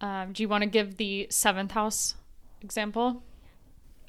Um, 0.00 0.32
do 0.32 0.42
you 0.42 0.48
want 0.48 0.62
to 0.62 0.68
give 0.68 0.96
the 0.96 1.26
seventh 1.30 1.72
house 1.72 2.14
example? 2.62 3.22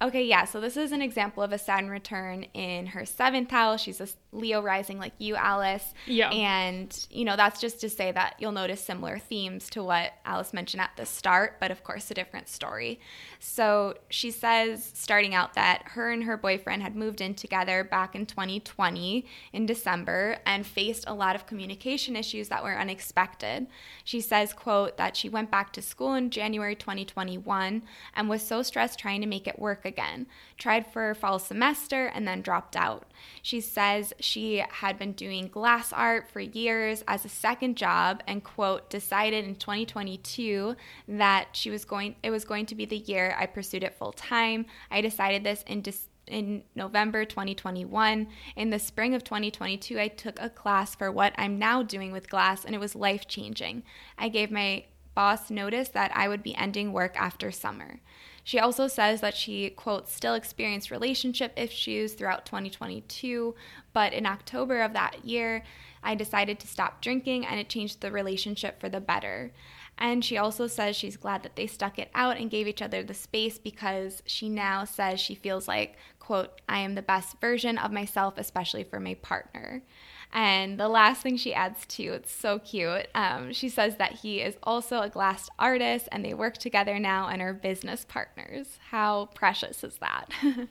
Okay, 0.01 0.25
yeah. 0.25 0.45
So 0.45 0.59
this 0.59 0.77
is 0.77 0.91
an 0.91 1.01
example 1.01 1.43
of 1.43 1.51
a 1.51 1.59
Saturn 1.59 1.89
return 1.89 2.43
in 2.55 2.87
her 2.87 3.05
seventh 3.05 3.51
house. 3.51 3.81
She's 3.81 4.01
a 4.01 4.07
Leo 4.31 4.61
rising 4.61 4.97
like 4.97 5.13
you, 5.19 5.35
Alice. 5.35 5.93
Yeah. 6.07 6.29
And, 6.31 7.07
you 7.11 7.23
know, 7.23 7.35
that's 7.35 7.61
just 7.61 7.81
to 7.81 7.89
say 7.89 8.11
that 8.11 8.35
you'll 8.39 8.51
notice 8.51 8.81
similar 8.81 9.19
themes 9.19 9.69
to 9.71 9.83
what 9.83 10.13
Alice 10.25 10.53
mentioned 10.53 10.81
at 10.81 10.91
the 10.95 11.05
start, 11.05 11.57
but 11.59 11.69
of 11.69 11.83
course, 11.83 12.09
a 12.09 12.13
different 12.13 12.47
story. 12.47 12.99
So 13.39 13.95
she 14.09 14.31
says, 14.31 14.89
starting 14.95 15.35
out, 15.35 15.53
that 15.53 15.83
her 15.89 16.09
and 16.09 16.23
her 16.23 16.37
boyfriend 16.37 16.81
had 16.81 16.95
moved 16.95 17.21
in 17.21 17.35
together 17.35 17.83
back 17.83 18.15
in 18.15 18.25
2020 18.25 19.25
in 19.53 19.65
December 19.65 20.37
and 20.45 20.65
faced 20.65 21.03
a 21.07 21.13
lot 21.13 21.35
of 21.35 21.45
communication 21.45 22.15
issues 22.15 22.47
that 22.49 22.63
were 22.63 22.77
unexpected. 22.77 23.67
She 24.03 24.21
says, 24.21 24.53
quote, 24.53 24.97
that 24.97 25.15
she 25.15 25.29
went 25.29 25.51
back 25.51 25.73
to 25.73 25.81
school 25.81 26.13
in 26.15 26.29
January 26.31 26.75
2021 26.75 27.83
and 28.15 28.29
was 28.29 28.41
so 28.41 28.63
stressed 28.63 28.97
trying 28.97 29.21
to 29.21 29.27
make 29.27 29.45
it 29.45 29.59
work 29.59 29.85
again. 29.91 30.25
Tried 30.57 30.87
for 30.87 31.13
fall 31.13 31.37
semester 31.37 32.07
and 32.07 32.27
then 32.27 32.41
dropped 32.41 32.75
out. 32.75 33.11
She 33.41 33.59
says 33.59 34.13
she 34.19 34.63
had 34.69 34.97
been 34.97 35.11
doing 35.11 35.47
glass 35.47 35.91
art 35.91 36.29
for 36.29 36.39
years 36.39 37.03
as 37.07 37.25
a 37.25 37.29
second 37.29 37.75
job 37.75 38.23
and 38.25 38.43
quote 38.43 38.89
decided 38.89 39.45
in 39.45 39.55
2022 39.55 40.75
that 41.07 41.49
she 41.51 41.69
was 41.69 41.83
going 41.85 42.15
it 42.23 42.31
was 42.31 42.45
going 42.45 42.65
to 42.67 42.75
be 42.75 42.85
the 42.85 42.97
year 42.97 43.35
I 43.37 43.45
pursued 43.45 43.83
it 43.83 43.93
full 43.93 44.13
time. 44.13 44.65
I 44.89 45.01
decided 45.01 45.43
this 45.43 45.63
in 45.67 45.83
in 46.27 46.63
November 46.75 47.25
2021. 47.25 48.27
In 48.55 48.69
the 48.69 48.79
spring 48.79 49.13
of 49.13 49.23
2022, 49.23 49.99
I 49.99 50.07
took 50.07 50.39
a 50.41 50.49
class 50.49 50.95
for 50.95 51.11
what 51.11 51.33
I'm 51.37 51.59
now 51.59 51.83
doing 51.83 52.11
with 52.11 52.29
glass, 52.29 52.63
and 52.63 52.73
it 52.73 52.79
was 52.79 52.95
life 52.95 53.27
changing. 53.27 53.83
I 54.17 54.29
gave 54.29 54.49
my 54.49 54.85
boss 55.13 55.49
notice 55.49 55.89
that 55.89 56.11
I 56.15 56.27
would 56.27 56.43
be 56.43 56.55
ending 56.55 56.93
work 56.93 57.15
after 57.19 57.51
summer. 57.51 57.99
She 58.43 58.59
also 58.59 58.87
says 58.87 59.21
that 59.21 59.35
she, 59.35 59.69
quote, 59.69 60.09
still 60.09 60.33
experienced 60.33 60.91
relationship 60.91 61.53
issues 61.55 62.13
throughout 62.13 62.45
2022, 62.45 63.55
but 63.93 64.13
in 64.13 64.25
October 64.25 64.81
of 64.81 64.93
that 64.93 65.23
year, 65.25 65.63
I 66.03 66.15
decided 66.15 66.59
to 66.59 66.67
stop 66.67 67.01
drinking 67.01 67.45
and 67.45 67.59
it 67.59 67.69
changed 67.69 68.01
the 68.01 68.11
relationship 68.11 68.79
for 68.79 68.89
the 68.89 68.99
better. 69.01 69.51
And 69.97 70.25
she 70.25 70.37
also 70.37 70.65
says 70.65 70.95
she's 70.95 71.17
glad 71.17 71.43
that 71.43 71.55
they 71.55 71.67
stuck 71.67 71.99
it 71.99 72.09
out 72.15 72.37
and 72.37 72.49
gave 72.49 72.67
each 72.67 72.81
other 72.81 73.03
the 73.03 73.13
space 73.13 73.59
because 73.59 74.23
she 74.25 74.49
now 74.49 74.83
says 74.83 75.19
she 75.19 75.35
feels 75.35 75.67
like, 75.67 75.95
quote, 76.19 76.59
I 76.67 76.79
am 76.79 76.95
the 76.95 77.03
best 77.03 77.39
version 77.39 77.77
of 77.77 77.91
myself, 77.91 78.35
especially 78.37 78.83
for 78.83 78.99
my 78.99 79.13
partner. 79.15 79.83
And 80.33 80.79
the 80.79 80.87
last 80.87 81.21
thing 81.21 81.37
she 81.37 81.53
adds 81.53 81.85
too, 81.85 82.13
it's 82.13 82.31
so 82.31 82.59
cute. 82.59 83.07
Um, 83.13 83.51
she 83.51 83.69
says 83.69 83.97
that 83.97 84.13
he 84.13 84.39
is 84.41 84.55
also 84.63 85.01
a 85.01 85.09
glass 85.09 85.49
artist 85.59 86.07
and 86.11 86.23
they 86.23 86.33
work 86.33 86.57
together 86.57 86.99
now 86.99 87.27
and 87.27 87.41
are 87.41 87.53
business 87.53 88.05
partners. 88.07 88.79
How 88.89 89.29
precious 89.33 89.83
is 89.83 89.97
that? 89.97 90.29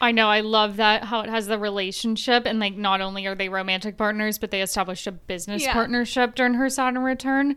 I 0.00 0.12
know. 0.12 0.28
I 0.28 0.40
love 0.40 0.76
that 0.76 1.04
how 1.04 1.20
it 1.20 1.30
has 1.30 1.46
the 1.46 1.58
relationship 1.58 2.44
and 2.46 2.58
like 2.58 2.76
not 2.76 3.00
only 3.00 3.26
are 3.26 3.34
they 3.34 3.48
romantic 3.48 3.96
partners, 3.96 4.38
but 4.38 4.50
they 4.50 4.62
established 4.62 5.06
a 5.06 5.12
business 5.12 5.62
yeah. 5.62 5.72
partnership 5.72 6.34
during 6.34 6.54
her 6.54 6.68
Saturn 6.68 7.02
return. 7.02 7.56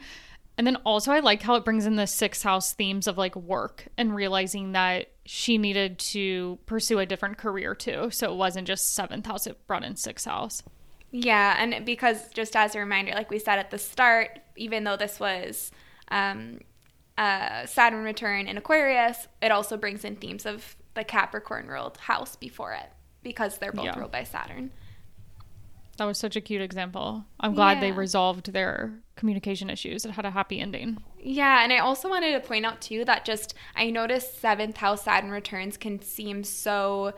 And 0.57 0.67
then 0.67 0.75
also 0.77 1.11
I 1.11 1.19
like 1.19 1.41
how 1.41 1.55
it 1.55 1.65
brings 1.65 1.85
in 1.85 1.95
the 1.95 2.05
sixth 2.05 2.43
house 2.43 2.73
themes 2.73 3.07
of 3.07 3.17
like 3.17 3.35
work 3.35 3.87
and 3.97 4.15
realizing 4.15 4.73
that 4.73 5.07
she 5.25 5.57
needed 5.57 5.97
to 5.99 6.59
pursue 6.65 6.99
a 6.99 7.05
different 7.05 7.37
career 7.37 7.73
too. 7.73 8.09
So 8.11 8.31
it 8.31 8.35
wasn't 8.35 8.67
just 8.67 8.93
seventh 8.93 9.25
house, 9.25 9.47
it 9.47 9.65
brought 9.65 9.83
in 9.83 9.95
sixth 9.95 10.25
house. 10.25 10.61
Yeah, 11.11 11.55
and 11.59 11.85
because 11.85 12.29
just 12.29 12.55
as 12.55 12.73
a 12.73 12.79
reminder, 12.79 13.11
like 13.13 13.29
we 13.29 13.39
said 13.39 13.59
at 13.59 13.69
the 13.69 13.77
start, 13.77 14.39
even 14.55 14.85
though 14.85 14.95
this 14.95 15.19
was 15.19 15.71
um, 16.09 16.59
uh, 17.17 17.65
Saturn 17.65 18.03
return 18.03 18.47
in 18.47 18.57
Aquarius, 18.57 19.27
it 19.41 19.51
also 19.51 19.75
brings 19.77 20.05
in 20.05 20.15
themes 20.15 20.45
of 20.45 20.77
the 20.93 21.03
Capricorn 21.03 21.67
ruled 21.67 21.97
house 21.97 22.35
before 22.35 22.73
it 22.73 22.89
because 23.23 23.57
they're 23.57 23.73
both 23.73 23.85
yeah. 23.85 23.99
ruled 23.99 24.11
by 24.11 24.23
Saturn. 24.23 24.71
That 25.97 26.05
was 26.05 26.17
such 26.17 26.35
a 26.35 26.41
cute 26.41 26.61
example. 26.61 27.25
I'm 27.39 27.53
glad 27.53 27.73
yeah. 27.73 27.81
they 27.81 27.91
resolved 27.91 28.53
their 28.53 28.93
communication 29.15 29.69
issues. 29.69 30.05
It 30.05 30.11
had 30.11 30.25
a 30.25 30.31
happy 30.31 30.59
ending. 30.59 30.97
Yeah, 31.19 31.63
and 31.63 31.71
I 31.71 31.77
also 31.77 32.09
wanted 32.09 32.31
to 32.31 32.47
point 32.47 32.65
out 32.65 32.81
too 32.81 33.05
that 33.05 33.25
just 33.25 33.53
I 33.75 33.89
noticed 33.91 34.39
seventh 34.39 34.77
house 34.77 35.03
Saturn 35.03 35.29
returns 35.29 35.77
can 35.77 36.01
seem 36.01 36.43
so 36.43 37.13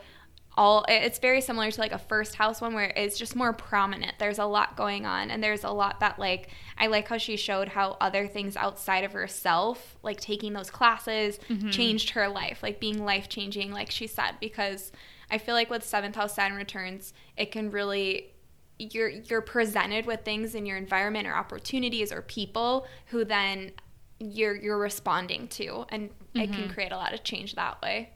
all 0.56 0.84
it's 0.88 1.18
very 1.18 1.40
similar 1.40 1.70
to 1.70 1.80
like 1.80 1.92
a 1.92 1.98
first 1.98 2.36
house 2.36 2.60
one 2.60 2.74
where 2.74 2.92
it's 2.96 3.18
just 3.18 3.34
more 3.34 3.52
prominent 3.52 4.12
there's 4.18 4.38
a 4.38 4.44
lot 4.44 4.76
going 4.76 5.04
on 5.04 5.30
and 5.30 5.42
there's 5.42 5.64
a 5.64 5.70
lot 5.70 5.98
that 6.00 6.18
like 6.18 6.48
i 6.78 6.86
like 6.86 7.08
how 7.08 7.18
she 7.18 7.36
showed 7.36 7.68
how 7.68 7.96
other 8.00 8.26
things 8.26 8.56
outside 8.56 9.04
of 9.04 9.12
herself 9.12 9.96
like 10.02 10.20
taking 10.20 10.52
those 10.52 10.70
classes 10.70 11.38
mm-hmm. 11.48 11.70
changed 11.70 12.10
her 12.10 12.28
life 12.28 12.62
like 12.62 12.78
being 12.78 13.04
life 13.04 13.28
changing 13.28 13.72
like 13.72 13.90
she 13.90 14.06
said 14.06 14.32
because 14.40 14.92
i 15.30 15.38
feel 15.38 15.54
like 15.54 15.70
with 15.70 15.82
seventh 15.82 16.14
house 16.14 16.34
saturn 16.34 16.56
returns 16.56 17.12
it 17.36 17.50
can 17.50 17.70
really 17.70 18.30
you're 18.78 19.08
you're 19.08 19.40
presented 19.40 20.06
with 20.06 20.20
things 20.24 20.54
in 20.54 20.66
your 20.66 20.76
environment 20.76 21.26
or 21.26 21.34
opportunities 21.34 22.12
or 22.12 22.22
people 22.22 22.86
who 23.06 23.24
then 23.24 23.72
you're 24.20 24.54
you're 24.54 24.78
responding 24.78 25.48
to 25.48 25.84
and 25.88 26.10
mm-hmm. 26.10 26.40
it 26.40 26.52
can 26.52 26.62
mm-hmm. 26.62 26.72
create 26.72 26.92
a 26.92 26.96
lot 26.96 27.12
of 27.12 27.24
change 27.24 27.54
that 27.56 27.80
way 27.82 28.10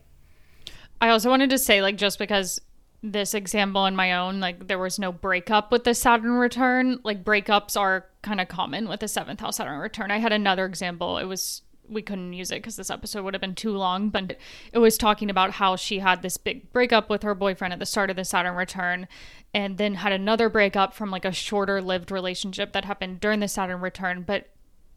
I 1.01 1.11
also 1.11 1.31
wanted 1.31 1.51
to 1.51 1.59
say, 1.59 1.83
like, 1.83 1.97
just 1.97 2.19
because 2.19 2.61
this 3.03 3.35
example 3.35 3.87
in 3.87 3.95
my 3.95 4.15
own, 4.15 4.41
like, 4.41 4.67
there 4.67 4.79
was 4.79 4.99
no 4.99 5.13
breakup 5.13 5.71
with 5.71 5.85
the 5.85 5.95
Saturn 5.95 6.33
return, 6.33 6.99
like, 7.05 7.25
breakups 7.25 7.79
are 7.79 8.07
kind 8.23 8.41
of 8.41 8.49
common 8.49 8.89
with 8.89 9.01
the 9.01 9.09
seventh 9.09 9.41
house 9.41 9.57
Saturn 9.57 9.79
return. 9.79 10.11
I 10.11 10.19
had 10.19 10.33
another 10.33 10.67
example. 10.67 11.19
It 11.19 11.27
was, 11.27 11.63
we 11.89 12.03
couldn't 12.03 12.33
use 12.33 12.51
it 12.51 12.57
because 12.57 12.75
this 12.75 12.91
episode 12.91 13.23
would 13.23 13.35
have 13.35 13.41
been 13.41 13.55
too 13.55 13.71
long, 13.71 14.11
but 14.11 14.37
it 14.73 14.79
was 14.79 14.99
talking 14.99 15.31
about 15.31 15.53
how 15.53 15.77
she 15.77 16.01
had 16.01 16.23
this 16.23 16.37
big 16.37 16.73
breakup 16.73 17.09
with 17.09 17.23
her 17.23 17.35
boyfriend 17.35 17.73
at 17.73 17.79
the 17.79 17.87
start 17.87 18.11
of 18.11 18.17
the 18.17 18.25
Saturn 18.25 18.57
return 18.57 19.07
and 19.55 19.79
then 19.79 19.95
had 19.95 20.13
another 20.13 20.49
breakup 20.49 20.93
from 20.93 21.11
like 21.11 21.25
a 21.25 21.33
shorter 21.33 21.81
lived 21.81 22.11
relationship 22.11 22.73
that 22.73 22.85
happened 22.85 23.21
during 23.21 23.41
the 23.41 23.49
Saturn 23.49 23.81
return. 23.81 24.23
But 24.23 24.49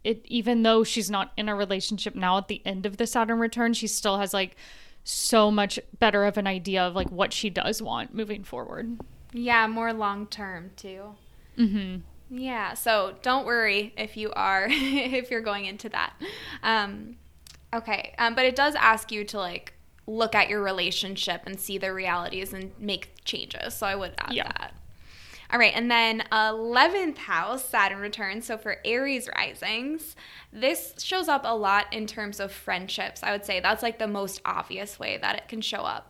it, 0.04 0.26
even 0.26 0.64
though 0.64 0.84
she's 0.84 1.12
not 1.12 1.32
in 1.38 1.47
a 1.47 1.56
relationship 1.56 2.16
now 2.16 2.38
at 2.38 2.47
the 2.47 2.66
end 2.66 2.88
of 2.88 2.97
the 2.97 3.06
Saturn 3.06 3.38
return, 3.39 3.74
she 3.74 3.88
still 3.88 4.18
has 4.18 4.34
like, 4.34 4.58
so 5.04 5.52
much 5.52 5.80
better 5.99 6.26
of 6.26 6.38
an 6.38 6.47
idea 6.47 6.82
of 6.84 6.95
like 6.95 7.10
what 7.10 7.34
she 7.34 7.49
does 7.49 7.82
want 7.82 8.14
moving 8.14 8.43
forward. 8.43 8.99
Yeah, 9.34 9.68
more 9.68 9.93
long 9.93 10.28
term 10.28 10.72
too. 10.76 11.16
hmm 11.56 11.97
Yeah, 12.30 12.74
so 12.74 13.16
don't 13.22 13.45
worry 13.45 13.93
if 13.97 14.18
you 14.18 14.32
are 14.34 14.68
if 14.70 15.32
you're 15.32 15.41
going 15.41 15.66
into 15.66 15.89
that. 15.89 16.14
Um, 16.64 17.18
okay, 17.74 18.14
um, 18.18 18.36
but 18.36 18.45
it 18.45 18.56
does 18.56 18.76
ask 18.76 19.12
you 19.12 19.24
to 19.26 19.38
like 19.38 19.74
look 20.08 20.36
at 20.36 20.49
your 20.49 20.62
relationship 20.62 21.43
and 21.45 21.60
see 21.60 21.78
the 21.78 21.93
realities 21.93 22.54
and 22.54 22.72
make 22.80 23.12
changes. 23.24 23.74
So 23.74 23.88
I 23.88 23.95
would 23.95 24.14
add 24.18 24.34
yeah. 24.34 24.43
that. 24.43 24.74
All 25.52 25.60
right, 25.60 25.74
and 25.76 25.91
then 25.91 26.24
11th 26.32 27.18
house, 27.18 27.68
Saturn 27.68 27.99
returns. 27.99 28.45
So 28.45 28.58
for 28.58 28.78
Aries 28.86 29.28
risings, 29.36 30.16
this 30.54 30.93
shows 30.97 31.28
up 31.28 31.41
a 31.43 31.56
lot 31.56 31.91
in 31.91 32.08
terms 32.08 32.39
of 32.39 32.54
friendships. 32.54 33.22
I 33.22 33.32
would 33.32 33.43
say 33.43 33.60
that's 33.60 33.84
like 33.84 33.99
the 33.99 34.08
most 34.08 34.41
obvious 34.45 34.97
way 34.97 35.18
that 35.18 35.36
it 35.36 35.49
can 35.49 35.60
show 35.60 35.82
up. 35.82 36.08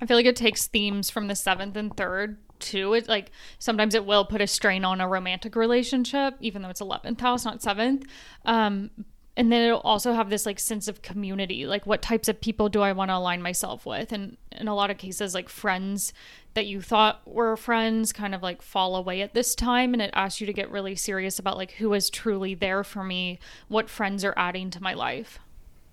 I 0.00 0.06
feel 0.06 0.16
like 0.16 0.24
it 0.24 0.36
takes 0.36 0.66
themes 0.66 1.10
from 1.10 1.26
the 1.26 1.34
seventh 1.34 1.76
and 1.76 1.94
third 1.94 2.38
too. 2.60 2.94
It 2.94 3.08
like 3.08 3.30
sometimes 3.58 3.94
it 3.94 4.06
will 4.06 4.24
put 4.24 4.40
a 4.40 4.46
strain 4.46 4.86
on 4.86 5.02
a 5.02 5.08
romantic 5.08 5.54
relationship, 5.54 6.34
even 6.40 6.62
though 6.62 6.70
it's 6.70 6.80
11th 6.80 7.20
house, 7.20 7.44
not 7.44 7.62
seventh. 7.62 8.06
Um, 8.46 8.90
and 9.36 9.50
then 9.50 9.62
it'll 9.62 9.80
also 9.80 10.12
have 10.12 10.28
this 10.28 10.44
like 10.44 10.58
sense 10.58 10.88
of 10.88 11.02
community 11.02 11.66
like 11.66 11.86
what 11.86 12.02
types 12.02 12.28
of 12.28 12.40
people 12.40 12.68
do 12.68 12.82
i 12.82 12.92
want 12.92 13.10
to 13.10 13.16
align 13.16 13.40
myself 13.40 13.86
with 13.86 14.12
and 14.12 14.36
in 14.52 14.68
a 14.68 14.74
lot 14.74 14.90
of 14.90 14.98
cases 14.98 15.34
like 15.34 15.48
friends 15.48 16.12
that 16.54 16.66
you 16.66 16.80
thought 16.80 17.20
were 17.26 17.56
friends 17.56 18.12
kind 18.12 18.34
of 18.34 18.42
like 18.42 18.60
fall 18.62 18.96
away 18.96 19.22
at 19.22 19.34
this 19.34 19.54
time 19.54 19.92
and 19.92 20.02
it 20.02 20.10
asks 20.14 20.40
you 20.40 20.46
to 20.46 20.52
get 20.52 20.70
really 20.70 20.96
serious 20.96 21.38
about 21.38 21.56
like 21.56 21.72
who 21.72 21.92
is 21.94 22.10
truly 22.10 22.54
there 22.54 22.82
for 22.82 23.04
me 23.04 23.38
what 23.68 23.88
friends 23.88 24.24
are 24.24 24.34
adding 24.36 24.70
to 24.70 24.82
my 24.82 24.94
life 24.94 25.38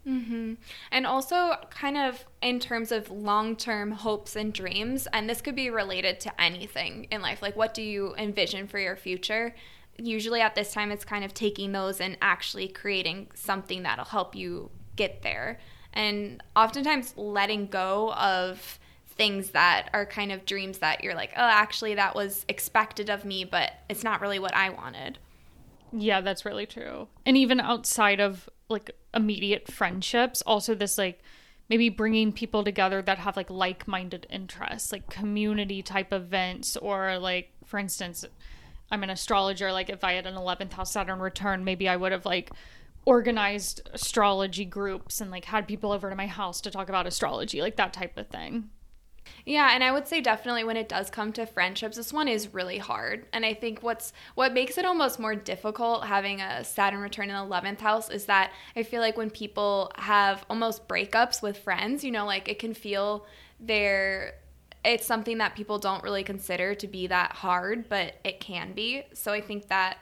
Mm-hmm. 0.07 0.53
And 0.91 1.05
also, 1.05 1.55
kind 1.69 1.97
of 1.97 2.25
in 2.41 2.59
terms 2.59 2.91
of 2.93 3.11
long 3.11 3.57
term 3.57 3.91
hopes 3.91 4.37
and 4.37 4.53
dreams, 4.53 5.05
and 5.11 5.29
this 5.29 5.41
could 5.41 5.55
be 5.55 5.69
related 5.69 6.21
to 6.21 6.41
anything 6.41 7.07
in 7.11 7.21
life. 7.21 7.41
Like, 7.41 7.57
what 7.57 7.73
do 7.73 7.81
you 7.81 8.15
envision 8.17 8.67
for 8.67 8.79
your 8.79 8.95
future? 8.95 9.53
Usually, 9.97 10.39
at 10.39 10.55
this 10.55 10.71
time, 10.71 10.91
it's 10.91 11.03
kind 11.03 11.25
of 11.25 11.33
taking 11.33 11.73
those 11.73 11.99
and 11.99 12.17
actually 12.21 12.69
creating 12.69 13.31
something 13.33 13.83
that'll 13.83 14.05
help 14.05 14.33
you 14.33 14.69
get 14.95 15.23
there. 15.23 15.59
And 15.91 16.41
oftentimes, 16.55 17.13
letting 17.17 17.67
go 17.67 18.13
of 18.13 18.79
things 19.17 19.51
that 19.51 19.89
are 19.93 20.05
kind 20.05 20.31
of 20.31 20.45
dreams 20.45 20.79
that 20.79 21.03
you're 21.03 21.15
like, 21.15 21.31
oh, 21.35 21.41
actually, 21.41 21.95
that 21.95 22.15
was 22.15 22.45
expected 22.47 23.09
of 23.09 23.25
me, 23.25 23.43
but 23.43 23.71
it's 23.89 24.03
not 24.03 24.21
really 24.21 24.39
what 24.39 24.55
I 24.55 24.69
wanted. 24.69 25.17
Yeah, 25.91 26.21
that's 26.21 26.45
really 26.45 26.65
true. 26.65 27.07
And 27.25 27.37
even 27.37 27.59
outside 27.59 28.19
of 28.19 28.49
like 28.69 28.91
immediate 29.13 29.71
friendships, 29.71 30.41
also 30.43 30.75
this 30.75 30.97
like 30.97 31.21
maybe 31.69 31.89
bringing 31.89 32.31
people 32.31 32.63
together 32.63 33.01
that 33.01 33.17
have 33.19 33.35
like 33.35 33.49
like-minded 33.49 34.27
interests, 34.29 34.91
like 34.91 35.09
community 35.09 35.81
type 35.81 36.13
events 36.13 36.77
or 36.77 37.17
like 37.17 37.51
for 37.65 37.79
instance, 37.79 38.25
I'm 38.91 39.03
an 39.03 39.09
astrologer, 39.09 39.71
like 39.71 39.89
if 39.89 40.03
I 40.03 40.13
had 40.13 40.25
an 40.25 40.35
11th 40.35 40.73
house 40.73 40.91
Saturn 40.93 41.19
return, 41.19 41.63
maybe 41.63 41.89
I 41.89 41.97
would 41.97 42.11
have 42.11 42.25
like 42.25 42.51
organized 43.05 43.89
astrology 43.93 44.65
groups 44.65 45.21
and 45.21 45.31
like 45.31 45.45
had 45.45 45.67
people 45.67 45.91
over 45.91 46.09
to 46.09 46.15
my 46.15 46.27
house 46.27 46.61
to 46.61 46.71
talk 46.71 46.89
about 46.89 47.07
astrology, 47.07 47.61
like 47.61 47.77
that 47.77 47.93
type 47.93 48.17
of 48.17 48.27
thing. 48.27 48.69
Yeah, 49.45 49.69
and 49.73 49.83
I 49.83 49.91
would 49.91 50.07
say 50.07 50.19
definitely 50.19 50.63
when 50.65 50.77
it 50.77 50.89
does 50.89 51.09
come 51.09 51.31
to 51.33 51.45
friendships, 51.45 51.95
this 51.95 52.11
one 52.11 52.27
is 52.27 52.53
really 52.53 52.77
hard. 52.77 53.25
And 53.31 53.45
I 53.45 53.53
think 53.53 53.81
what's 53.81 54.11
what 54.35 54.53
makes 54.53 54.77
it 54.77 54.85
almost 54.85 55.19
more 55.19 55.35
difficult 55.35 56.05
having 56.05 56.41
a 56.41 56.63
Saturn 56.63 56.99
return 56.99 57.29
in 57.29 57.35
the 57.35 57.55
11th 57.55 57.79
house 57.79 58.09
is 58.09 58.25
that 58.25 58.51
I 58.75 58.83
feel 58.83 59.01
like 59.01 59.17
when 59.17 59.29
people 59.29 59.91
have 59.95 60.45
almost 60.49 60.87
breakups 60.87 61.41
with 61.41 61.57
friends, 61.57 62.03
you 62.03 62.11
know, 62.11 62.25
like 62.25 62.49
it 62.49 62.59
can 62.59 62.73
feel 62.73 63.25
they're 63.59 64.33
it's 64.83 65.05
something 65.05 65.39
that 65.39 65.55
people 65.55 65.79
don't 65.79 66.03
really 66.03 66.23
consider 66.23 66.75
to 66.75 66.87
be 66.87 67.07
that 67.07 67.33
hard, 67.33 67.89
but 67.89 68.15
it 68.23 68.39
can 68.39 68.73
be. 68.73 69.03
So 69.13 69.33
I 69.33 69.41
think 69.41 69.67
that 69.69 69.97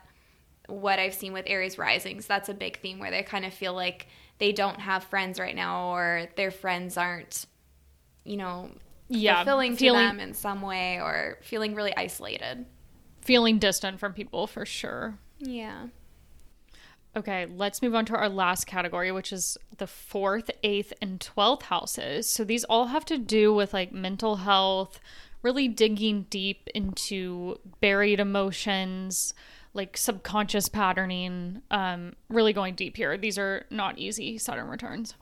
what 0.67 0.99
I've 0.99 1.13
seen 1.13 1.33
with 1.33 1.45
Aries 1.47 1.77
risings, 1.77 2.27
that's 2.27 2.49
a 2.49 2.53
big 2.53 2.79
theme 2.81 2.99
where 2.99 3.11
they 3.11 3.23
kind 3.23 3.45
of 3.45 3.53
feel 3.53 3.73
like 3.73 4.07
they 4.37 4.51
don't 4.51 4.79
have 4.79 5.03
friends 5.03 5.39
right 5.39 5.55
now 5.55 5.93
or 5.93 6.27
their 6.35 6.51
friends 6.51 6.97
aren't 6.97 7.45
you 8.25 8.37
know, 8.37 8.71
Yeah, 9.07 9.37
fulfilling 9.37 9.75
feeling- 9.75 10.07
to 10.09 10.17
them 10.17 10.19
in 10.19 10.33
some 10.33 10.61
way 10.61 10.99
or 10.99 11.37
feeling 11.41 11.75
really 11.75 11.95
isolated. 11.95 12.65
Feeling 13.21 13.59
distant 13.59 13.99
from 13.99 14.13
people 14.13 14.47
for 14.47 14.65
sure. 14.65 15.17
Yeah. 15.39 15.87
Okay, 17.17 17.45
let's 17.45 17.81
move 17.81 17.95
on 17.95 18.05
to 18.07 18.15
our 18.15 18.27
last 18.27 18.67
category, 18.67 19.11
which 19.11 19.31
is 19.31 19.57
the 19.77 19.87
fourth, 19.87 20.51
eighth, 20.63 20.91
and 21.01 21.21
twelfth 21.21 21.63
houses. 21.67 22.27
So 22.29 22.43
these 22.43 22.65
all 22.65 22.87
have 22.87 23.05
to 23.05 23.17
do 23.17 23.53
with 23.53 23.73
like 23.73 23.93
mental 23.93 24.37
health, 24.37 24.99
really 25.41 25.67
digging 25.69 26.23
deep 26.29 26.67
into 26.75 27.57
buried 27.79 28.19
emotions, 28.19 29.33
like 29.73 29.95
subconscious 29.95 30.67
patterning, 30.67 31.61
um, 31.71 32.15
really 32.29 32.51
going 32.53 32.75
deep 32.75 32.97
here. 32.97 33.17
These 33.17 33.37
are 33.37 33.65
not 33.69 33.97
easy 33.97 34.37
Saturn 34.37 34.67
returns. 34.67 35.15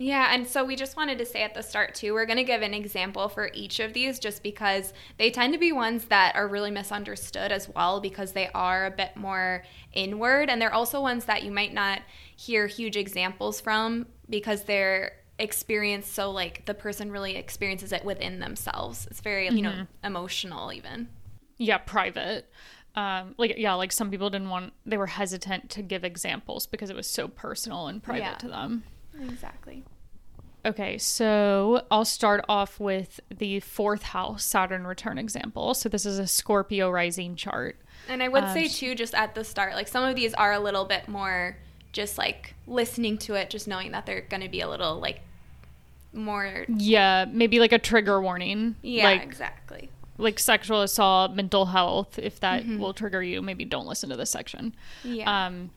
Yeah, 0.00 0.32
and 0.32 0.46
so 0.46 0.64
we 0.64 0.76
just 0.76 0.96
wanted 0.96 1.18
to 1.18 1.26
say 1.26 1.42
at 1.42 1.54
the 1.54 1.62
start 1.62 1.96
too, 1.96 2.14
we're 2.14 2.24
going 2.24 2.36
to 2.36 2.44
give 2.44 2.62
an 2.62 2.72
example 2.72 3.28
for 3.28 3.50
each 3.52 3.80
of 3.80 3.94
these 3.94 4.20
just 4.20 4.44
because 4.44 4.92
they 5.16 5.28
tend 5.28 5.52
to 5.54 5.58
be 5.58 5.72
ones 5.72 6.04
that 6.04 6.36
are 6.36 6.46
really 6.46 6.70
misunderstood 6.70 7.50
as 7.50 7.68
well 7.68 8.00
because 8.00 8.30
they 8.30 8.48
are 8.54 8.86
a 8.86 8.92
bit 8.92 9.16
more 9.16 9.64
inward 9.92 10.50
and 10.50 10.62
they're 10.62 10.72
also 10.72 11.00
ones 11.00 11.24
that 11.24 11.42
you 11.42 11.50
might 11.50 11.74
not 11.74 12.00
hear 12.36 12.68
huge 12.68 12.96
examples 12.96 13.60
from 13.60 14.06
because 14.30 14.62
they're 14.64 15.14
experienced 15.40 16.14
so 16.14 16.30
like 16.30 16.64
the 16.66 16.74
person 16.74 17.10
really 17.10 17.34
experiences 17.34 17.90
it 17.90 18.04
within 18.04 18.38
themselves. 18.38 19.08
It's 19.10 19.20
very, 19.20 19.48
you 19.48 19.62
know, 19.62 19.86
emotional 20.04 20.72
even. 20.72 21.08
Yeah, 21.56 21.78
private. 21.78 22.48
Um, 22.94 23.34
like 23.36 23.54
yeah, 23.58 23.74
like 23.74 23.90
some 23.90 24.12
people 24.12 24.30
didn't 24.30 24.48
want 24.48 24.74
they 24.86 24.96
were 24.96 25.08
hesitant 25.08 25.70
to 25.70 25.82
give 25.82 26.04
examples 26.04 26.68
because 26.68 26.88
it 26.88 26.94
was 26.94 27.08
so 27.08 27.26
personal 27.26 27.88
and 27.88 28.00
private 28.00 28.20
Yeah. 28.22 28.34
to 28.36 28.48
them. 28.48 28.84
Exactly. 29.22 29.84
Okay, 30.66 30.98
so 30.98 31.82
I'll 31.90 32.04
start 32.04 32.44
off 32.48 32.78
with 32.80 33.20
the 33.30 33.60
fourth 33.60 34.02
house 34.02 34.44
Saturn 34.44 34.86
return 34.86 35.16
example. 35.16 35.72
So 35.74 35.88
this 35.88 36.04
is 36.04 36.18
a 36.18 36.26
Scorpio 36.26 36.90
rising 36.90 37.36
chart. 37.36 37.78
And 38.08 38.22
I 38.22 38.28
would 38.28 38.44
Um, 38.44 38.52
say 38.54 38.68
too, 38.68 38.94
just 38.94 39.14
at 39.14 39.34
the 39.34 39.44
start, 39.44 39.74
like 39.74 39.88
some 39.88 40.04
of 40.04 40.16
these 40.16 40.34
are 40.34 40.52
a 40.52 40.58
little 40.60 40.84
bit 40.84 41.08
more 41.08 41.56
just 41.92 42.18
like 42.18 42.54
listening 42.66 43.18
to 43.18 43.34
it, 43.34 43.50
just 43.50 43.66
knowing 43.66 43.92
that 43.92 44.04
they're 44.04 44.20
going 44.20 44.42
to 44.42 44.48
be 44.48 44.60
a 44.60 44.68
little 44.68 44.98
like 44.98 45.20
more. 46.12 46.64
Yeah, 46.68 47.26
maybe 47.30 47.60
like 47.60 47.72
a 47.72 47.78
trigger 47.78 48.20
warning. 48.20 48.76
Yeah, 48.82 49.04
like 49.04 49.22
exactly. 49.22 49.90
like 50.18 50.38
sexual 50.38 50.82
assault, 50.82 51.32
mental 51.34 51.66
health. 51.66 52.18
If 52.18 52.40
that 52.40 52.66
will 52.66 52.92
trigger 52.92 53.22
you, 53.22 53.40
maybe 53.42 53.64
don't 53.64 53.86
listen 53.86 54.10
to 54.10 54.16
this 54.16 54.30
section. 54.30 54.74
Yeah. 55.04 55.46
Um, 55.46 55.70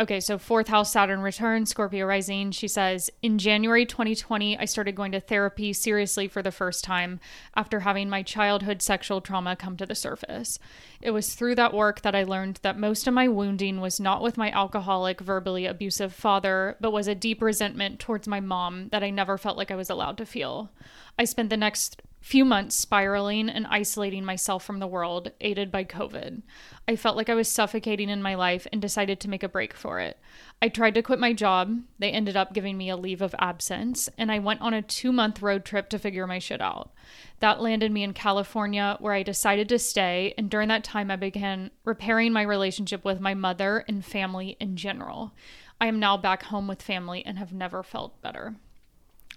okay, 0.00 0.18
so 0.18 0.38
fourth 0.38 0.68
house 0.68 0.90
Saturn 0.90 1.20
return, 1.20 1.66
Scorpio 1.66 2.06
rising. 2.06 2.50
She 2.52 2.66
says, 2.66 3.10
In 3.22 3.36
January 3.36 3.84
2020, 3.84 4.58
I 4.58 4.64
started 4.64 4.94
going 4.94 5.12
to 5.12 5.20
therapy 5.20 5.74
seriously 5.74 6.26
for 6.26 6.42
the 6.42 6.50
first 6.50 6.82
time 6.82 7.20
after 7.54 7.80
having 7.80 8.08
my 8.08 8.22
childhood 8.22 8.80
sexual 8.80 9.20
trauma 9.20 9.54
come 9.56 9.76
to 9.76 9.84
the 9.84 9.94
surface. 9.94 10.58
It 11.02 11.10
was 11.10 11.34
through 11.34 11.54
that 11.56 11.74
work 11.74 12.00
that 12.00 12.14
I 12.14 12.24
learned 12.24 12.60
that 12.62 12.78
most 12.78 13.06
of 13.06 13.14
my 13.14 13.28
wounding 13.28 13.80
was 13.80 14.00
not 14.00 14.22
with 14.22 14.38
my 14.38 14.50
alcoholic, 14.50 15.20
verbally 15.20 15.66
abusive 15.66 16.14
father, 16.14 16.76
but 16.80 16.92
was 16.92 17.06
a 17.06 17.14
deep 17.14 17.42
resentment 17.42 18.00
towards 18.00 18.26
my 18.26 18.40
mom 18.40 18.88
that 18.88 19.04
I 19.04 19.10
never 19.10 19.36
felt 19.36 19.58
like 19.58 19.70
I 19.70 19.76
was 19.76 19.90
allowed 19.90 20.16
to 20.16 20.26
feel. 20.26 20.70
I 21.18 21.24
spent 21.24 21.50
the 21.50 21.56
next 21.58 22.00
few 22.20 22.44
months 22.44 22.76
spiraling 22.76 23.48
and 23.48 23.66
isolating 23.68 24.24
myself 24.24 24.62
from 24.62 24.78
the 24.78 24.86
world, 24.86 25.32
aided 25.40 25.72
by 25.72 25.84
COVID. 25.84 26.42
I 26.86 26.94
felt 26.96 27.16
like 27.16 27.30
I 27.30 27.34
was 27.34 27.48
suffocating 27.48 28.10
in 28.10 28.22
my 28.22 28.34
life 28.34 28.66
and 28.70 28.80
decided 28.80 29.20
to 29.20 29.30
make 29.30 29.42
a 29.42 29.48
break 29.48 29.72
for 29.72 30.00
it. 30.00 30.18
I 30.60 30.68
tried 30.68 30.94
to 30.94 31.02
quit 31.02 31.18
my 31.18 31.32
job. 31.32 31.80
They 31.98 32.10
ended 32.10 32.36
up 32.36 32.52
giving 32.52 32.76
me 32.76 32.90
a 32.90 32.96
leave 32.96 33.22
of 33.22 33.34
absence, 33.38 34.08
and 34.18 34.30
I 34.30 34.38
went 34.38 34.60
on 34.60 34.74
a 34.74 34.82
two 34.82 35.12
month 35.12 35.40
road 35.40 35.64
trip 35.64 35.88
to 35.90 35.98
figure 35.98 36.26
my 36.26 36.38
shit 36.38 36.60
out. 36.60 36.92
That 37.38 37.62
landed 37.62 37.90
me 37.90 38.02
in 38.02 38.12
California, 38.12 38.96
where 39.00 39.14
I 39.14 39.22
decided 39.22 39.68
to 39.70 39.78
stay, 39.78 40.34
and 40.36 40.50
during 40.50 40.68
that 40.68 40.84
time, 40.84 41.10
I 41.10 41.16
began 41.16 41.70
repairing 41.84 42.32
my 42.32 42.42
relationship 42.42 43.02
with 43.02 43.20
my 43.20 43.32
mother 43.32 43.84
and 43.88 44.04
family 44.04 44.58
in 44.60 44.76
general. 44.76 45.32
I 45.80 45.86
am 45.86 45.98
now 45.98 46.18
back 46.18 46.42
home 46.44 46.68
with 46.68 46.82
family 46.82 47.24
and 47.24 47.38
have 47.38 47.54
never 47.54 47.82
felt 47.82 48.20
better. 48.20 48.56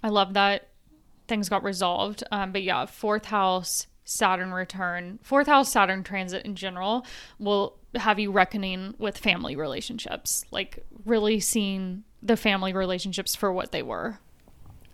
I 0.04 0.10
love 0.10 0.34
that 0.34 0.68
things 1.28 1.50
got 1.50 1.64
resolved. 1.64 2.24
Um, 2.32 2.52
but 2.52 2.64
yeah, 2.64 2.86
fourth 2.86 3.26
house 3.26 3.88
Saturn 4.06 4.54
return, 4.54 5.20
fourth 5.24 5.48
house 5.48 5.72
Saturn 5.72 6.04
transit 6.04 6.46
in 6.46 6.56
general 6.56 7.06
will 7.40 7.78
have 7.96 8.20
you 8.20 8.32
reckoning 8.32 8.96
with 8.98 9.18
family 9.18 9.56
relationships, 9.56 10.46
like 10.52 10.86
really 11.06 11.40
seeing 11.40 12.04
the 12.22 12.36
family 12.36 12.74
relationships 12.74 13.36
for 13.36 13.52
what 13.52 13.72
they 13.72 13.82
were. 13.82 14.20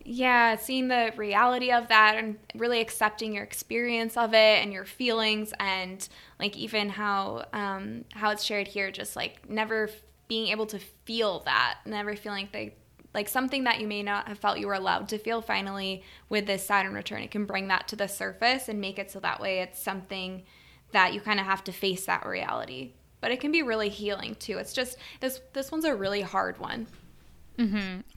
Yeah, 0.06 0.56
seeing 0.56 0.88
the 0.88 1.14
reality 1.18 1.72
of 1.72 1.88
that 1.90 2.16
and 2.18 2.38
really 2.56 2.82
accepting 2.82 3.34
your 3.34 3.44
experience 3.44 4.18
of 4.18 4.34
it 4.34 4.64
and 4.64 4.74
your 4.74 4.86
feelings 4.86 5.54
and 5.60 6.08
like 6.40 6.58
even 6.58 6.90
how 6.90 7.46
um, 7.54 8.06
how 8.14 8.32
it's 8.32 8.44
shared 8.44 8.68
here, 8.68 8.92
just 8.92 9.16
like 9.16 9.50
never 9.50 9.90
being 10.28 10.48
able 10.48 10.66
to 10.68 10.80
feel 11.06 11.42
that, 11.42 11.80
never 11.86 12.16
feeling 12.16 12.46
like 12.46 12.52
they 12.52 12.76
like 13.14 13.28
something 13.28 13.64
that 13.64 13.80
you 13.80 13.88
may 13.88 14.04
not 14.04 14.28
have 14.28 14.38
felt 14.40 14.60
you 14.60 14.68
were 14.68 14.74
allowed 14.74 15.10
to 15.10 15.18
feel. 15.18 15.42
Finally, 15.42 16.04
with 16.30 16.46
this 16.46 16.66
Saturn 16.66 16.94
return, 16.94 17.22
it 17.22 17.32
can 17.32 17.46
bring 17.46 17.68
that 17.70 17.88
to 17.88 17.96
the 17.96 18.08
surface 18.08 18.70
and 18.70 18.80
make 18.80 19.00
it 19.00 19.10
so 19.12 19.20
that 19.20 19.40
way 19.40 19.60
it's 19.60 19.82
something 19.82 20.44
that 20.92 21.14
you 21.14 21.22
kind 21.22 21.40
of 21.40 21.46
have 21.46 21.64
to 21.64 21.72
face 21.72 22.06
that 22.06 22.26
reality. 22.26 22.92
But 23.22 23.32
it 23.32 23.40
can 23.40 23.52
be 23.52 23.64
really 23.64 23.90
healing 23.90 24.36
too. 24.36 24.58
It's 24.58 24.74
just 24.74 24.98
this 25.20 25.42
this 25.54 25.72
one's 25.72 25.86
a 25.86 25.96
really 25.96 26.22
hard 26.22 26.58
one. 26.60 26.88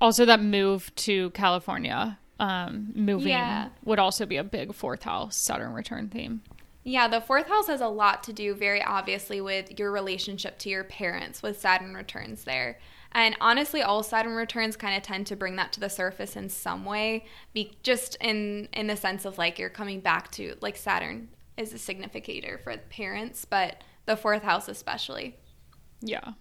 Also, 0.01 0.25
that 0.25 0.41
move 0.41 0.95
to 0.95 1.31
California, 1.31 2.19
um, 2.39 2.93
moving 2.95 3.29
Yeah. 3.33 3.71
would 3.85 3.99
also 3.99 4.25
be 4.25 4.37
a 4.37 4.45
big 4.45 4.73
fourth 4.73 5.03
house 5.03 5.37
Saturn 5.37 5.73
return 5.73 6.09
theme. 6.09 6.43
Yeah, 6.85 7.09
the 7.09 7.21
fourth 7.21 7.49
house 7.49 7.67
has 7.67 7.81
a 7.81 7.89
lot 7.89 8.23
to 8.25 8.33
do, 8.33 8.55
very 8.55 8.83
obviously, 8.83 9.41
with 9.41 9.79
your 9.79 9.91
relationship 9.91 10.59
to 10.61 10.69
your 10.69 10.85
parents 10.85 11.43
with 11.43 11.61
Saturn 11.61 11.95
returns 11.95 12.45
there. 12.45 12.79
And 13.13 13.37
honestly, 13.41 13.83
all 13.83 14.03
Saturn 14.03 14.35
returns 14.35 14.77
kind 14.77 14.97
of 14.97 15.03
tend 15.03 15.27
to 15.29 15.37
bring 15.37 15.57
that 15.57 15.73
to 15.73 15.81
the 15.81 15.91
surface 15.91 16.37
in 16.37 16.49
some 16.49 16.85
way, 16.85 17.27
be, 17.53 17.77
just 17.83 18.17
in 18.21 18.69
in 18.73 18.87
the 18.87 18.97
sense 18.97 19.25
of 19.25 19.39
like 19.39 19.59
you're 19.59 19.71
coming 19.71 20.01
back 20.01 20.31
to 20.33 20.57
like 20.61 20.77
Saturn 20.77 21.29
is 21.57 21.73
a 21.73 21.79
significator 21.79 22.59
for 22.63 22.77
parents, 22.77 23.45
but 23.45 23.83
the 24.07 24.17
fourth 24.17 24.43
house 24.43 24.69
especially. 24.69 25.37
Yeah. 26.01 26.33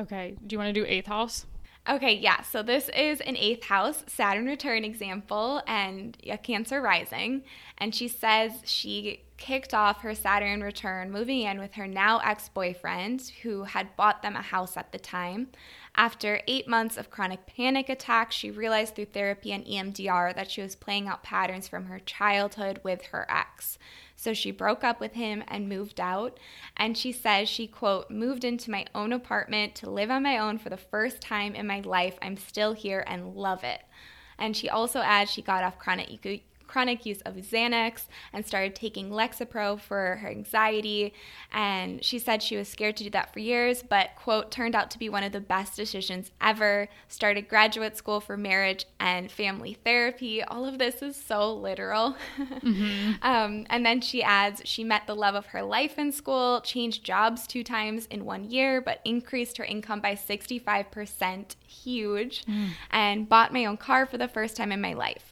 Okay. 0.00 0.36
Do 0.46 0.54
you 0.54 0.58
want 0.58 0.74
to 0.74 0.80
do 0.80 0.86
eighth 0.86 1.06
house? 1.06 1.46
Okay, 1.88 2.14
yeah. 2.14 2.42
So 2.42 2.62
this 2.62 2.88
is 2.90 3.20
an 3.22 3.36
eighth 3.36 3.64
house 3.64 4.04
Saturn 4.06 4.46
return 4.46 4.84
example 4.84 5.62
and 5.66 6.16
a 6.24 6.38
Cancer 6.38 6.80
rising. 6.80 7.42
And 7.78 7.92
she 7.94 8.06
says 8.06 8.52
she 8.64 9.24
kicked 9.42 9.74
off 9.74 10.02
her 10.02 10.14
Saturn 10.14 10.62
return 10.62 11.10
moving 11.10 11.40
in 11.40 11.58
with 11.58 11.74
her 11.74 11.88
now 11.88 12.20
ex 12.20 12.48
boyfriend, 12.48 13.20
who 13.42 13.64
had 13.64 13.96
bought 13.96 14.22
them 14.22 14.36
a 14.36 14.40
house 14.40 14.76
at 14.76 14.92
the 14.92 15.00
time. 15.00 15.48
After 15.96 16.40
eight 16.46 16.68
months 16.68 16.96
of 16.96 17.10
chronic 17.10 17.44
panic 17.44 17.88
attacks, 17.88 18.36
she 18.36 18.52
realized 18.52 18.94
through 18.94 19.06
therapy 19.06 19.50
and 19.50 19.66
EMDR 19.66 20.32
that 20.36 20.48
she 20.48 20.62
was 20.62 20.76
playing 20.76 21.08
out 21.08 21.24
patterns 21.24 21.66
from 21.66 21.86
her 21.86 21.98
childhood 21.98 22.78
with 22.84 23.06
her 23.06 23.26
ex. 23.28 23.78
So 24.14 24.32
she 24.32 24.52
broke 24.52 24.84
up 24.84 25.00
with 25.00 25.14
him 25.14 25.42
and 25.48 25.68
moved 25.68 25.98
out. 25.98 26.38
And 26.76 26.96
she 26.96 27.10
says 27.10 27.48
she, 27.48 27.66
quote, 27.66 28.12
moved 28.12 28.44
into 28.44 28.70
my 28.70 28.86
own 28.94 29.12
apartment 29.12 29.74
to 29.76 29.90
live 29.90 30.12
on 30.12 30.22
my 30.22 30.38
own 30.38 30.58
for 30.58 30.70
the 30.70 30.76
first 30.76 31.20
time 31.20 31.56
in 31.56 31.66
my 31.66 31.80
life. 31.80 32.16
I'm 32.22 32.36
still 32.36 32.74
here 32.74 33.02
and 33.08 33.34
love 33.34 33.64
it. 33.64 33.80
And 34.38 34.56
she 34.56 34.68
also 34.68 35.00
adds 35.00 35.32
she 35.32 35.42
got 35.42 35.64
off 35.64 35.80
chronic 35.80 36.12
chronic 36.72 37.04
use 37.04 37.20
of 37.22 37.34
Xanax 37.34 38.06
and 38.32 38.46
started 38.46 38.74
taking 38.74 39.10
Lexapro 39.10 39.78
for 39.78 40.16
her 40.16 40.28
anxiety. 40.28 41.12
And 41.52 42.02
she 42.02 42.18
said 42.18 42.42
she 42.42 42.56
was 42.56 42.66
scared 42.66 42.96
to 42.96 43.04
do 43.04 43.10
that 43.10 43.30
for 43.30 43.40
years, 43.40 43.82
but, 43.82 44.10
quote, 44.16 44.50
turned 44.50 44.74
out 44.74 44.90
to 44.92 44.98
be 44.98 45.10
one 45.10 45.22
of 45.22 45.32
the 45.32 45.40
best 45.40 45.76
decisions 45.76 46.30
ever. 46.40 46.88
Started 47.08 47.46
graduate 47.48 47.98
school 47.98 48.20
for 48.20 48.38
marriage 48.38 48.86
and 48.98 49.30
family 49.30 49.76
therapy. 49.84 50.42
All 50.42 50.64
of 50.64 50.78
this 50.78 51.02
is 51.02 51.14
so 51.14 51.52
literal. 51.52 52.16
um, 53.22 53.66
and 53.68 53.84
then 53.84 54.00
she 54.00 54.22
adds 54.22 54.62
she 54.64 54.82
met 54.82 55.06
the 55.06 55.14
love 55.14 55.34
of 55.34 55.46
her 55.46 55.62
life 55.62 55.98
in 55.98 56.10
school, 56.10 56.62
changed 56.62 57.04
jobs 57.04 57.46
two 57.46 57.62
times 57.62 58.06
in 58.06 58.24
one 58.24 58.44
year, 58.50 58.80
but 58.80 59.00
increased 59.04 59.58
her 59.58 59.64
income 59.64 60.00
by 60.00 60.14
65%, 60.14 61.56
huge, 61.66 62.44
and 62.90 63.28
bought 63.28 63.52
my 63.52 63.66
own 63.66 63.76
car 63.76 64.06
for 64.06 64.16
the 64.16 64.28
first 64.28 64.56
time 64.56 64.72
in 64.72 64.80
my 64.80 64.94
life. 64.94 65.31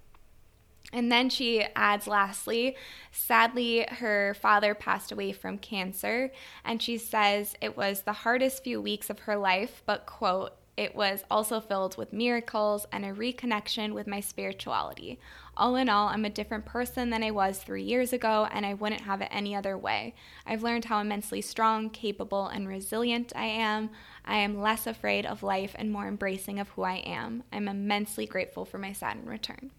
And 0.93 1.11
then 1.11 1.31
she 1.31 1.65
adds, 1.77 2.07
lastly, 2.07 2.77
sadly, 3.13 3.87
her 3.89 4.35
father 4.35 4.75
passed 4.75 5.13
away 5.13 5.33
from 5.33 5.59
cancer. 5.59 6.33
And 6.65 6.83
she 6.83 6.99
says 6.99 7.55
it 7.61 7.77
was 7.77 8.03
the 8.03 8.13
hardest 8.13 8.65
few 8.65 8.81
weeks 8.81 9.09
of 9.11 9.21
her 9.21 9.37
life, 9.37 9.83
but, 9.87 10.07
quote, 10.07 10.53
it 10.77 10.95
was 10.95 11.25
also 11.31 11.61
filled 11.61 11.99
with 11.99 12.13
miracles 12.13 12.87
and 12.91 13.05
a 13.05 13.13
reconnection 13.13 13.93
with 13.93 14.07
my 14.07 14.21
spirituality. 14.21 15.21
All 15.55 15.77
in 15.77 15.91
all, 15.91 16.09
I'm 16.09 16.25
a 16.25 16.31
different 16.31 16.65
person 16.65 17.11
than 17.11 17.23
I 17.23 17.33
was 17.33 17.59
three 17.59 17.83
years 17.83 18.15
ago, 18.15 18.49
and 18.51 18.65
I 18.65 18.73
wouldn't 18.73 19.03
have 19.03 19.21
it 19.21 19.29
any 19.31 19.55
other 19.55 19.77
way. 19.77 20.15
I've 20.47 20.63
learned 20.63 20.87
how 20.87 21.01
immensely 21.01 21.43
strong, 21.43 21.91
capable, 21.91 22.47
and 22.47 22.67
resilient 22.67 23.33
I 23.37 23.45
am. 23.45 23.91
I 24.25 24.39
am 24.39 24.63
less 24.63 24.87
afraid 24.87 25.27
of 25.27 25.43
life 25.43 25.75
and 25.75 25.93
more 25.93 26.09
embracing 26.09 26.59
of 26.59 26.71
who 26.71 26.83
I 26.83 26.97
am. 26.97 27.43
I'm 27.53 27.69
immensely 27.69 28.25
grateful 28.25 28.65
for 28.65 28.79
my 28.79 28.93
Saturn 28.93 29.27
return. 29.27 29.73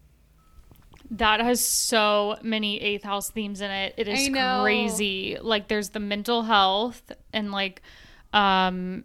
That 1.12 1.40
has 1.40 1.64
so 1.64 2.36
many 2.42 2.80
eighth 2.80 3.04
house 3.04 3.30
themes 3.30 3.60
in 3.60 3.70
it. 3.70 3.94
It 3.96 4.08
is 4.08 4.28
crazy. 4.62 5.36
Like 5.40 5.68
there's 5.68 5.90
the 5.90 6.00
mental 6.00 6.42
health 6.42 7.12
and 7.32 7.52
like 7.52 7.82
um 8.32 9.04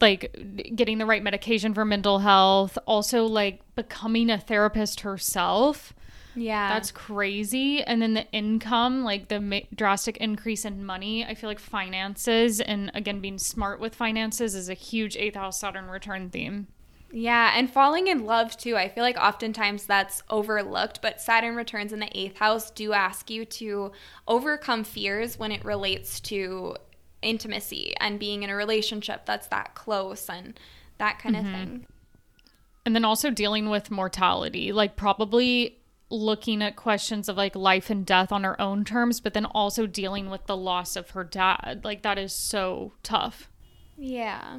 like 0.00 0.36
getting 0.74 0.98
the 0.98 1.06
right 1.06 1.22
medication 1.22 1.72
for 1.72 1.84
mental 1.84 2.18
health, 2.18 2.76
also 2.86 3.24
like 3.24 3.60
becoming 3.74 4.28
a 4.28 4.38
therapist 4.38 5.00
herself. 5.00 5.94
Yeah. 6.34 6.68
That's 6.68 6.90
crazy. 6.90 7.82
And 7.82 8.02
then 8.02 8.14
the 8.14 8.30
income, 8.30 9.04
like 9.04 9.28
the 9.28 9.40
ma- 9.40 9.60
drastic 9.74 10.18
increase 10.18 10.64
in 10.64 10.84
money. 10.84 11.24
I 11.24 11.34
feel 11.34 11.48
like 11.48 11.58
finances 11.58 12.60
and 12.60 12.90
again, 12.94 13.20
being 13.20 13.38
smart 13.38 13.80
with 13.80 13.94
finances 13.94 14.54
is 14.54 14.68
a 14.68 14.74
huge 14.74 15.16
eighth 15.16 15.36
house 15.36 15.58
Saturn 15.58 15.86
return 15.86 16.28
theme. 16.28 16.66
Yeah, 17.12 17.52
and 17.54 17.70
falling 17.70 18.08
in 18.08 18.24
love 18.24 18.56
too. 18.56 18.76
I 18.76 18.88
feel 18.88 19.02
like 19.04 19.16
oftentimes 19.16 19.86
that's 19.86 20.22
overlooked, 20.28 21.00
but 21.02 21.20
Saturn 21.20 21.54
returns 21.54 21.92
in 21.92 22.00
the 22.00 22.18
eighth 22.18 22.36
house 22.38 22.70
do 22.70 22.92
ask 22.92 23.30
you 23.30 23.44
to 23.44 23.92
overcome 24.26 24.84
fears 24.84 25.38
when 25.38 25.52
it 25.52 25.64
relates 25.64 26.20
to 26.20 26.76
intimacy 27.22 27.94
and 28.00 28.18
being 28.18 28.42
in 28.42 28.50
a 28.50 28.56
relationship 28.56 29.24
that's 29.24 29.46
that 29.48 29.74
close 29.74 30.28
and 30.28 30.58
that 30.98 31.18
kind 31.18 31.36
mm-hmm. 31.36 31.46
of 31.46 31.52
thing. 31.52 31.86
And 32.84 32.94
then 32.94 33.04
also 33.04 33.30
dealing 33.30 33.68
with 33.68 33.90
mortality, 33.90 34.72
like 34.72 34.96
probably 34.96 35.78
looking 36.08 36.62
at 36.62 36.76
questions 36.76 37.28
of 37.28 37.36
like 37.36 37.56
life 37.56 37.90
and 37.90 38.06
death 38.06 38.30
on 38.30 38.44
her 38.44 38.60
own 38.60 38.84
terms, 38.84 39.20
but 39.20 39.34
then 39.34 39.44
also 39.44 39.86
dealing 39.86 40.30
with 40.30 40.46
the 40.46 40.56
loss 40.56 40.96
of 40.96 41.10
her 41.10 41.24
dad. 41.24 41.80
Like 41.84 42.02
that 42.02 42.18
is 42.18 42.32
so 42.32 42.92
tough. 43.02 43.50
Yeah. 43.96 44.58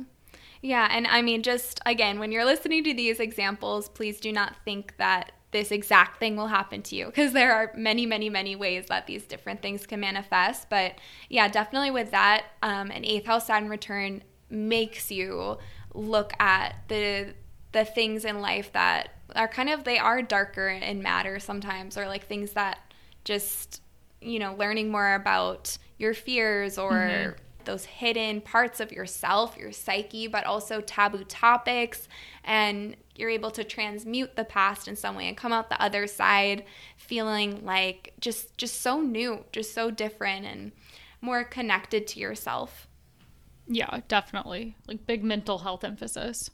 Yeah, 0.62 0.88
and 0.92 1.08
I 1.08 1.22
mean, 1.22 1.44
just 1.44 1.80
again, 1.86 2.20
when 2.20 2.32
you're 2.32 2.46
listening 2.46 2.84
to 2.86 2.94
these 2.94 3.20
examples, 3.20 3.90
please 3.90 4.20
do 4.20 4.32
not 4.32 4.56
think 4.66 4.96
that 4.98 5.32
this 5.52 5.72
exact 5.72 6.20
thing 6.20 6.36
will 6.36 6.48
happen 6.48 6.82
to 6.84 6.96
you 6.96 7.06
because 7.06 7.34
there 7.34 7.54
are 7.54 7.72
many, 7.76 8.06
many, 8.06 8.30
many 8.30 8.56
ways 8.56 8.88
that 8.88 9.08
these 9.08 9.24
different 9.26 9.62
things 9.62 9.88
can 9.88 10.00
manifest. 10.00 10.70
But 10.70 10.96
yeah, 11.30 11.48
definitely 11.48 11.92
with 11.92 12.12
that, 12.12 12.46
um, 12.62 12.92
an 12.92 13.06
eighth 13.06 13.26
house 13.26 13.48
Saturn 13.48 13.70
return 13.70 14.24
makes 14.50 15.12
you 15.12 15.58
look 15.94 16.34
at 16.40 16.76
the 16.88 17.34
the 17.72 17.86
things 17.86 18.26
in 18.26 18.40
life 18.40 18.72
that 18.74 19.10
are 19.36 19.48
kind 19.48 19.70
of 19.70 19.84
they 19.84 19.98
are 19.98 20.22
darker 20.22 20.68
and 20.68 21.02
matter 21.02 21.40
sometimes, 21.40 21.98
or 21.98 22.08
like 22.08 22.28
things 22.28 22.52
that 22.52 22.80
just 23.24 23.82
you 24.22 24.40
know 24.40 24.56
learning 24.56 24.90
more 24.90 25.16
about 25.16 25.78
your 25.98 26.14
fears 26.14 26.78
or 26.78 26.94
mm-hmm 26.94 27.44
those 27.68 27.86
hidden 27.86 28.42
parts 28.42 28.80
of 28.80 28.92
yourself, 28.92 29.56
your 29.56 29.72
psyche, 29.72 30.26
but 30.26 30.46
also 30.46 30.82
taboo 30.82 31.24
topics. 31.24 32.08
And 32.44 32.96
you're 33.16 33.30
able 33.30 33.52
to 33.52 33.64
transmute 33.64 34.36
the 34.36 34.44
past 34.44 34.88
in 34.88 34.96
some 34.96 35.16
way 35.16 35.28
and 35.28 35.38
come 35.38 35.54
out 35.54 35.70
the 35.70 35.82
other 35.82 36.08
side 36.08 36.64
feeling 36.98 37.64
like 37.64 38.14
just 38.20 38.58
just 38.58 38.82
so 38.82 39.02
new, 39.02 39.46
just 39.52 39.76
so 39.76 39.92
different 39.92 40.46
and 40.46 40.72
more 41.22 41.44
connected 41.44 42.08
to 42.08 42.20
yourself. 42.20 42.88
Yeah, 43.68 44.00
definitely. 44.08 44.76
Like 44.88 45.06
big 45.06 45.24
mental 45.24 45.60
health 45.60 45.84
emphasis. 45.84 46.50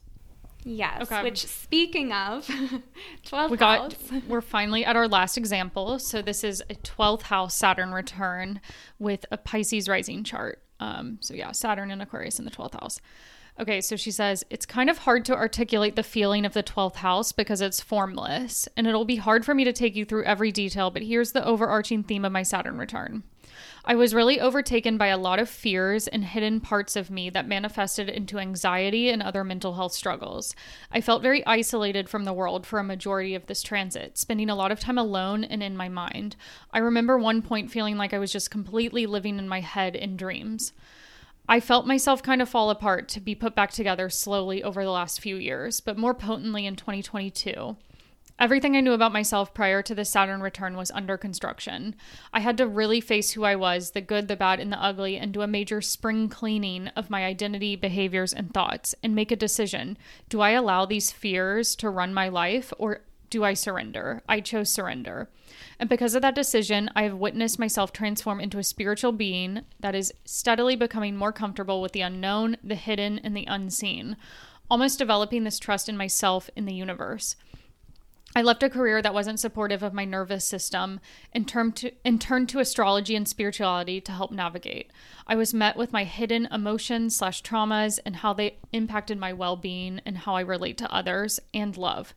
Yes. 0.64 1.02
Okay. 1.02 1.22
Which, 1.22 1.46
speaking 1.46 2.12
of, 2.12 2.46
12th 3.26 3.50
we 3.50 3.56
got, 3.56 3.92
house. 3.92 4.22
We're 4.28 4.40
finally 4.40 4.84
at 4.84 4.96
our 4.96 5.06
last 5.06 5.36
example. 5.36 5.98
So 5.98 6.22
this 6.22 6.42
is 6.42 6.62
a 6.70 6.74
12th 6.74 7.22
house 7.22 7.54
Saturn 7.54 7.92
return 7.92 8.60
with 8.98 9.26
a 9.30 9.36
Pisces 9.36 9.88
rising 9.88 10.24
chart. 10.24 10.63
Um, 10.80 11.18
so 11.20 11.34
yeah, 11.34 11.52
Saturn 11.52 11.90
and 11.90 12.02
Aquarius 12.02 12.38
in 12.38 12.44
the 12.44 12.50
12th 12.50 12.80
house. 12.80 13.00
Okay, 13.58 13.80
so 13.80 13.94
she 13.94 14.10
says, 14.10 14.42
it's 14.50 14.66
kind 14.66 14.90
of 14.90 14.98
hard 14.98 15.24
to 15.26 15.34
articulate 15.34 15.94
the 15.94 16.02
feeling 16.02 16.44
of 16.44 16.54
the 16.54 16.62
12th 16.62 16.96
house 16.96 17.30
because 17.30 17.60
it's 17.60 17.80
formless, 17.80 18.68
and 18.76 18.86
it'll 18.86 19.04
be 19.04 19.16
hard 19.16 19.44
for 19.44 19.54
me 19.54 19.62
to 19.62 19.72
take 19.72 19.94
you 19.94 20.04
through 20.04 20.24
every 20.24 20.50
detail, 20.50 20.90
but 20.90 21.02
here's 21.02 21.32
the 21.32 21.44
overarching 21.46 22.02
theme 22.02 22.24
of 22.24 22.32
my 22.32 22.42
Saturn 22.42 22.78
return. 22.78 23.22
I 23.84 23.94
was 23.94 24.14
really 24.14 24.40
overtaken 24.40 24.96
by 24.96 25.08
a 25.08 25.18
lot 25.18 25.38
of 25.38 25.48
fears 25.48 26.08
and 26.08 26.24
hidden 26.24 26.60
parts 26.60 26.96
of 26.96 27.10
me 27.10 27.30
that 27.30 27.46
manifested 27.46 28.08
into 28.08 28.38
anxiety 28.38 29.10
and 29.10 29.22
other 29.22 29.44
mental 29.44 29.74
health 29.74 29.92
struggles. 29.92 30.54
I 30.90 31.00
felt 31.00 31.22
very 31.22 31.44
isolated 31.46 32.08
from 32.08 32.24
the 32.24 32.32
world 32.32 32.66
for 32.66 32.78
a 32.78 32.84
majority 32.84 33.34
of 33.34 33.46
this 33.46 33.62
transit, 33.62 34.18
spending 34.18 34.50
a 34.50 34.54
lot 34.54 34.72
of 34.72 34.80
time 34.80 34.98
alone 34.98 35.44
and 35.44 35.62
in 35.62 35.76
my 35.76 35.88
mind. 35.88 36.36
I 36.72 36.78
remember 36.78 37.18
one 37.18 37.42
point 37.42 37.70
feeling 37.70 37.96
like 37.96 38.12
I 38.12 38.18
was 38.18 38.32
just 38.32 38.50
completely 38.50 39.06
living 39.06 39.38
in 39.38 39.48
my 39.48 39.60
head 39.60 39.96
in 39.96 40.16
dreams. 40.16 40.72
I 41.48 41.60
felt 41.60 41.86
myself 41.86 42.22
kind 42.22 42.40
of 42.40 42.48
fall 42.48 42.70
apart 42.70 43.08
to 43.10 43.20
be 43.20 43.34
put 43.34 43.54
back 43.54 43.70
together 43.70 44.08
slowly 44.08 44.62
over 44.62 44.82
the 44.82 44.90
last 44.90 45.20
few 45.20 45.36
years, 45.36 45.80
but 45.80 45.98
more 45.98 46.14
potently 46.14 46.64
in 46.64 46.74
2022. 46.74 47.76
Everything 48.36 48.76
I 48.76 48.80
knew 48.80 48.92
about 48.92 49.12
myself 49.12 49.54
prior 49.54 49.80
to 49.82 49.94
the 49.94 50.04
Saturn 50.04 50.40
return 50.40 50.76
was 50.76 50.90
under 50.90 51.16
construction. 51.16 51.94
I 52.32 52.40
had 52.40 52.56
to 52.58 52.66
really 52.66 53.00
face 53.00 53.30
who 53.30 53.44
I 53.44 53.54
was, 53.54 53.92
the 53.92 54.00
good, 54.00 54.26
the 54.26 54.34
bad, 54.34 54.58
and 54.58 54.72
the 54.72 54.82
ugly, 54.82 55.16
and 55.16 55.32
do 55.32 55.42
a 55.42 55.46
major 55.46 55.80
spring 55.80 56.28
cleaning 56.28 56.88
of 56.88 57.10
my 57.10 57.24
identity, 57.24 57.76
behaviors, 57.76 58.32
and 58.32 58.52
thoughts, 58.52 58.92
and 59.04 59.14
make 59.14 59.30
a 59.30 59.36
decision. 59.36 59.96
Do 60.28 60.40
I 60.40 60.50
allow 60.50 60.84
these 60.84 61.12
fears 61.12 61.76
to 61.76 61.88
run 61.88 62.12
my 62.12 62.28
life, 62.28 62.72
or 62.76 63.02
do 63.30 63.44
I 63.44 63.54
surrender? 63.54 64.20
I 64.28 64.40
chose 64.40 64.68
surrender. 64.68 65.28
And 65.78 65.88
because 65.88 66.16
of 66.16 66.22
that 66.22 66.34
decision, 66.34 66.90
I 66.96 67.04
have 67.04 67.14
witnessed 67.14 67.60
myself 67.60 67.92
transform 67.92 68.40
into 68.40 68.58
a 68.58 68.64
spiritual 68.64 69.12
being 69.12 69.62
that 69.78 69.94
is 69.94 70.12
steadily 70.24 70.74
becoming 70.74 71.16
more 71.16 71.32
comfortable 71.32 71.80
with 71.80 71.92
the 71.92 72.00
unknown, 72.00 72.56
the 72.64 72.74
hidden, 72.74 73.20
and 73.20 73.36
the 73.36 73.46
unseen, 73.46 74.16
almost 74.68 74.98
developing 74.98 75.44
this 75.44 75.60
trust 75.60 75.88
in 75.88 75.96
myself 75.96 76.50
in 76.56 76.64
the 76.64 76.74
universe. 76.74 77.36
I 78.36 78.42
left 78.42 78.64
a 78.64 78.70
career 78.70 79.00
that 79.00 79.14
wasn't 79.14 79.38
supportive 79.38 79.84
of 79.84 79.94
my 79.94 80.04
nervous 80.04 80.44
system 80.44 80.98
and 81.32 81.46
turned 81.46 81.76
to, 81.76 81.92
and 82.04 82.20
turned 82.20 82.48
to 82.48 82.58
astrology 82.58 83.14
and 83.14 83.28
spirituality 83.28 84.00
to 84.00 84.12
help 84.12 84.32
navigate. 84.32 84.90
I 85.26 85.36
was 85.36 85.54
met 85.54 85.76
with 85.76 85.92
my 85.92 86.02
hidden 86.02 86.48
emotions 86.50 87.14
slash 87.14 87.44
traumas 87.44 88.00
and 88.04 88.16
how 88.16 88.32
they 88.32 88.56
impacted 88.72 89.18
my 89.18 89.32
well 89.32 89.54
being 89.54 90.00
and 90.04 90.18
how 90.18 90.34
I 90.34 90.40
relate 90.40 90.76
to 90.78 90.92
others 90.92 91.38
and 91.52 91.76
love. 91.76 92.12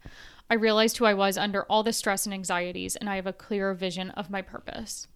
I 0.50 0.56
realized 0.56 0.98
who 0.98 1.06
I 1.06 1.14
was 1.14 1.38
under 1.38 1.64
all 1.64 1.84
the 1.84 1.94
stress 1.94 2.26
and 2.26 2.34
anxieties, 2.34 2.96
and 2.96 3.10
I 3.10 3.18
have 3.18 3.28
a 3.28 3.34
clearer 3.34 3.76
vision 3.76 4.10
of 4.12 4.32
my 4.32 4.42
purpose. 4.42 5.08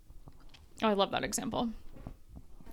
Oh, 0.84 0.90
I 0.90 0.94
love 0.94 1.10
that 1.12 1.24
example. 1.24 1.70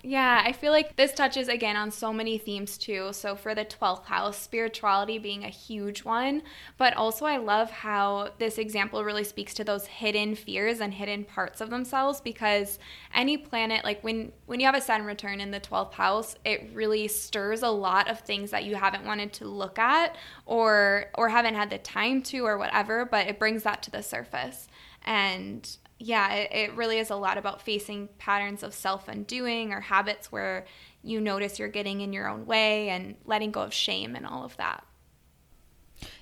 Yeah, 0.01 0.41
I 0.45 0.53
feel 0.53 0.71
like 0.71 0.95
this 0.95 1.11
touches 1.11 1.49
again 1.49 1.75
on 1.75 1.91
so 1.91 2.13
many 2.13 2.37
themes 2.37 2.77
too. 2.77 3.11
So, 3.11 3.35
for 3.35 3.53
the 3.53 3.65
12th 3.65 4.05
house, 4.05 4.37
spirituality 4.37 5.17
being 5.17 5.43
a 5.43 5.49
huge 5.49 6.05
one, 6.05 6.41
but 6.77 6.93
also 6.95 7.25
I 7.25 7.35
love 7.35 7.69
how 7.69 8.29
this 8.37 8.57
example 8.57 9.03
really 9.03 9.25
speaks 9.25 9.53
to 9.55 9.65
those 9.65 9.87
hidden 9.87 10.35
fears 10.35 10.79
and 10.79 10.93
hidden 10.93 11.25
parts 11.25 11.59
of 11.59 11.69
themselves 11.69 12.21
because 12.21 12.79
any 13.13 13.35
planet 13.35 13.83
like 13.83 14.01
when 14.01 14.31
when 14.45 14.61
you 14.61 14.65
have 14.67 14.75
a 14.75 14.79
Saturn 14.79 15.05
return 15.05 15.41
in 15.41 15.51
the 15.51 15.59
12th 15.59 15.91
house, 15.93 16.33
it 16.45 16.69
really 16.73 17.09
stirs 17.09 17.61
a 17.61 17.69
lot 17.69 18.09
of 18.09 18.21
things 18.21 18.51
that 18.51 18.63
you 18.63 18.75
haven't 18.75 19.03
wanted 19.05 19.33
to 19.33 19.45
look 19.49 19.77
at 19.77 20.15
or 20.45 21.07
or 21.15 21.27
haven't 21.27 21.55
had 21.55 21.69
the 21.69 21.77
time 21.77 22.21
to 22.23 22.45
or 22.45 22.57
whatever, 22.57 23.03
but 23.03 23.27
it 23.27 23.37
brings 23.37 23.63
that 23.63 23.83
to 23.83 23.91
the 23.91 24.01
surface. 24.01 24.69
And 25.03 25.69
yeah, 25.99 26.33
it, 26.33 26.49
it 26.51 26.75
really 26.75 26.97
is 26.97 27.09
a 27.09 27.15
lot 27.15 27.37
about 27.37 27.61
facing 27.61 28.07
patterns 28.17 28.63
of 28.63 28.73
self 28.73 29.07
undoing 29.07 29.73
or 29.73 29.81
habits 29.81 30.31
where 30.31 30.65
you 31.03 31.19
notice 31.19 31.59
you're 31.59 31.67
getting 31.67 32.01
in 32.01 32.13
your 32.13 32.27
own 32.27 32.45
way 32.45 32.89
and 32.89 33.15
letting 33.25 33.51
go 33.51 33.61
of 33.61 33.73
shame 33.73 34.15
and 34.15 34.25
all 34.25 34.43
of 34.43 34.55
that. 34.57 34.85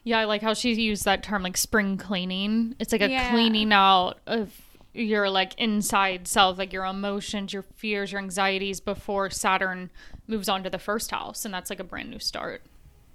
Yeah, 0.04 0.20
I 0.20 0.26
like 0.26 0.42
how 0.42 0.56
she 0.56 0.74
used 0.74 1.06
that 1.06 1.22
term 1.22 1.44
like 1.44 1.58
spring 1.58 1.98
cleaning. 1.98 2.76
It's 2.80 2.92
like 2.92 3.02
a 3.02 3.10
yeah. 3.10 3.30
cleaning 3.30 3.72
out 3.72 4.20
of 4.26 4.52
your 4.94 5.30
like 5.30 5.54
inside 5.60 6.28
self, 6.28 6.58
like 6.58 6.74
your 6.74 6.86
emotions, 6.86 7.54
your 7.54 7.62
fears, 7.62 8.12
your 8.12 8.22
anxieties 8.22 8.80
before 8.80 9.30
Saturn 9.30 9.92
moves 10.26 10.50
on 10.50 10.64
to 10.64 10.72
the 10.72 10.80
first 10.80 11.12
house. 11.12 11.46
And 11.46 11.54
that's 11.54 11.70
like 11.70 11.80
a 11.80 11.84
brand 11.84 12.10
new 12.10 12.20
start. 12.20 12.64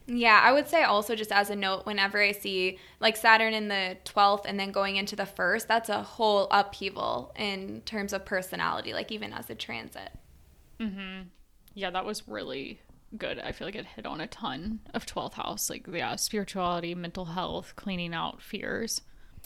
Yeah, 0.07 0.41
I 0.43 0.53
would 0.53 0.69
say 0.69 0.83
also 0.83 1.15
just 1.15 1.33
as 1.33 1.51
a 1.51 1.57
note, 1.57 1.87
whenever 1.87 2.21
I 2.21 2.33
see 2.33 2.79
like 3.01 3.17
Saturn 3.17 3.55
in 3.55 3.69
the 3.69 3.97
12th 4.05 4.45
and 4.47 4.59
then 4.59 4.73
going 4.73 4.97
into 4.97 5.15
the 5.17 5.27
first, 5.27 5.69
that's 5.69 5.89
a 5.89 6.03
whole 6.03 6.49
upheaval 6.51 7.33
in 7.37 7.83
terms 7.83 8.13
of 8.13 8.25
personality, 8.25 8.93
like 8.93 9.13
even 9.13 9.33
as 9.33 9.49
a 9.49 9.55
transit. 9.55 10.11
Mm-hmm. 10.81 11.29
Yeah, 11.75 11.91
that 11.91 12.05
was 12.05 12.27
really 12.27 12.81
good. 13.17 13.39
I 13.39 13.53
feel 13.53 13.67
like 13.67 13.77
it 13.77 13.87
hit 13.87 14.07
on 14.07 14.21
a 14.21 14.27
ton 14.27 14.81
of 14.93 15.07
12th 15.07 15.35
house, 15.35 15.71
like, 15.71 15.87
yeah, 15.87 16.17
spirituality, 16.17 16.95
mental 16.95 17.27
health, 17.27 17.75
cleaning 17.77 18.15
out 18.15 18.43
fears. 18.43 19.03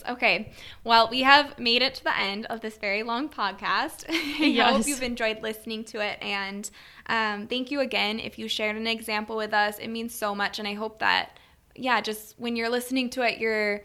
Okay. 0.07 0.51
Well, 0.83 1.09
we 1.09 1.21
have 1.21 1.57
made 1.57 1.81
it 1.81 1.95
to 1.95 2.03
the 2.03 2.17
end 2.17 2.45
of 2.47 2.61
this 2.61 2.77
very 2.77 3.03
long 3.03 3.29
podcast. 3.29 4.05
I 4.09 4.45
yes. 4.45 4.75
hope 4.75 4.87
you've 4.87 5.03
enjoyed 5.03 5.41
listening 5.41 5.83
to 5.85 5.99
it. 5.99 6.17
And 6.21 6.69
um, 7.07 7.47
thank 7.47 7.71
you 7.71 7.79
again 7.79 8.19
if 8.19 8.37
you 8.37 8.47
shared 8.47 8.75
an 8.75 8.87
example 8.87 9.35
with 9.37 9.53
us. 9.53 9.79
It 9.79 9.89
means 9.89 10.13
so 10.13 10.35
much. 10.35 10.59
And 10.59 10.67
I 10.67 10.73
hope 10.73 10.99
that, 10.99 11.39
yeah, 11.75 12.01
just 12.01 12.35
when 12.37 12.55
you're 12.55 12.69
listening 12.69 13.09
to 13.11 13.21
it, 13.21 13.39
you're 13.39 13.83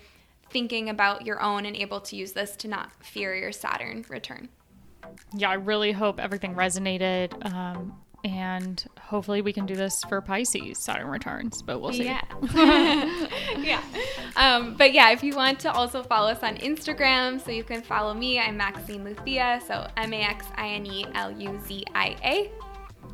thinking 0.50 0.90
about 0.90 1.24
your 1.24 1.40
own 1.40 1.64
and 1.66 1.74
able 1.76 2.00
to 2.00 2.16
use 2.16 2.32
this 2.32 2.56
to 2.56 2.68
not 2.68 2.90
fear 3.02 3.34
your 3.34 3.52
Saturn 3.52 4.04
return. 4.08 4.48
Yeah, 5.34 5.50
I 5.50 5.54
really 5.54 5.92
hope 5.92 6.20
everything 6.20 6.54
resonated. 6.54 7.44
Um, 7.52 8.01
and 8.24 8.84
hopefully 9.00 9.42
we 9.42 9.52
can 9.52 9.66
do 9.66 9.74
this 9.74 10.02
for 10.04 10.20
Pisces 10.20 10.78
Saturn 10.78 11.08
returns, 11.08 11.60
but 11.62 11.80
we'll 11.80 11.92
see. 11.92 12.04
Yeah. 12.04 12.22
yeah. 13.58 13.82
Um, 14.36 14.74
but 14.76 14.92
yeah, 14.92 15.10
if 15.10 15.24
you 15.24 15.34
want 15.34 15.58
to 15.60 15.72
also 15.72 16.02
follow 16.02 16.30
us 16.30 16.42
on 16.42 16.56
Instagram, 16.58 17.44
so 17.44 17.50
you 17.50 17.64
can 17.64 17.82
follow 17.82 18.14
me. 18.14 18.38
I'm 18.38 18.56
Maxine 18.56 19.04
Luzia, 19.04 19.60
so 19.66 19.88
M 19.96 20.12
A 20.12 20.22
X 20.22 20.46
I 20.56 20.68
N 20.68 20.86
E 20.86 21.06
L 21.14 21.30
U 21.32 21.60
Z 21.66 21.84
I 21.94 22.16
A. 22.22 22.50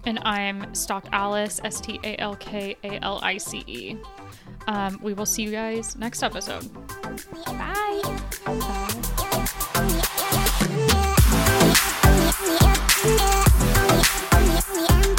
And 0.04 0.18
I'm 0.22 0.74
Stalk 0.74 1.06
Alice, 1.12 1.60
S 1.64 1.80
T 1.80 1.98
A 2.04 2.16
L 2.20 2.36
K 2.36 2.76
A 2.84 3.02
L 3.02 3.18
I 3.22 3.38
C 3.38 3.64
E. 3.66 3.96
Um, 4.66 4.98
we 5.02 5.14
will 5.14 5.26
see 5.26 5.42
you 5.42 5.50
guys 5.50 5.96
next 5.96 6.22
episode. 6.22 6.70
Bye. 7.46 8.02
Bye. 13.04 13.44
We 14.70 14.86
end. 14.86 15.17